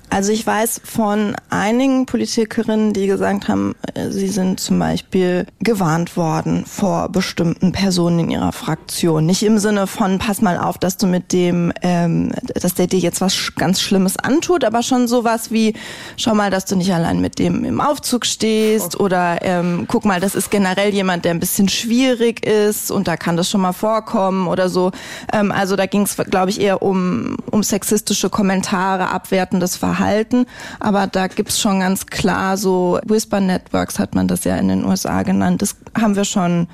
Also 0.10 0.32
ich 0.32 0.46
weiß 0.46 0.82
von 0.84 1.36
einigen 1.50 2.06
Politikerinnen, 2.06 2.94
die 2.94 3.08
gesagt 3.08 3.48
haben, 3.48 3.76
äh, 3.96 4.10
sie 4.12 4.28
sind 4.28 4.60
zum 4.60 4.80
Beispiel 4.80 5.48
gewarnt 5.60 6.16
worden 6.16 6.66
vor 6.66 7.10
bestimmten 7.10 7.72
Personen 7.72 8.20
in 8.20 8.32
ihrer 8.32 8.52
Fraktion. 8.52 9.26
Nicht 9.26 9.44
im 9.44 9.58
Sinne 9.58 9.88
von, 9.88 10.20
pass 10.20 10.42
mal 10.42 10.58
auf, 10.58 10.78
dass 10.78 10.98
du 10.98 11.08
mit 11.08 11.34
dem, 11.34 11.74
ähm, 11.82 12.32
dass 12.54 12.76
der 12.76 12.88
dir 12.88 13.00
jetzt 13.00 13.20
was 13.20 13.54
ganz 13.56 13.82
Schlimmes 13.82 14.18
antut, 14.18 14.64
aber 14.64 14.84
schon 14.84 15.08
sowas 15.08 15.52
wie, 15.52 15.74
schau 16.18 16.36
mal, 16.36 16.52
dass 16.52 16.66
du 16.66 16.76
nicht 16.76 16.94
allein 16.94 17.20
mit 17.20 17.40
dem 17.40 17.66
im 17.66 17.82
Aufzug 17.82 18.26
stehst 18.26 19.00
oder 19.00 19.40
ähm, 19.42 19.86
guck 19.88 20.06
mal, 20.06 20.20
das 20.20 20.36
ist 20.36 20.52
generell 20.52 20.94
jemand, 20.94 21.26
der 21.26 21.32
ein 21.32 21.40
bisschen 21.40 21.68
schwierig 21.68 22.46
ist 22.46 22.92
und 22.92 23.08
da 23.08 23.18
kann 23.18 23.38
das 23.38 23.50
schon 23.50 23.62
mal 23.62 23.74
vorkommen 23.74 24.48
oder 24.48 24.70
so. 24.70 24.92
Ähm, 25.34 25.52
also 25.52 25.76
da 25.76 25.88
ging 25.88 26.04
es, 26.04 26.16
glaube 26.16 26.52
ich, 26.52 26.62
eher 26.62 26.84
um, 26.84 27.38
um 27.52 27.64
sexistische 27.64 28.30
Kommentare, 28.30 29.10
abwertendes 29.10 29.76
Verhalten 29.76 29.95
verhalten. 29.96 30.46
Aber 30.80 31.08
da 31.08 31.28
gibt's 31.28 31.60
schon 31.60 31.80
ganz 31.80 32.06
klar 32.06 32.58
so 32.58 33.00
Whisper 33.06 33.40
Networks 33.40 34.00
hat 34.00 34.16
man 34.16 34.28
das 34.28 34.44
ja 34.44 34.56
in 34.58 34.68
den 34.68 34.86
USA 34.86 35.24
genannt. 35.24 35.62
Das 35.62 35.76
haben 36.00 36.16
wir 36.16 36.26
schon 36.26 36.68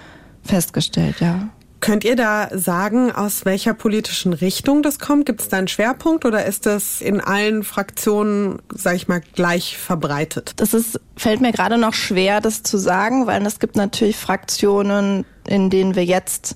festgestellt, 0.44 1.20
ja. 1.20 1.50
Könnt 1.80 2.04
ihr 2.04 2.16
da 2.16 2.48
sagen, 2.54 3.12
aus 3.12 3.44
welcher 3.44 3.74
politischen 3.74 4.34
Richtung 4.34 4.84
das 4.84 5.00
kommt? 5.00 5.26
Gibt 5.26 5.42
es 5.42 5.50
da 5.50 5.58
einen 5.58 5.68
Schwerpunkt 5.68 6.26
oder 6.26 6.46
ist 6.46 6.68
das 6.68 7.02
in 7.02 7.20
allen 7.20 7.64
Fraktionen, 7.64 8.62
sag 8.72 8.96
ich 8.96 9.08
mal, 9.08 9.20
gleich 9.34 9.80
verbreitet? 9.80 10.54
Das 10.58 10.76
ist, 10.76 11.00
fällt 11.18 11.42
mir 11.42 11.52
gerade 11.52 11.80
noch 11.80 11.96
schwer, 11.96 12.40
das 12.40 12.62
zu 12.62 12.78
sagen, 12.78 13.26
weil 13.26 13.44
es 13.48 13.58
gibt 13.58 13.76
natürlich 13.78 14.16
Fraktionen, 14.16 15.26
in 15.48 15.72
denen 15.72 15.96
wir 15.96 16.06
jetzt 16.06 16.56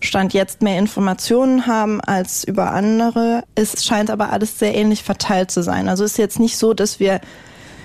Stand 0.00 0.34
jetzt 0.34 0.62
mehr 0.62 0.78
Informationen 0.78 1.66
haben 1.66 2.00
als 2.00 2.44
über 2.44 2.72
andere. 2.72 3.44
Es 3.54 3.84
scheint 3.84 4.10
aber 4.10 4.30
alles 4.30 4.58
sehr 4.58 4.74
ähnlich 4.74 5.02
verteilt 5.02 5.50
zu 5.50 5.62
sein. 5.62 5.88
Also 5.88 6.04
es 6.04 6.12
ist 6.12 6.18
jetzt 6.18 6.38
nicht 6.38 6.58
so, 6.58 6.74
dass 6.74 7.00
wir 7.00 7.20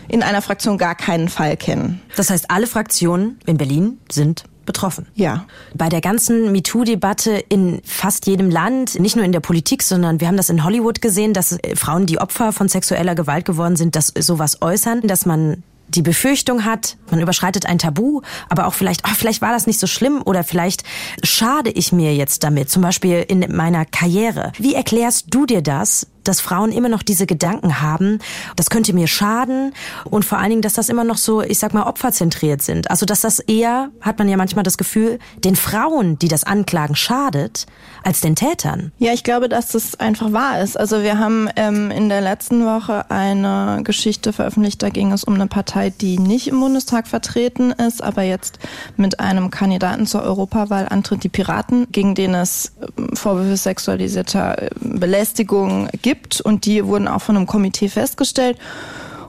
in 0.07 0.23
einer 0.23 0.41
Fraktion 0.41 0.77
gar 0.77 0.95
keinen 0.95 1.29
Fall 1.29 1.55
kennen. 1.55 2.01
Das 2.15 2.29
heißt, 2.29 2.51
alle 2.51 2.67
Fraktionen 2.67 3.39
in 3.45 3.57
Berlin 3.57 3.99
sind 4.11 4.43
betroffen. 4.65 5.07
Ja. 5.15 5.45
Bei 5.73 5.89
der 5.89 6.01
ganzen 6.01 6.51
MeToo-Debatte 6.51 7.43
in 7.49 7.81
fast 7.83 8.27
jedem 8.27 8.49
Land, 8.49 8.99
nicht 8.99 9.15
nur 9.15 9.25
in 9.25 9.31
der 9.31 9.39
Politik, 9.39 9.81
sondern 9.83 10.19
wir 10.19 10.27
haben 10.27 10.37
das 10.37 10.49
in 10.49 10.63
Hollywood 10.63 11.01
gesehen, 11.01 11.33
dass 11.33 11.53
äh, 11.53 11.75
Frauen, 11.75 12.05
die 12.05 12.19
Opfer 12.19 12.51
von 12.51 12.69
sexueller 12.69 13.15
Gewalt 13.15 13.45
geworden 13.45 13.75
sind, 13.75 13.95
dass 13.95 14.07
sowas 14.07 14.61
äußern, 14.61 15.01
dass 15.01 15.25
man 15.25 15.63
die 15.95 16.01
Befürchtung 16.01 16.65
hat, 16.65 16.97
man 17.09 17.19
überschreitet 17.19 17.65
ein 17.65 17.77
Tabu, 17.77 18.21
aber 18.49 18.67
auch 18.67 18.73
vielleicht, 18.73 19.03
oh, 19.05 19.13
vielleicht 19.15 19.41
war 19.41 19.51
das 19.51 19.67
nicht 19.67 19.79
so 19.79 19.87
schlimm 19.87 20.21
oder 20.23 20.43
vielleicht 20.43 20.83
schade 21.23 21.69
ich 21.69 21.91
mir 21.91 22.15
jetzt 22.15 22.43
damit, 22.43 22.69
zum 22.69 22.81
Beispiel 22.81 23.25
in 23.27 23.45
meiner 23.55 23.85
Karriere. 23.85 24.51
Wie 24.57 24.73
erklärst 24.73 25.27
du 25.29 25.45
dir 25.45 25.61
das, 25.61 26.07
dass 26.23 26.41
Frauen 26.41 26.71
immer 26.71 26.89
noch 26.89 27.03
diese 27.03 27.25
Gedanken 27.25 27.81
haben, 27.81 28.19
das 28.55 28.69
könnte 28.69 28.93
mir 28.93 29.07
schaden 29.07 29.73
und 30.05 30.25
vor 30.25 30.37
allen 30.37 30.49
Dingen, 30.49 30.61
dass 30.61 30.73
das 30.73 30.89
immer 30.89 31.03
noch 31.03 31.17
so, 31.17 31.41
ich 31.41 31.59
sag 31.59 31.73
mal, 31.73 31.83
opferzentriert 31.83 32.61
sind. 32.61 32.89
Also, 32.89 33.05
dass 33.05 33.21
das 33.21 33.39
eher, 33.39 33.89
hat 34.01 34.19
man 34.19 34.29
ja 34.29 34.37
manchmal 34.37 34.63
das 34.63 34.77
Gefühl, 34.77 35.19
den 35.43 35.55
Frauen, 35.55 36.17
die 36.19 36.27
das 36.27 36.43
anklagen, 36.43 36.95
schadet, 36.95 37.65
als 38.03 38.21
den 38.21 38.35
Tätern. 38.35 38.91
Ja, 38.97 39.13
ich 39.13 39.23
glaube, 39.23 39.49
dass 39.49 39.69
das 39.69 39.99
einfach 39.99 40.31
wahr 40.31 40.61
ist. 40.61 40.79
Also 40.79 41.03
wir 41.03 41.19
haben 41.19 41.49
ähm, 41.55 41.91
in 41.91 42.09
der 42.09 42.21
letzten 42.21 42.65
Woche 42.65 43.09
eine 43.09 43.81
Geschichte 43.83 44.33
veröffentlicht, 44.33 44.81
da 44.81 44.89
ging 44.89 45.11
es 45.11 45.23
um 45.23 45.35
eine 45.35 45.47
Partei, 45.47 45.91
die 45.91 46.17
nicht 46.17 46.47
im 46.47 46.59
Bundestag 46.59 47.07
vertreten 47.07 47.71
ist, 47.71 48.01
aber 48.03 48.23
jetzt 48.23 48.59
mit 48.97 49.19
einem 49.19 49.51
Kandidaten 49.51 50.07
zur 50.07 50.23
Europawahl 50.23 50.87
antritt, 50.89 51.23
die 51.23 51.29
Piraten, 51.29 51.87
gegen 51.91 52.15
den 52.15 52.33
es 52.33 52.71
ähm, 52.97 53.15
Vorwürfe 53.15 53.57
sexualisierter 53.57 54.61
äh, 54.61 54.69
Belästigung 54.79 55.89
gibt 56.01 56.10
gibt 56.11 56.41
und 56.41 56.65
die 56.65 56.85
wurden 56.85 57.07
auch 57.07 57.21
von 57.21 57.37
einem 57.37 57.47
Komitee 57.47 57.89
festgestellt. 57.89 58.57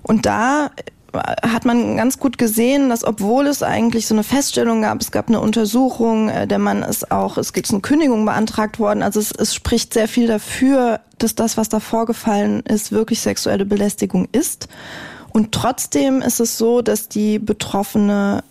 Und 0.03 0.27
da 0.27 0.71
hat 1.15 1.65
man 1.65 1.97
ganz 1.97 2.19
gut 2.19 2.39
gesehen, 2.39 2.89
dass 2.89 3.05
obwohl 3.05 3.47
es 3.47 3.63
eigentlich 3.63 4.07
so 4.07 4.15
eine 4.15 4.25
Feststellung 4.25 4.83
gab, 4.83 5.01
es 5.01 5.11
gab 5.11 5.29
eine 5.29 5.41
Untersuchung, 5.41 6.29
äh, 6.29 6.47
der 6.47 6.59
Mann 6.59 6.83
ist 6.83 7.11
auch, 7.11 7.37
es 7.37 7.53
gibt 7.53 7.71
eine 7.71 7.81
Kündigung 7.81 8.25
beantragt 8.25 8.79
worden, 8.79 9.03
also 9.03 9.21
es, 9.21 9.31
es 9.33 9.55
spricht 9.55 9.93
sehr 9.93 10.09
viel 10.09 10.27
dafür, 10.27 11.01
dass 11.19 11.35
das, 11.35 11.57
was 11.57 11.69
da 11.69 11.81
vorgefallen 11.81 12.61
ist, 12.61 12.93
wirklich 12.93 13.21
sexuelle 13.21 13.67
Belästigung 13.67 14.27
ist. 14.33 14.69
Und 15.33 15.53
trotzdem 15.53 16.23
ist 16.23 16.41
es 16.41 16.59
so, 16.59 16.83
dass 16.83 17.09
die 17.09 17.39
Betroffene 17.39 18.43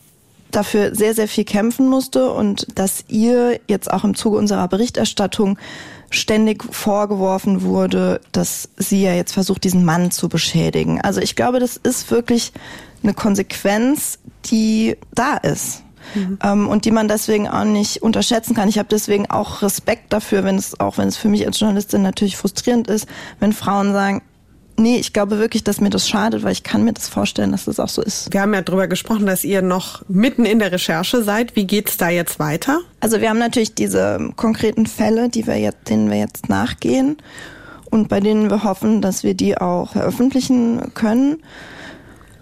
dafür 0.51 0.95
sehr, 0.95 1.15
sehr 1.15 1.27
viel 1.27 1.45
kämpfen 1.45 1.87
musste 1.87 2.31
und 2.31 2.67
dass 2.77 3.05
ihr 3.07 3.59
jetzt 3.67 3.91
auch 3.91 4.03
im 4.03 4.15
Zuge 4.15 4.37
unserer 4.37 4.67
Berichterstattung 4.67 5.57
ständig 6.11 6.63
vorgeworfen 6.63 7.63
wurde, 7.63 8.21
dass 8.31 8.69
sie 8.77 9.01
ja 9.01 9.13
jetzt 9.13 9.33
versucht, 9.33 9.63
diesen 9.63 9.85
Mann 9.85 10.11
zu 10.11 10.29
beschädigen. 10.29 11.01
Also 11.01 11.21
ich 11.21 11.35
glaube, 11.35 11.59
das 11.59 11.77
ist 11.77 12.11
wirklich 12.11 12.51
eine 13.03 13.13
Konsequenz, 13.13 14.19
die 14.45 14.97
da 15.13 15.37
ist. 15.37 15.83
Mhm. 16.15 16.39
Ähm, 16.43 16.67
und 16.67 16.85
die 16.85 16.91
man 16.91 17.07
deswegen 17.07 17.47
auch 17.47 17.63
nicht 17.63 18.01
unterschätzen 18.01 18.55
kann. 18.55 18.67
Ich 18.67 18.79
habe 18.79 18.89
deswegen 18.89 19.29
auch 19.29 19.61
Respekt 19.61 20.11
dafür, 20.11 20.43
wenn 20.43 20.55
es 20.55 20.79
auch 20.79 20.97
wenn 20.97 21.07
es 21.07 21.17
für 21.17 21.29
mich 21.29 21.45
als 21.45 21.59
Journalistin 21.59 22.01
natürlich 22.01 22.37
frustrierend 22.37 22.87
ist, 22.87 23.07
wenn 23.39 23.53
Frauen 23.53 23.93
sagen, 23.93 24.21
Nee, 24.81 24.97
ich 24.97 25.13
glaube 25.13 25.37
wirklich, 25.37 25.63
dass 25.63 25.79
mir 25.79 25.91
das 25.91 26.09
schadet, 26.09 26.41
weil 26.41 26.53
ich 26.53 26.63
kann 26.63 26.83
mir 26.83 26.93
das 26.93 27.07
vorstellen, 27.07 27.51
dass 27.51 27.65
das 27.65 27.79
auch 27.79 27.87
so 27.87 28.01
ist. 28.01 28.33
Wir 28.33 28.41
haben 28.41 28.51
ja 28.55 28.63
darüber 28.63 28.87
gesprochen, 28.87 29.27
dass 29.27 29.43
ihr 29.43 29.61
noch 29.61 30.01
mitten 30.07 30.43
in 30.43 30.57
der 30.57 30.71
Recherche 30.71 31.21
seid. 31.21 31.55
Wie 31.55 31.67
geht's 31.67 31.97
da 31.97 32.09
jetzt 32.09 32.39
weiter? 32.39 32.79
Also 32.99 33.21
wir 33.21 33.29
haben 33.29 33.37
natürlich 33.37 33.75
diese 33.75 34.31
konkreten 34.37 34.87
Fälle, 34.87 35.29
die 35.29 35.45
wir 35.45 35.59
jetzt, 35.59 35.87
denen 35.87 36.09
wir 36.09 36.17
jetzt 36.17 36.49
nachgehen 36.49 37.17
und 37.91 38.09
bei 38.09 38.21
denen 38.21 38.49
wir 38.49 38.63
hoffen, 38.63 39.03
dass 39.03 39.23
wir 39.23 39.35
die 39.35 39.55
auch 39.55 39.91
veröffentlichen 39.91 40.91
können. 40.95 41.43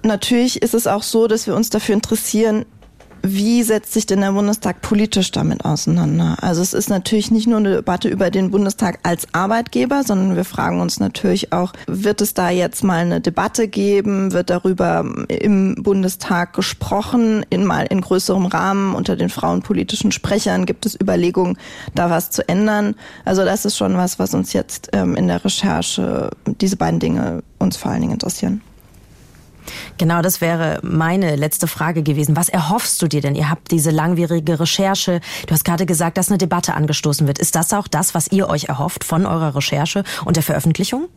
Natürlich 0.03 0.61
ist 0.61 0.73
es 0.73 0.87
auch 0.87 1.03
so, 1.03 1.27
dass 1.27 1.45
wir 1.45 1.55
uns 1.55 1.69
dafür 1.69 1.93
interessieren, 1.93 2.63
wie 3.21 3.63
setzt 3.63 3.93
sich 3.93 4.05
denn 4.05 4.21
der 4.21 4.31
Bundestag 4.31 4.81
politisch 4.81 5.31
damit 5.31 5.65
auseinander? 5.65 6.37
Also 6.41 6.61
es 6.61 6.73
ist 6.73 6.89
natürlich 6.89 7.31
nicht 7.31 7.47
nur 7.47 7.57
eine 7.57 7.75
Debatte 7.75 8.09
über 8.09 8.31
den 8.31 8.51
Bundestag 8.51 8.99
als 9.03 9.27
Arbeitgeber, 9.33 10.03
sondern 10.03 10.35
wir 10.35 10.45
fragen 10.45 10.79
uns 10.79 10.99
natürlich 10.99 11.51
auch, 11.51 11.73
wird 11.87 12.21
es 12.21 12.33
da 12.33 12.49
jetzt 12.49 12.83
mal 12.83 12.99
eine 12.99 13.21
Debatte 13.21 13.67
geben? 13.67 14.31
Wird 14.31 14.49
darüber 14.49 15.05
im 15.27 15.75
Bundestag 15.75 16.53
gesprochen, 16.53 17.45
in 17.49 17.65
mal 17.65 17.85
in 17.85 18.01
größerem 18.01 18.45
Rahmen 18.45 18.95
unter 18.95 19.15
den 19.15 19.29
frauenpolitischen 19.29 20.11
Sprechern? 20.11 20.65
Gibt 20.65 20.85
es 20.85 20.99
Überlegungen, 20.99 21.57
da 21.95 22.09
was 22.09 22.31
zu 22.31 22.47
ändern? 22.47 22.95
Also 23.25 23.45
das 23.45 23.65
ist 23.65 23.77
schon 23.77 23.97
was, 23.97 24.19
was 24.19 24.33
uns 24.33 24.53
jetzt 24.53 24.89
ähm, 24.93 25.15
in 25.15 25.27
der 25.27 25.43
Recherche, 25.43 26.31
diese 26.45 26.77
beiden 26.77 26.99
Dinge 26.99 27.43
uns 27.59 27.77
vor 27.77 27.91
allen 27.91 28.01
Dingen 28.01 28.13
interessieren. 28.13 28.61
Genau, 29.97 30.21
das 30.21 30.41
wäre 30.41 30.79
meine 30.83 31.35
letzte 31.35 31.67
Frage 31.67 32.03
gewesen. 32.03 32.35
Was 32.35 32.49
erhoffst 32.49 33.01
du 33.01 33.07
dir 33.07 33.21
denn? 33.21 33.35
Ihr 33.35 33.49
habt 33.49 33.71
diese 33.71 33.91
langwierige 33.91 34.59
Recherche. 34.59 35.21
Du 35.47 35.53
hast 35.53 35.65
gerade 35.65 35.85
gesagt, 35.85 36.17
dass 36.17 36.29
eine 36.29 36.37
Debatte 36.37 36.73
angestoßen 36.73 37.27
wird. 37.27 37.39
Ist 37.39 37.55
das 37.55 37.73
auch 37.73 37.87
das, 37.87 38.13
was 38.13 38.31
ihr 38.31 38.49
euch 38.49 38.65
erhofft 38.65 39.03
von 39.03 39.25
eurer 39.25 39.55
Recherche 39.55 40.03
und 40.25 40.35
der 40.35 40.43
Veröffentlichung? 40.43 41.07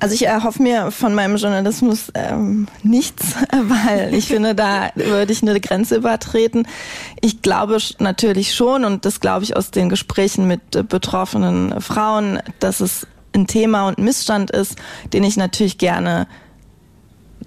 Also 0.00 0.14
ich 0.14 0.26
erhoffe 0.26 0.62
mir 0.62 0.90
von 0.90 1.14
meinem 1.14 1.36
Journalismus 1.36 2.12
ähm, 2.14 2.68
nichts, 2.82 3.34
weil 3.50 4.14
ich 4.14 4.28
finde, 4.28 4.54
da 4.54 4.90
würde 4.94 5.32
ich 5.32 5.42
eine 5.42 5.60
Grenze 5.60 5.96
übertreten. 5.96 6.68
Ich 7.20 7.42
glaube 7.42 7.78
natürlich 7.98 8.54
schon, 8.54 8.84
und 8.84 9.04
das 9.04 9.20
glaube 9.20 9.44
ich 9.44 9.56
aus 9.56 9.70
den 9.70 9.88
Gesprächen 9.88 10.46
mit 10.46 10.88
betroffenen 10.88 11.80
Frauen, 11.80 12.40
dass 12.60 12.80
es 12.80 13.06
ein 13.34 13.46
Thema 13.46 13.88
und 13.88 13.98
ein 13.98 14.04
Missstand 14.04 14.50
ist, 14.50 14.76
den 15.12 15.24
ich 15.24 15.36
natürlich 15.36 15.78
gerne 15.78 16.26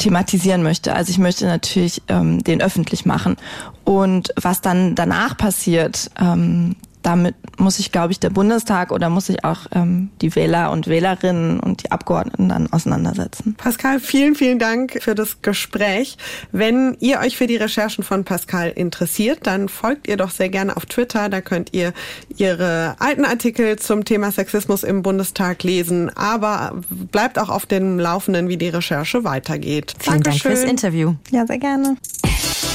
thematisieren 0.02 0.64
möchte. 0.64 0.93
Also 0.93 1.12
ich 1.12 1.18
möchte 1.18 1.45
natürlich 1.45 2.02
ähm, 2.08 2.43
den 2.43 2.62
öffentlich 2.62 3.06
machen. 3.06 3.38
Und 3.84 4.34
was 4.41 4.62
dann 4.62 4.95
danach 4.95 5.38
passiert, 5.38 6.10
ähm, 6.20 6.76
damit 7.02 7.36
muss 7.60 7.78
sich, 7.78 7.91
glaube 7.91 8.12
ich, 8.12 8.20
der 8.20 8.30
Bundestag 8.30 8.91
oder 8.91 9.10
muss 9.10 9.28
sich 9.28 9.43
auch 9.43 9.68
ähm, 9.74 10.10
die 10.22 10.36
Wähler 10.36 10.72
und 10.72 10.88
Wählerinnen 10.88 11.60
und 11.60 11.84
die 11.84 11.91
Abgeordneten 11.91 12.49
dann 12.49 12.72
auseinandersetzen. 12.72 13.56
Pascal, 13.56 13.99
vielen, 13.99 14.36
vielen 14.36 14.60
Dank 14.60 15.02
für 15.02 15.16
das 15.16 15.41
Gespräch. 15.41 16.18
Wenn 16.52 16.95
ihr 16.99 17.20
euch 17.20 17.38
für 17.38 17.47
die 17.47 17.56
Recherchen 17.56 18.04
von 18.04 18.24
Pascal 18.24 18.70
interessiert, 18.70 19.39
dann 19.47 19.70
folgt 19.70 20.08
ihr 20.08 20.18
doch 20.18 20.32
sehr 20.32 20.49
gerne 20.49 20.78
auf 20.78 20.86
Twitter. 20.86 21.30
Da 21.30 21.41
könnt 21.41 21.74
ihr 21.74 21.93
ihre 22.38 22.95
alten 22.99 23.26
Artikel 23.26 23.78
zum 23.78 24.06
Thema 24.06 24.32
Sexismus 24.32 24.84
im 24.84 25.02
Bundestag 25.02 25.64
lesen. 25.64 26.10
Aber 26.16 26.82
bleibt 26.89 27.39
auch 27.39 27.49
auf 27.49 27.66
dem 27.66 27.99
Laufenden, 27.99 28.47
wie 28.47 28.58
die 28.58 28.70
Recherche 28.70 29.24
weitergeht. 29.24 29.93
Vielen 29.99 30.22
Dankeschön. 30.22 30.52
Dank 30.52 30.60
fürs 30.60 30.70
Interview. 30.70 31.16
Ja, 31.32 31.45
sehr 31.45 31.60
gerne. 31.60 31.97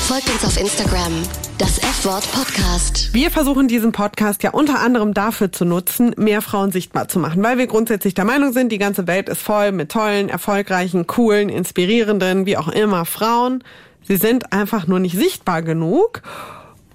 Folgt 0.07 0.31
uns 0.31 0.45
auf 0.45 0.57
Instagram, 0.57 1.13
das 1.59 1.79
F-Wort 1.79 2.31
Podcast. 2.31 3.13
Wir 3.13 3.29
versuchen 3.33 3.67
diesen 3.67 3.91
Podcast 3.91 4.45
ja 4.45 4.51
unter 4.51 4.79
anderem 4.79 5.15
dafür 5.15 5.51
zu 5.51 5.65
nutzen, 5.65 6.15
mehr 6.17 6.43
Frauen 6.43 6.71
sichtbar 6.71 7.09
zu 7.09 7.19
machen, 7.19 7.43
weil 7.43 7.59
wir 7.59 7.67
grundsätzlich 7.67 8.15
der 8.15 8.25
Meinung 8.25 8.53
sind, 8.53 8.71
die 8.71 8.79
ganze 8.79 9.09
Welt 9.09 9.29
ist 9.29 9.43
voll 9.43 9.73
mit 9.73 9.91
tollen, 9.91 10.29
erfolgreichen, 10.29 11.09
coolen, 11.09 11.49
inspirierenden, 11.49 12.47
wie 12.47 12.57
auch 12.57 12.69
immer 12.69 13.05
Frauen. 13.05 13.65
Sie 14.07 14.17
sind 14.17 14.53
einfach 14.53 14.87
nur 14.87 15.01
nicht 15.01 15.17
sichtbar 15.17 15.63
genug. 15.63 16.23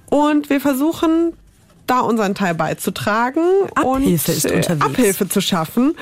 Und 0.10 0.50
wir 0.50 0.62
versuchen 0.62 1.34
da 1.88 2.00
unseren 2.00 2.34
Teil 2.34 2.56
beizutragen 2.56 3.44
Abhilfe 3.76 3.88
und 3.88 4.08
ist 4.08 4.46
unterwegs. 4.46 4.86
Abhilfe 4.86 5.28
zu 5.28 5.42
schaffen. 5.42 5.96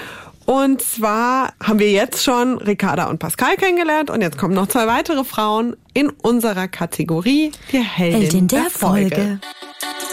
Und 0.50 0.82
zwar 0.82 1.54
haben 1.62 1.78
wir 1.78 1.92
jetzt 1.92 2.24
schon 2.24 2.58
Ricarda 2.58 3.06
und 3.06 3.20
Pascal 3.20 3.56
kennengelernt 3.56 4.10
und 4.10 4.22
jetzt 4.22 4.40
kommen 4.40 4.56
noch 4.56 4.66
zwei 4.66 4.88
weitere 4.88 5.24
Frauen 5.24 5.76
in 5.94 6.10
unserer 6.10 6.68
Kategorie 6.68 7.52
die 7.72 7.78
Heldin, 7.78 8.22
Heldin 8.22 8.48
der, 8.48 8.62
der 8.62 8.72
Folge. 8.72 9.16
Folge. 9.16 9.40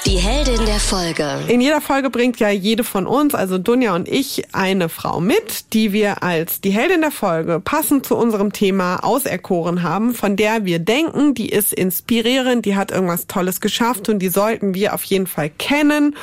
Die 0.04 0.18
Heldin 0.18 0.66
der 0.66 0.78
Folge. 0.78 1.38
In 1.48 1.62
jeder 1.62 1.80
Folge 1.80 2.10
bringt 2.10 2.38
ja 2.38 2.50
jede 2.50 2.84
von 2.84 3.06
uns, 3.06 3.34
also 3.34 3.56
Dunja 3.56 3.94
und 3.94 4.08
ich, 4.08 4.42
eine 4.52 4.90
Frau 4.90 5.20
mit, 5.20 5.72
die 5.72 5.94
wir 5.94 6.22
als 6.22 6.60
die 6.60 6.70
Heldin 6.70 7.00
der 7.00 7.12
Folge 7.12 7.58
passend 7.58 8.04
zu 8.04 8.14
unserem 8.14 8.52
Thema 8.52 9.02
auserkoren 9.02 9.82
haben, 9.82 10.12
von 10.12 10.36
der 10.36 10.66
wir 10.66 10.80
denken, 10.80 11.32
die 11.32 11.48
ist 11.48 11.72
inspirierend, 11.72 12.66
die 12.66 12.76
hat 12.76 12.90
irgendwas 12.90 13.26
Tolles 13.26 13.62
geschafft 13.62 14.10
und 14.10 14.18
die 14.18 14.28
sollten 14.28 14.74
wir 14.74 14.92
auf 14.92 15.02
jeden 15.04 15.26
Fall 15.26 15.48
kennen 15.48 16.14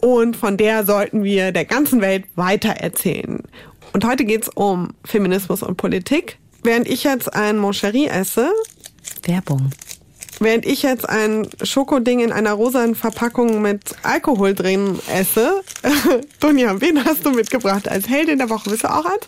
und 0.00 0.36
von 0.36 0.56
der 0.56 0.84
sollten 0.84 1.24
wir 1.24 1.52
der 1.52 1.64
ganzen 1.64 2.00
Welt 2.00 2.24
weitererzählen. 2.36 3.42
Und 3.92 4.04
heute 4.04 4.24
geht's 4.24 4.48
um 4.54 4.90
Feminismus 5.04 5.62
und 5.62 5.76
Politik. 5.76 6.38
Während 6.62 6.88
ich 6.88 7.04
jetzt 7.04 7.32
ein 7.34 7.58
Moncherie 7.58 8.06
esse, 8.08 8.50
Werbung. 9.24 9.70
während 10.40 10.66
ich 10.66 10.82
jetzt 10.82 11.08
ein 11.08 11.48
Schokoding 11.62 12.20
in 12.20 12.32
einer 12.32 12.52
rosanen 12.52 12.94
Verpackung 12.94 13.62
mit 13.62 13.82
Alkohol 14.02 14.54
drin 14.54 14.98
esse, 15.12 15.62
Dunja, 16.40 16.80
wen 16.80 17.04
hast 17.04 17.24
du 17.24 17.30
mitgebracht 17.30 17.88
als 17.88 18.08
Heldin 18.08 18.38
der 18.38 18.50
Woche? 18.50 18.68
Bist 18.70 18.84
du 18.84 18.92
auch 18.92 19.04
eins? 19.04 19.26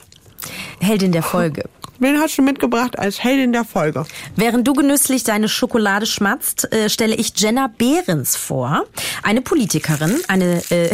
Heldin 0.81 1.13
der 1.13 1.23
Folge. 1.23 1.65
Wen 2.01 2.21
hast 2.21 2.39
du 2.39 2.43
mitgebracht 2.43 2.97
als 2.97 3.25
Heldin 3.25 3.53
der 3.53 3.65
Folge? 3.65 4.07
Während 4.37 4.69
du 4.69 4.73
genüsslich 4.73 5.25
deine 5.25 5.49
Schokolade 5.49 6.07
schmatzt, 6.07 6.73
äh, 6.73 6.89
stelle 6.89 7.17
ich 7.17 7.33
Jenna 7.37 7.69
Behrens 7.77 8.37
vor. 8.37 8.85
Eine 9.25 9.41
Politikerin, 9.41 10.17
eine, 10.29 10.63
äh, 10.71 10.91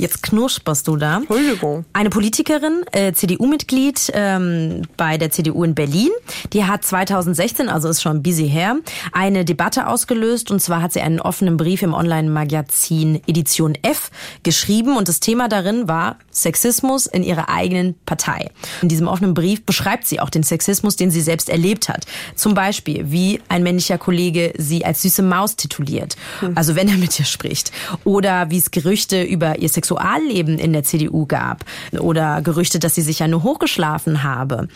jetzt 0.00 0.22
knusperst 0.22 0.88
du 0.88 0.96
da. 0.96 1.18
Entschuldigung. 1.18 1.84
Eine 1.92 2.10
Politikerin, 2.10 2.82
äh, 2.92 3.12
CDU-Mitglied 3.12 4.10
ähm, 4.14 4.82
bei 4.96 5.18
der 5.18 5.30
CDU 5.30 5.62
in 5.64 5.74
Berlin. 5.74 6.10
Die 6.52 6.64
hat 6.64 6.84
2016, 6.84 7.68
also 7.68 7.88
ist 7.88 8.02
schon 8.02 8.22
busy 8.22 8.48
her, 8.48 8.76
eine 9.12 9.44
Debatte 9.44 9.86
ausgelöst. 9.86 10.50
Und 10.50 10.60
zwar 10.60 10.82
hat 10.82 10.92
sie 10.92 11.00
einen 11.00 11.20
offenen 11.20 11.56
Brief 11.56 11.82
im 11.82 11.94
Online-Magazin 11.94 13.20
Edition 13.26 13.76
F 13.82 14.10
geschrieben. 14.42 14.96
Und 14.96 15.08
das 15.08 15.20
Thema 15.20 15.48
darin 15.48 15.88
war 15.88 16.16
Sexismus 16.30 17.06
in 17.06 17.22
ihrer 17.22 17.48
eigenen 17.48 17.94
Partei. 18.06 18.50
In 18.82 18.88
diesem 18.88 19.08
offenen 19.08 19.34
Brief 19.34 19.64
beschreibt 19.64 20.06
sie 20.06 20.20
auch 20.20 20.30
den 20.30 20.42
Sexismus, 20.42 20.96
den 20.96 21.10
sie 21.10 21.20
selbst 21.20 21.48
erlebt 21.48 21.88
hat. 21.88 22.06
Zum 22.34 22.54
Beispiel, 22.54 23.10
wie 23.10 23.40
ein 23.48 23.62
männlicher 23.62 23.98
Kollege 23.98 24.52
sie 24.56 24.84
als 24.84 25.02
süße 25.02 25.22
Maus 25.22 25.56
tituliert. 25.56 26.16
Also 26.54 26.74
wenn 26.74 26.88
er 26.88 26.96
mit 26.96 27.18
ihr 27.18 27.24
spricht. 27.24 27.72
Oder 28.04 28.50
wie 28.50 28.58
es 28.58 28.70
Gerüchte 28.70 29.22
über 29.22 29.58
ihr 29.58 29.68
Sexualleben 29.94 30.58
in 30.58 30.72
der 30.72 30.84
CDU 30.84 31.26
gab. 31.26 31.64
Oder 31.98 32.42
Gerüchte, 32.42 32.78
dass 32.78 32.94
sie 32.94 33.02
sich 33.02 33.18
ja 33.18 33.28
nur 33.28 33.42
hochgeschlafen 33.42 34.22
habe. 34.22 34.68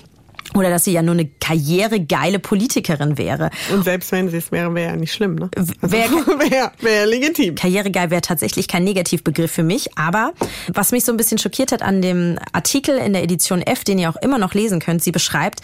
Oder 0.55 0.69
dass 0.71 0.85
sie 0.85 0.93
ja 0.93 1.03
nur 1.03 1.15
eine 1.15 1.25
karrieregeile 1.27 2.39
Politikerin 2.39 3.17
wäre. 3.17 3.51
Und 3.73 3.83
selbst 3.85 4.13
wenn 4.13 4.29
sie 4.29 4.37
es 4.37 4.53
wäre, 4.53 4.73
wäre 4.75 4.91
ja 4.91 4.97
nicht 4.97 5.13
schlimm, 5.13 5.37
ne? 5.37 5.49
Also, 5.57 5.73
Wär- 5.81 6.11
wäre 6.51 6.71
wär 6.81 7.07
legitim. 7.07 7.55
Karrieregeil 7.55 8.11
wäre 8.11 8.21
tatsächlich 8.21 8.69
kein 8.69 8.85
Negativbegriff 8.85 9.51
für 9.51 9.63
mich, 9.63 9.97
aber 9.97 10.33
was 10.73 10.93
mich 10.93 11.05
so 11.05 11.13
ein 11.13 11.17
bisschen 11.17 11.39
schockiert 11.39 11.73
hat 11.73 11.83
an 11.83 12.03
dem 12.03 12.39
Artikel 12.53 12.99
in 12.99 13.15
der 13.15 13.23
Edition 13.23 13.63
F, 13.63 13.85
den 13.85 13.99
ihr 13.99 14.11
auch 14.11 14.17
immer 14.17 14.39
noch 14.39 14.53
lesen 14.55 14.81
könnt, 14.81 15.03
sie 15.03 15.13
beschreibt 15.13 15.61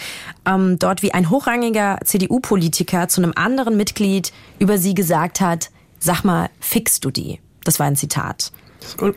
ähm, 0.46 0.78
dort, 0.78 1.02
wie 1.02 1.12
ein 1.12 1.28
hochrangiger 1.28 1.98
CDU-Politiker 2.04 3.08
zu 3.08 3.20
einem 3.22 3.32
anderen 3.36 3.76
Mitglied 3.76 4.32
über 4.58 4.78
sie 4.78 4.94
gesagt 4.94 5.40
hat, 5.40 5.70
sag 5.98 6.24
mal, 6.24 6.48
fixst 6.58 7.04
du 7.04 7.10
die? 7.10 7.38
Das 7.64 7.78
war 7.78 7.86
ein 7.86 7.96
Zitat. 7.96 8.50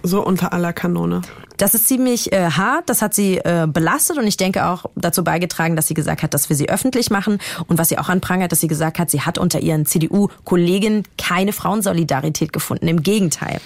So 0.03 0.25
unter 0.25 0.53
aller 0.53 0.73
Kanone. 0.73 1.21
Das 1.57 1.75
ist 1.75 1.87
ziemlich 1.87 2.33
äh, 2.33 2.49
hart, 2.49 2.89
das 2.89 3.01
hat 3.01 3.13
sie 3.13 3.37
äh, 3.37 3.67
belastet 3.67 4.17
und 4.17 4.27
ich 4.27 4.37
denke 4.37 4.65
auch 4.65 4.85
dazu 4.95 5.23
beigetragen, 5.23 5.75
dass 5.75 5.87
sie 5.87 5.93
gesagt 5.93 6.23
hat, 6.23 6.33
dass 6.33 6.49
wir 6.49 6.55
sie 6.55 6.69
öffentlich 6.69 7.09
machen 7.09 7.37
und 7.67 7.77
was 7.77 7.89
sie 7.89 7.97
auch 7.97 8.09
anprangert, 8.09 8.51
dass 8.51 8.59
sie 8.59 8.67
gesagt 8.67 8.99
hat, 8.99 9.09
sie 9.09 9.21
hat 9.21 9.37
unter 9.37 9.59
ihren 9.59 9.85
CDU-Kollegen 9.85 11.03
keine 11.17 11.53
Frauensolidarität 11.53 12.51
gefunden, 12.51 12.87
im 12.87 13.03
Gegenteil. 13.03 13.61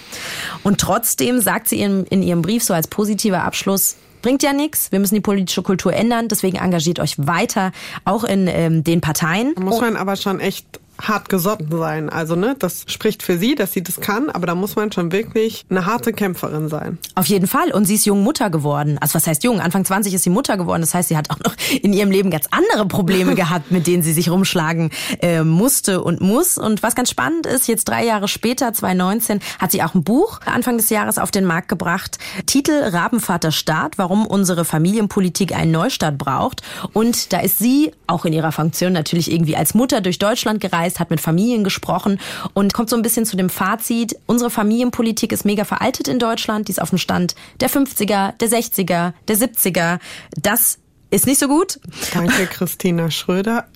Und 0.62 0.80
trotzdem 0.80 1.40
sagt 1.40 1.68
sie 1.68 1.80
in, 1.80 2.04
in 2.06 2.22
ihrem 2.22 2.42
Brief 2.42 2.62
so 2.62 2.74
als 2.74 2.88
positiver 2.88 3.42
Abschluss, 3.42 3.96
bringt 4.22 4.42
ja 4.42 4.52
nichts, 4.52 4.92
wir 4.92 4.98
müssen 4.98 5.14
die 5.14 5.20
politische 5.20 5.62
Kultur 5.62 5.92
ändern, 5.92 6.28
deswegen 6.28 6.58
engagiert 6.58 7.00
euch 7.00 7.14
weiter, 7.18 7.72
auch 8.04 8.24
in 8.24 8.48
ähm, 8.48 8.84
den 8.84 9.00
Parteien. 9.00 9.54
Da 9.54 9.62
muss 9.62 9.80
man 9.80 9.96
aber 9.96 10.16
schon 10.16 10.40
echt 10.40 10.80
hart 11.00 11.28
gesotten 11.28 11.76
sein. 11.76 12.10
Also, 12.10 12.34
ne, 12.34 12.56
das 12.58 12.84
spricht 12.86 13.22
für 13.22 13.38
sie, 13.38 13.54
dass 13.54 13.72
sie 13.72 13.82
das 13.82 14.00
kann, 14.00 14.30
aber 14.30 14.46
da 14.46 14.54
muss 14.54 14.76
man 14.76 14.92
schon 14.92 15.12
wirklich 15.12 15.64
eine 15.70 15.86
harte 15.86 16.12
Kämpferin 16.12 16.68
sein. 16.68 16.98
Auf 17.14 17.26
jeden 17.26 17.46
Fall. 17.46 17.72
Und 17.72 17.84
sie 17.84 17.94
ist 17.94 18.06
jung 18.06 18.22
Mutter 18.22 18.50
geworden. 18.50 18.98
Also 19.00 19.14
was 19.14 19.26
heißt 19.26 19.44
jung? 19.44 19.60
Anfang 19.60 19.84
20 19.84 20.14
ist 20.14 20.22
sie 20.24 20.30
Mutter 20.30 20.56
geworden. 20.56 20.80
Das 20.80 20.94
heißt, 20.94 21.08
sie 21.08 21.16
hat 21.16 21.30
auch 21.30 21.38
noch 21.40 21.54
in 21.82 21.92
ihrem 21.92 22.10
Leben 22.10 22.30
ganz 22.30 22.46
andere 22.50 22.86
Probleme 22.86 23.34
gehabt, 23.36 23.70
mit 23.70 23.86
denen 23.86 24.02
sie 24.02 24.12
sich 24.12 24.30
rumschlagen 24.30 24.90
äh, 25.20 25.42
musste 25.42 26.02
und 26.02 26.20
muss. 26.20 26.58
Und 26.58 26.82
was 26.82 26.94
ganz 26.94 27.10
spannend 27.10 27.46
ist, 27.46 27.68
jetzt 27.68 27.88
drei 27.88 28.04
Jahre 28.04 28.28
später, 28.28 28.72
2019, 28.72 29.40
hat 29.58 29.72
sie 29.72 29.82
auch 29.82 29.94
ein 29.94 30.04
Buch 30.04 30.40
Anfang 30.46 30.76
des 30.76 30.90
Jahres 30.90 31.18
auf 31.18 31.30
den 31.30 31.44
Markt 31.44 31.68
gebracht. 31.68 32.18
Titel 32.46 32.72
Rabenvater 32.72 33.52
Staat, 33.52 33.98
warum 33.98 34.26
unsere 34.26 34.64
Familienpolitik 34.64 35.54
einen 35.54 35.70
Neustart 35.70 36.18
braucht. 36.18 36.62
Und 36.92 37.32
da 37.32 37.40
ist 37.40 37.58
sie 37.58 37.92
auch 38.06 38.24
in 38.24 38.32
ihrer 38.32 38.52
Funktion 38.52 38.92
natürlich 38.92 39.30
irgendwie 39.30 39.56
als 39.56 39.74
Mutter 39.74 40.00
durch 40.00 40.18
Deutschland 40.18 40.60
gereist, 40.60 40.87
hat 40.96 41.10
mit 41.10 41.20
Familien 41.20 41.64
gesprochen 41.64 42.20
und 42.54 42.74
kommt 42.74 42.90
so 42.90 42.96
ein 42.96 43.02
bisschen 43.02 43.26
zu 43.26 43.36
dem 43.36 43.50
Fazit, 43.50 44.16
unsere 44.26 44.50
Familienpolitik 44.50 45.32
ist 45.32 45.44
mega 45.44 45.64
veraltet 45.64 46.08
in 46.08 46.18
Deutschland, 46.18 46.68
die 46.68 46.72
ist 46.72 46.82
auf 46.82 46.90
dem 46.90 46.98
Stand 46.98 47.34
der 47.60 47.70
50er, 47.70 48.32
der 48.38 48.48
60er, 48.48 49.12
der 49.28 49.36
70er. 49.36 49.98
Das 50.40 50.78
ist 51.10 51.26
nicht 51.26 51.40
so 51.40 51.48
gut. 51.48 51.80
Danke, 52.12 52.46
Christina 52.50 53.10
Schröder. 53.10 53.66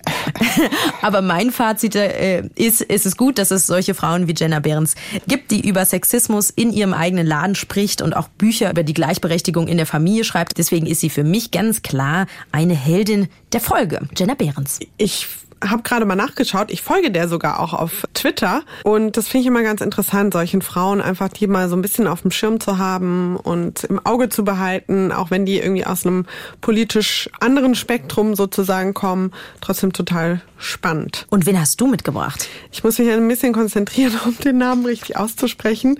Aber 1.01 1.21
mein 1.21 1.51
Fazit 1.51 1.95
äh, 1.95 2.43
ist, 2.55 2.81
ist 2.81 3.05
es 3.05 3.17
gut, 3.17 3.39
dass 3.39 3.49
es 3.51 3.65
solche 3.65 3.95
Frauen 3.95 4.27
wie 4.27 4.35
Jenna 4.37 4.59
Behrens 4.59 4.95
gibt, 5.27 5.49
die 5.49 5.67
über 5.67 5.83
Sexismus 5.85 6.51
in 6.51 6.71
ihrem 6.71 6.93
eigenen 6.93 7.25
Laden 7.25 7.55
spricht 7.55 8.01
und 8.01 8.15
auch 8.15 8.27
Bücher 8.27 8.69
über 8.69 8.83
die 8.83 8.93
Gleichberechtigung 8.93 9.67
in 9.67 9.77
der 9.77 9.87
Familie 9.87 10.23
schreibt. 10.23 10.57
Deswegen 10.57 10.85
ist 10.85 11.01
sie 11.01 11.09
für 11.09 11.23
mich 11.23 11.51
ganz 11.51 11.81
klar 11.81 12.27
eine 12.51 12.75
Heldin 12.75 13.27
der 13.51 13.61
Folge. 13.61 14.01
Jenna 14.15 14.35
Behrens. 14.35 14.79
Ich 14.97 15.27
habe 15.69 15.83
gerade 15.83 16.05
mal 16.05 16.15
nachgeschaut. 16.15 16.71
Ich 16.71 16.81
folge 16.81 17.11
der 17.11 17.27
sogar 17.27 17.59
auch 17.59 17.73
auf 17.73 18.03
Twitter. 18.13 18.63
Und 18.83 19.17
das 19.17 19.27
finde 19.27 19.41
ich 19.41 19.47
immer 19.47 19.63
ganz 19.63 19.81
interessant, 19.81 20.33
solchen 20.33 20.61
Frauen 20.61 21.01
einfach 21.01 21.29
die 21.29 21.47
mal 21.47 21.69
so 21.69 21.75
ein 21.75 21.81
bisschen 21.81 22.07
auf 22.07 22.21
dem 22.21 22.31
Schirm 22.31 22.59
zu 22.59 22.77
haben 22.77 23.35
und 23.35 23.83
im 23.85 24.05
Auge 24.05 24.29
zu 24.29 24.43
behalten, 24.43 25.11
auch 25.11 25.31
wenn 25.31 25.45
die 25.45 25.57
irgendwie 25.57 25.85
aus 25.85 26.05
einem 26.05 26.25
politisch 26.61 27.29
anderen 27.39 27.75
Spektrum 27.75 28.35
sozusagen 28.35 28.93
kommen. 28.93 29.31
Trotzdem 29.61 29.93
total 29.93 30.41
spannend. 30.57 31.25
Und 31.29 31.45
wen 31.45 31.59
hast 31.59 31.79
du 31.81 31.87
mitgebracht? 31.87 32.47
Ich 32.71 32.83
muss 32.83 32.99
mich 32.99 33.09
ein 33.09 33.27
bisschen 33.27 33.53
konzentrieren, 33.53 34.19
um 34.25 34.37
den 34.37 34.57
Namen 34.57 34.85
richtig 34.85 35.17
auszusprechen. 35.17 35.99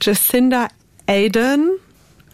Jacinda 0.00 0.68
Ardern 1.06 1.70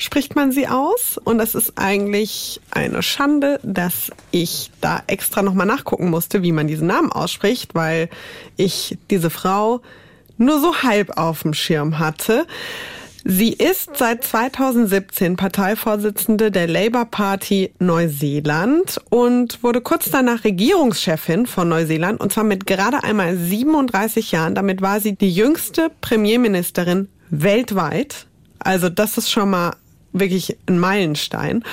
spricht 0.02 0.36
man 0.36 0.52
sie 0.52 0.68
aus. 0.68 1.18
Und 1.22 1.38
das 1.38 1.54
ist 1.54 1.74
eigentlich 1.76 2.60
eine 2.70 3.02
Schande, 3.02 3.60
dass 3.62 4.10
ich 4.30 4.70
da 4.80 5.02
extra 5.06 5.42
nochmal 5.42 5.66
nachgucken 5.66 6.10
musste, 6.10 6.42
wie 6.42 6.52
man 6.52 6.66
diesen 6.66 6.88
Namen 6.88 7.12
ausspricht, 7.12 7.74
weil 7.74 8.08
ich 8.56 8.98
diese 9.10 9.30
Frau 9.30 9.80
nur 10.38 10.60
so 10.60 10.82
halb 10.82 11.16
auf 11.16 11.42
dem 11.42 11.54
Schirm 11.54 11.98
hatte. 11.98 12.46
Sie 13.24 13.52
ist 13.52 13.96
seit 13.96 14.24
2017 14.24 15.36
Parteivorsitzende 15.36 16.50
der 16.50 16.66
Labour 16.66 17.04
Party 17.04 17.72
Neuseeland 17.78 19.00
und 19.10 19.62
wurde 19.62 19.80
kurz 19.80 20.10
danach 20.10 20.42
Regierungschefin 20.42 21.46
von 21.46 21.68
Neuseeland 21.68 22.20
und 22.20 22.32
zwar 22.32 22.42
mit 22.42 22.66
gerade 22.66 23.04
einmal 23.04 23.36
37 23.36 24.32
Jahren. 24.32 24.56
Damit 24.56 24.82
war 24.82 24.98
sie 24.98 25.14
die 25.14 25.32
jüngste 25.32 25.92
Premierministerin 26.00 27.08
weltweit. 27.30 28.26
Also 28.58 28.88
das 28.88 29.16
ist 29.18 29.30
schon 29.30 29.50
mal 29.50 29.74
wirklich 30.12 30.56
ein 30.66 30.78
Meilenstein. 30.78 31.64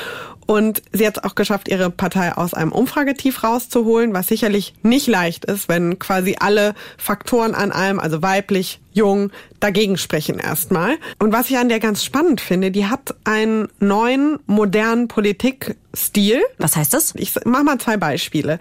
Und 0.50 0.82
sie 0.92 1.06
hat 1.06 1.18
es 1.18 1.24
auch 1.24 1.36
geschafft, 1.36 1.68
ihre 1.68 1.92
Partei 1.92 2.36
aus 2.36 2.56
einem 2.56 2.72
Umfragetief 2.72 3.44
rauszuholen, 3.44 4.14
was 4.14 4.26
sicherlich 4.26 4.74
nicht 4.82 5.06
leicht 5.06 5.46
ist, 5.46 5.70
wenn 5.70 6.00
quasi 6.00 6.38
alle 6.40 6.74
Faktoren 6.98 7.54
an 7.54 7.72
allem, 7.72 8.00
also 8.00 8.24
weiblich, 8.24 8.80
jung, 8.92 9.30
dagegen 9.60 9.96
sprechen 9.96 10.40
erstmal. 10.40 10.98
Und 11.20 11.34
was 11.34 11.52
ich 11.52 11.58
an 11.60 11.70
der 11.70 11.80
ganz 11.80 12.04
spannend 12.04 12.42
finde, 12.42 12.72
die 12.72 12.88
hat 12.88 13.14
einen 13.26 13.68
neuen, 13.80 14.40
modernen 14.48 15.08
Politikstil. 15.08 16.42
Was 16.58 16.76
heißt 16.76 16.96
das? 16.96 17.14
Ich 17.16 17.34
mach 17.46 17.62
mal 17.62 17.78
zwei 17.78 17.98
Beispiele. 17.98 18.58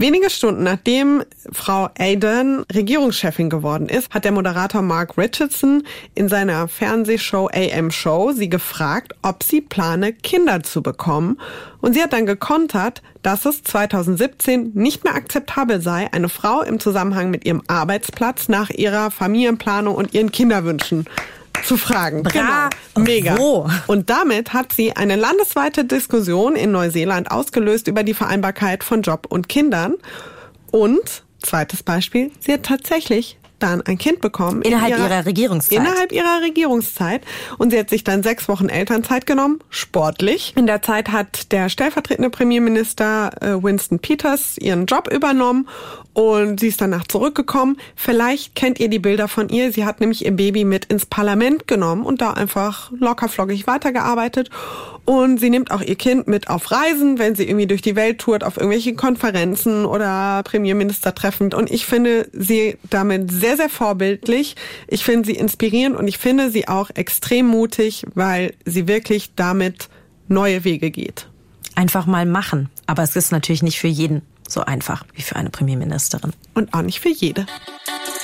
Wenige 0.00 0.30
Stunden 0.30 0.62
nachdem 0.62 1.24
Frau 1.50 1.88
Aden 1.98 2.64
Regierungschefin 2.72 3.50
geworden 3.50 3.88
ist, 3.88 4.14
hat 4.14 4.24
der 4.24 4.30
Moderator 4.30 4.80
Mark 4.80 5.18
Richardson 5.18 5.82
in 6.14 6.28
seiner 6.28 6.68
Fernsehshow 6.68 7.50
AM 7.52 7.90
Show 7.90 8.30
sie 8.30 8.48
gefragt, 8.48 9.16
ob 9.22 9.42
sie 9.42 9.60
plane, 9.60 10.12
Kinder 10.12 10.62
zu 10.62 10.84
bekommen. 10.84 11.40
Und 11.80 11.94
sie 11.94 12.02
hat 12.04 12.12
dann 12.12 12.26
gekontert, 12.26 13.02
dass 13.24 13.44
es 13.44 13.64
2017 13.64 14.70
nicht 14.74 15.02
mehr 15.02 15.16
akzeptabel 15.16 15.80
sei, 15.80 16.06
eine 16.12 16.28
Frau 16.28 16.62
im 16.62 16.78
Zusammenhang 16.78 17.30
mit 17.30 17.44
ihrem 17.44 17.64
Arbeitsplatz 17.66 18.48
nach 18.48 18.70
ihrer 18.70 19.10
Familienplanung 19.10 19.96
und 19.96 20.14
ihren 20.14 20.30
Kinderwünschen 20.30 21.06
zu 21.64 21.76
fragen. 21.76 22.22
Bravo. 22.22 22.70
Genau. 22.94 23.04
Mega. 23.04 23.36
Und 23.86 24.10
damit 24.10 24.52
hat 24.52 24.72
sie 24.72 24.96
eine 24.96 25.16
landesweite 25.16 25.84
Diskussion 25.84 26.56
in 26.56 26.72
Neuseeland 26.72 27.30
ausgelöst 27.30 27.88
über 27.88 28.02
die 28.02 28.14
Vereinbarkeit 28.14 28.84
von 28.84 29.02
Job 29.02 29.26
und 29.28 29.48
Kindern. 29.48 29.94
Und, 30.70 31.22
zweites 31.42 31.82
Beispiel, 31.82 32.30
sie 32.40 32.52
hat 32.52 32.64
tatsächlich 32.64 33.38
dann 33.58 33.82
ein 33.82 33.98
Kind 33.98 34.20
bekommen. 34.20 34.62
Innerhalb 34.62 34.92
in 34.92 34.98
ihrer, 34.98 35.10
ihrer, 35.10 35.26
Regierungszeit. 35.26 35.78
Innerhalb 35.78 36.12
ihrer 36.12 36.42
Regierungszeit. 36.42 37.22
Und 37.58 37.70
sie 37.70 37.78
hat 37.78 37.90
sich 37.90 38.04
dann 38.04 38.22
sechs 38.22 38.48
Wochen 38.48 38.68
Elternzeit 38.68 39.26
genommen, 39.26 39.60
sportlich. 39.70 40.52
In 40.56 40.66
der 40.66 40.82
Zeit 40.82 41.10
hat 41.10 41.52
der 41.52 41.68
stellvertretende 41.68 42.30
Premierminister 42.30 43.30
äh, 43.40 43.62
Winston 43.62 43.98
Peters 43.98 44.56
ihren 44.58 44.86
Job 44.86 45.08
übernommen 45.12 45.68
und 46.18 46.58
sie 46.58 46.66
ist 46.66 46.80
danach 46.80 47.06
zurückgekommen. 47.06 47.76
Vielleicht 47.94 48.56
kennt 48.56 48.80
ihr 48.80 48.88
die 48.88 48.98
Bilder 48.98 49.28
von 49.28 49.50
ihr. 49.50 49.70
Sie 49.70 49.84
hat 49.84 50.00
nämlich 50.00 50.24
ihr 50.24 50.32
Baby 50.32 50.64
mit 50.64 50.86
ins 50.86 51.06
Parlament 51.06 51.68
genommen 51.68 52.04
und 52.04 52.20
da 52.20 52.32
einfach 52.32 52.90
lockerflockig 52.90 53.68
weitergearbeitet. 53.68 54.50
Und 55.04 55.38
sie 55.38 55.48
nimmt 55.48 55.70
auch 55.70 55.80
ihr 55.80 55.94
Kind 55.94 56.26
mit 56.26 56.50
auf 56.50 56.72
Reisen, 56.72 57.20
wenn 57.20 57.36
sie 57.36 57.44
irgendwie 57.44 57.68
durch 57.68 57.82
die 57.82 57.94
Welt 57.94 58.18
tourt, 58.18 58.42
auf 58.42 58.56
irgendwelche 58.56 58.94
Konferenzen 58.94 59.84
oder 59.84 60.42
Premierminister 60.42 61.14
treffend. 61.14 61.54
Und 61.54 61.70
ich 61.70 61.86
finde 61.86 62.28
sie 62.32 62.78
damit 62.90 63.30
sehr, 63.30 63.56
sehr 63.56 63.68
vorbildlich. 63.68 64.56
Ich 64.88 65.04
finde 65.04 65.24
sie 65.24 65.36
inspirierend 65.36 65.96
und 65.96 66.08
ich 66.08 66.18
finde 66.18 66.50
sie 66.50 66.66
auch 66.66 66.90
extrem 66.96 67.46
mutig, 67.46 68.04
weil 68.16 68.54
sie 68.64 68.88
wirklich 68.88 69.36
damit 69.36 69.88
neue 70.26 70.64
Wege 70.64 70.90
geht. 70.90 71.28
Einfach 71.76 72.06
mal 72.06 72.26
machen. 72.26 72.70
Aber 72.86 73.04
es 73.04 73.14
ist 73.14 73.30
natürlich 73.30 73.62
nicht 73.62 73.78
für 73.78 73.86
jeden 73.86 74.22
so 74.50 74.62
einfach 74.62 75.04
wie 75.14 75.22
für 75.22 75.36
eine 75.36 75.50
Premierministerin. 75.50 76.32
Und 76.54 76.74
auch 76.74 76.82
nicht 76.82 77.00
für 77.00 77.10
jede. 77.10 77.46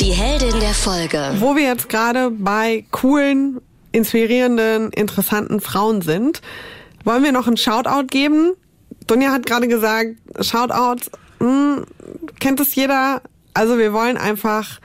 Die 0.00 0.12
Heldin 0.12 0.58
der 0.60 0.74
Folge. 0.74 1.34
Wo 1.38 1.54
wir 1.54 1.64
jetzt 1.64 1.88
gerade 1.88 2.30
bei 2.30 2.84
coolen, 2.90 3.60
inspirierenden, 3.92 4.90
interessanten 4.90 5.60
Frauen 5.60 6.02
sind, 6.02 6.40
wollen 7.04 7.22
wir 7.22 7.32
noch 7.32 7.46
einen 7.46 7.56
Shoutout 7.56 8.06
geben? 8.08 8.54
Dunja 9.06 9.30
hat 9.30 9.46
gerade 9.46 9.68
gesagt, 9.68 10.16
Shoutout, 10.40 11.10
mh, 11.38 11.46
hm, 11.46 11.86
kennt 12.40 12.60
es 12.60 12.74
jeder? 12.74 13.22
Also 13.52 13.78
wir 13.78 13.92
wollen 13.92 14.16
einfach 14.16 14.80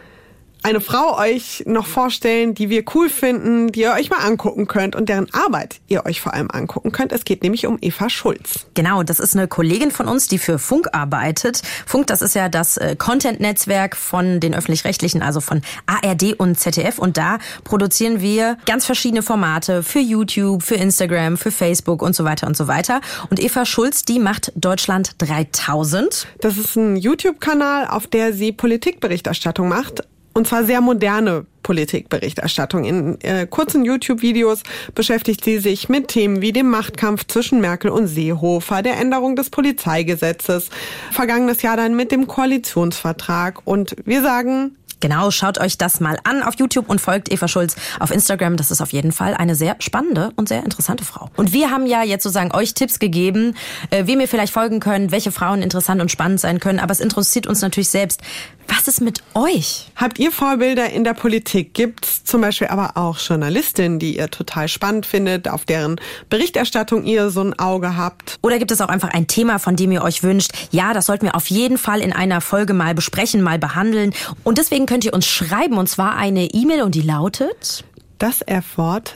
eine 0.61 0.81
Frau 0.81 1.17
euch 1.17 1.63
noch 1.65 1.87
vorstellen, 1.87 2.53
die 2.53 2.69
wir 2.69 2.83
cool 2.93 3.09
finden, 3.09 3.71
die 3.71 3.81
ihr 3.81 3.93
euch 3.93 4.09
mal 4.09 4.17
angucken 4.17 4.67
könnt 4.67 4.95
und 4.95 5.07
deren 5.07 5.33
Arbeit 5.33 5.79
ihr 5.87 6.05
euch 6.05 6.19
vor 6.19 6.33
allem 6.33 6.51
angucken 6.51 6.91
könnt. 6.91 7.13
Es 7.13 7.23
geht 7.23 7.43
nämlich 7.43 7.65
um 7.65 7.77
Eva 7.79 8.09
Schulz. 8.09 8.65
Genau, 8.73 9.03
das 9.03 9.19
ist 9.19 9.35
eine 9.35 9.47
Kollegin 9.47 9.91
von 9.91 10.07
uns, 10.07 10.27
die 10.27 10.37
für 10.37 10.59
Funk 10.59 10.87
arbeitet. 10.91 11.61
Funk, 11.85 12.07
das 12.07 12.21
ist 12.21 12.35
ja 12.35 12.49
das 12.49 12.75
äh, 12.77 12.95
Content-Netzwerk 12.97 13.95
von 13.95 14.39
den 14.41 14.53
öffentlich-rechtlichen, 14.53 15.21
also 15.21 15.39
von 15.39 15.61
ARD 15.85 16.33
und 16.33 16.59
ZDF. 16.59 16.99
Und 16.99 17.15
da 17.15 17.39
produzieren 17.63 18.19
wir 18.19 18.57
ganz 18.65 18.85
verschiedene 18.85 19.23
Formate 19.23 19.81
für 19.81 19.99
YouTube, 19.99 20.63
für 20.63 20.75
Instagram, 20.75 21.37
für 21.37 21.51
Facebook 21.51 22.01
und 22.01 22.15
so 22.15 22.25
weiter 22.25 22.47
und 22.47 22.57
so 22.57 22.67
weiter. 22.67 22.99
Und 23.29 23.39
Eva 23.41 23.65
Schulz, 23.65 24.03
die 24.03 24.19
macht 24.19 24.51
Deutschland 24.55 25.15
3000. 25.19 26.27
Das 26.41 26.57
ist 26.57 26.75
ein 26.75 26.97
YouTube-Kanal, 26.97 27.87
auf 27.87 28.07
der 28.07 28.33
sie 28.33 28.51
Politikberichterstattung 28.51 29.69
macht 29.69 30.03
und 30.33 30.47
zwar 30.47 30.63
sehr 30.63 30.81
moderne 30.81 31.45
Politikberichterstattung. 31.63 32.83
In 32.83 33.21
äh, 33.21 33.45
kurzen 33.47 33.85
YouTube-Videos 33.85 34.63
beschäftigt 34.95 35.43
sie 35.43 35.59
sich 35.59 35.87
mit 35.87 36.07
Themen 36.07 36.41
wie 36.41 36.51
dem 36.51 36.69
Machtkampf 36.69 37.27
zwischen 37.27 37.61
Merkel 37.61 37.91
und 37.91 38.07
Seehofer, 38.07 38.81
der 38.81 38.97
Änderung 38.97 39.35
des 39.35 39.51
Polizeigesetzes, 39.51 40.69
vergangenes 41.11 41.61
Jahr 41.61 41.77
dann 41.77 41.95
mit 41.95 42.11
dem 42.11 42.25
Koalitionsvertrag. 42.25 43.61
Und 43.65 43.95
wir 44.05 44.23
sagen, 44.23 44.75
Genau, 45.01 45.31
schaut 45.31 45.59
euch 45.59 45.77
das 45.77 46.01
mal 46.01 46.19
an 46.23 46.43
auf 46.43 46.55
YouTube 46.59 46.89
und 46.89 46.99
folgt 46.99 47.31
Eva 47.31 47.47
Schulz 47.47 47.75
auf 47.99 48.11
Instagram. 48.11 48.57
Das 48.57 48.69
ist 48.69 48.81
auf 48.81 48.91
jeden 48.91 49.11
Fall 49.13 49.33
eine 49.33 49.55
sehr 49.55 49.77
spannende 49.79 50.31
und 50.35 50.49
sehr 50.49 50.63
interessante 50.63 51.05
Frau. 51.05 51.29
Und 51.37 51.53
wir 51.53 51.71
haben 51.71 51.85
ja 51.85 52.03
jetzt 52.03 52.23
sozusagen 52.23 52.53
euch 52.53 52.73
Tipps 52.73 52.99
gegeben, 52.99 53.55
äh, 53.91 54.07
wie 54.07 54.19
ihr 54.19 54.27
vielleicht 54.27 54.51
folgen 54.51 54.81
könnt, 54.81 55.11
welche 55.11 55.31
Frauen 55.31 55.61
interessant 55.61 56.01
und 56.01 56.11
spannend 56.11 56.41
sein 56.41 56.59
können. 56.59 56.79
Aber 56.79 56.91
es 56.91 56.99
interessiert 56.99 57.47
uns 57.47 57.61
natürlich 57.61 57.89
selbst. 57.89 58.21
Was 58.69 58.87
ist 58.87 59.01
mit 59.01 59.23
euch? 59.33 59.87
Habt 59.95 60.19
ihr 60.19 60.31
Vorbilder 60.31 60.91
in 60.91 61.03
der 61.03 61.15
Politik? 61.15 61.73
Gibt's 61.73 62.23
zum 62.23 62.41
Beispiel 62.41 62.67
aber 62.67 62.97
auch 62.97 63.17
Journalistinnen, 63.17 63.97
die 63.97 64.17
ihr 64.17 64.29
total 64.29 64.67
spannend 64.67 65.07
findet, 65.07 65.47
auf 65.47 65.65
deren 65.65 65.99
Berichterstattung 66.29 67.03
ihr 67.03 67.31
so 67.31 67.41
ein 67.41 67.57
Auge 67.57 67.97
habt? 67.97 68.37
Oder 68.43 68.59
gibt 68.59 68.69
es 68.71 68.79
auch 68.79 68.89
einfach 68.89 69.09
ein 69.09 69.25
Thema, 69.25 69.57
von 69.57 69.75
dem 69.75 69.91
ihr 69.91 70.03
euch 70.03 70.21
wünscht, 70.21 70.51
ja, 70.71 70.93
das 70.93 71.07
sollten 71.07 71.25
wir 71.25 71.35
auf 71.35 71.47
jeden 71.47 71.79
Fall 71.79 71.99
in 71.99 72.13
einer 72.13 72.41
Folge 72.41 72.73
mal 72.73 72.93
besprechen, 72.93 73.41
mal 73.41 73.57
behandeln. 73.57 74.13
Und 74.43 74.59
deswegen 74.59 74.85
könnt 74.85 75.03
ihr 75.03 75.13
uns 75.13 75.25
schreiben, 75.25 75.77
und 75.77 75.89
zwar 75.89 76.15
eine 76.15 76.45
E-Mail 76.45 76.83
und 76.83 76.93
die 76.93 77.01
lautet 77.01 77.83
das 78.19 78.41
erford.hr.de. 78.41 79.15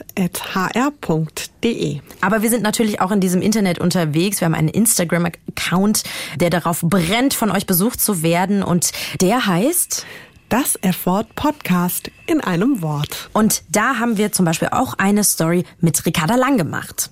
Aber 2.20 2.42
wir 2.42 2.50
sind 2.50 2.62
natürlich 2.62 3.00
auch 3.00 3.12
in 3.12 3.20
diesem 3.20 3.40
Internet 3.42 3.78
unterwegs. 3.78 4.40
Wir 4.40 4.46
haben 4.46 4.54
einen 4.54 4.68
Instagram-Account, 4.68 6.02
der 6.40 6.50
darauf 6.50 6.80
brennt, 6.82 7.34
von 7.34 7.50
euch 7.50 7.66
besucht 7.66 8.00
zu 8.00 8.22
werden. 8.22 8.62
Und 8.62 8.92
der 9.20 9.46
heißt 9.46 10.06
das 10.48 10.76
Erford 10.76 11.34
Podcast 11.34 12.10
in 12.26 12.40
einem 12.40 12.82
Wort. 12.82 13.30
Und 13.32 13.64
da 13.70 13.98
haben 13.98 14.16
wir 14.16 14.32
zum 14.32 14.44
Beispiel 14.44 14.68
auch 14.72 14.94
eine 14.98 15.24
Story 15.24 15.64
mit 15.80 16.04
Ricarda 16.06 16.36
Lang 16.36 16.58
gemacht. 16.58 17.10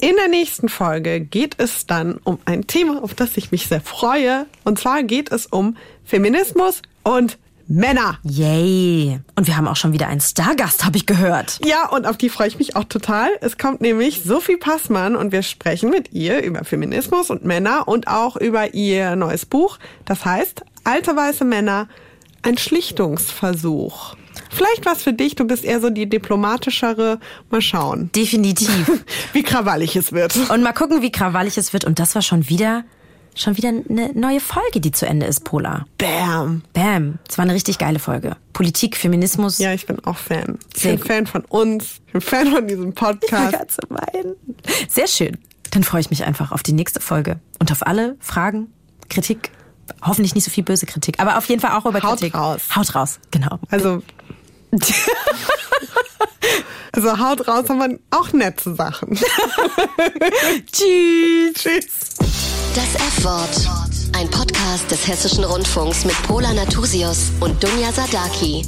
In 0.00 0.16
der 0.16 0.28
nächsten 0.28 0.68
Folge 0.70 1.20
geht 1.20 1.56
es 1.58 1.86
dann 1.86 2.18
um 2.24 2.38
ein 2.46 2.66
Thema, 2.66 3.02
auf 3.02 3.12
das 3.14 3.36
ich 3.36 3.50
mich 3.50 3.66
sehr 3.66 3.82
freue. 3.82 4.46
Und 4.64 4.78
zwar 4.78 5.02
geht 5.02 5.30
es 5.30 5.46
um 5.46 5.76
Feminismus 6.04 6.80
und 7.02 7.38
Männer. 7.72 8.18
Yay. 8.24 9.20
Und 9.36 9.46
wir 9.46 9.56
haben 9.56 9.68
auch 9.68 9.76
schon 9.76 9.92
wieder 9.92 10.08
einen 10.08 10.20
Stargast, 10.20 10.84
habe 10.84 10.96
ich 10.96 11.06
gehört. 11.06 11.60
Ja, 11.64 11.88
und 11.88 12.04
auf 12.04 12.16
die 12.16 12.28
freue 12.28 12.48
ich 12.48 12.58
mich 12.58 12.74
auch 12.74 12.84
total. 12.84 13.28
Es 13.40 13.58
kommt 13.58 13.80
nämlich 13.80 14.22
Sophie 14.24 14.56
Passmann 14.56 15.14
und 15.14 15.30
wir 15.30 15.42
sprechen 15.42 15.88
mit 15.88 16.12
ihr 16.12 16.42
über 16.42 16.64
Feminismus 16.64 17.30
und 17.30 17.44
Männer 17.44 17.86
und 17.86 18.08
auch 18.08 18.36
über 18.36 18.74
ihr 18.74 19.14
neues 19.14 19.46
Buch. 19.46 19.78
Das 20.04 20.24
heißt, 20.24 20.64
Alte 20.84 21.14
weiße 21.14 21.44
Männer, 21.44 21.88
ein 22.42 22.56
Schlichtungsversuch. 22.56 24.16
Vielleicht 24.50 24.86
was 24.86 25.02
für 25.02 25.12
dich, 25.12 25.34
du 25.36 25.44
bist 25.44 25.64
eher 25.64 25.80
so 25.80 25.90
die 25.90 26.08
diplomatischere. 26.08 27.20
Mal 27.50 27.60
schauen. 27.60 28.10
Definitiv. 28.16 29.04
wie 29.32 29.42
krawallig 29.42 29.94
es 29.94 30.12
wird. 30.12 30.34
Und 30.50 30.62
mal 30.62 30.72
gucken, 30.72 31.02
wie 31.02 31.12
krawallig 31.12 31.58
es 31.58 31.72
wird. 31.72 31.84
Und 31.84 31.98
das 31.98 32.14
war 32.14 32.22
schon 32.22 32.48
wieder 32.48 32.84
schon 33.34 33.56
wieder 33.56 33.68
eine 33.68 34.12
neue 34.14 34.40
Folge, 34.40 34.80
die 34.80 34.92
zu 34.92 35.06
Ende 35.06 35.26
ist, 35.26 35.44
Pola. 35.44 35.86
Bam. 35.98 36.62
Bam. 36.72 37.18
Es 37.28 37.38
war 37.38 37.44
eine 37.44 37.54
richtig 37.54 37.78
geile 37.78 37.98
Folge. 37.98 38.36
Politik, 38.52 38.96
Feminismus. 38.96 39.58
Ja, 39.58 39.72
ich 39.72 39.86
bin 39.86 40.04
auch 40.04 40.16
Fan. 40.16 40.58
Ich 40.74 40.82
Sehr 40.82 40.96
bin 40.96 41.06
Fan 41.06 41.26
von 41.26 41.44
uns. 41.46 42.00
Ich 42.06 42.12
bin 42.12 42.20
Fan 42.20 42.50
von 42.50 42.66
diesem 42.66 42.92
Podcast. 42.92 43.54
Ich 43.54 43.68
zu 43.68 43.80
weinen. 43.88 44.36
Sehr 44.88 45.06
schön. 45.06 45.38
Dann 45.70 45.84
freue 45.84 46.00
ich 46.00 46.10
mich 46.10 46.24
einfach 46.24 46.52
auf 46.52 46.62
die 46.62 46.72
nächste 46.72 47.00
Folge 47.00 47.38
und 47.58 47.70
auf 47.70 47.86
alle 47.86 48.16
Fragen, 48.20 48.72
Kritik. 49.08 49.50
Hoffentlich 50.02 50.34
nicht 50.34 50.44
so 50.44 50.50
viel 50.50 50.64
böse 50.64 50.86
Kritik, 50.86 51.20
aber 51.20 51.36
auf 51.38 51.46
jeden 51.46 51.60
Fall 51.60 51.72
auch 51.72 51.84
über 51.84 52.02
Haut 52.02 52.18
Kritik. 52.18 52.34
Haut 52.34 52.60
raus. 52.60 52.76
Haut 52.76 52.94
raus, 52.94 53.20
genau. 53.30 53.58
Also. 53.70 54.02
also 56.92 57.18
haut 57.18 57.46
raus, 57.48 57.68
aber 57.68 57.88
auch 58.10 58.32
nette 58.32 58.74
Sachen. 58.74 59.16
Tschüss. 60.72 61.54
Tschüss. 61.54 62.39
Das 62.76 62.94
F-Wort. 62.94 63.68
Ein 64.16 64.30
Podcast 64.30 64.88
des 64.92 65.08
Hessischen 65.08 65.42
Rundfunks 65.42 66.04
mit 66.04 66.14
Pola 66.22 66.52
Natusius 66.52 67.32
und 67.40 67.60
Dunja 67.60 67.90
Sadaki. 67.90 68.62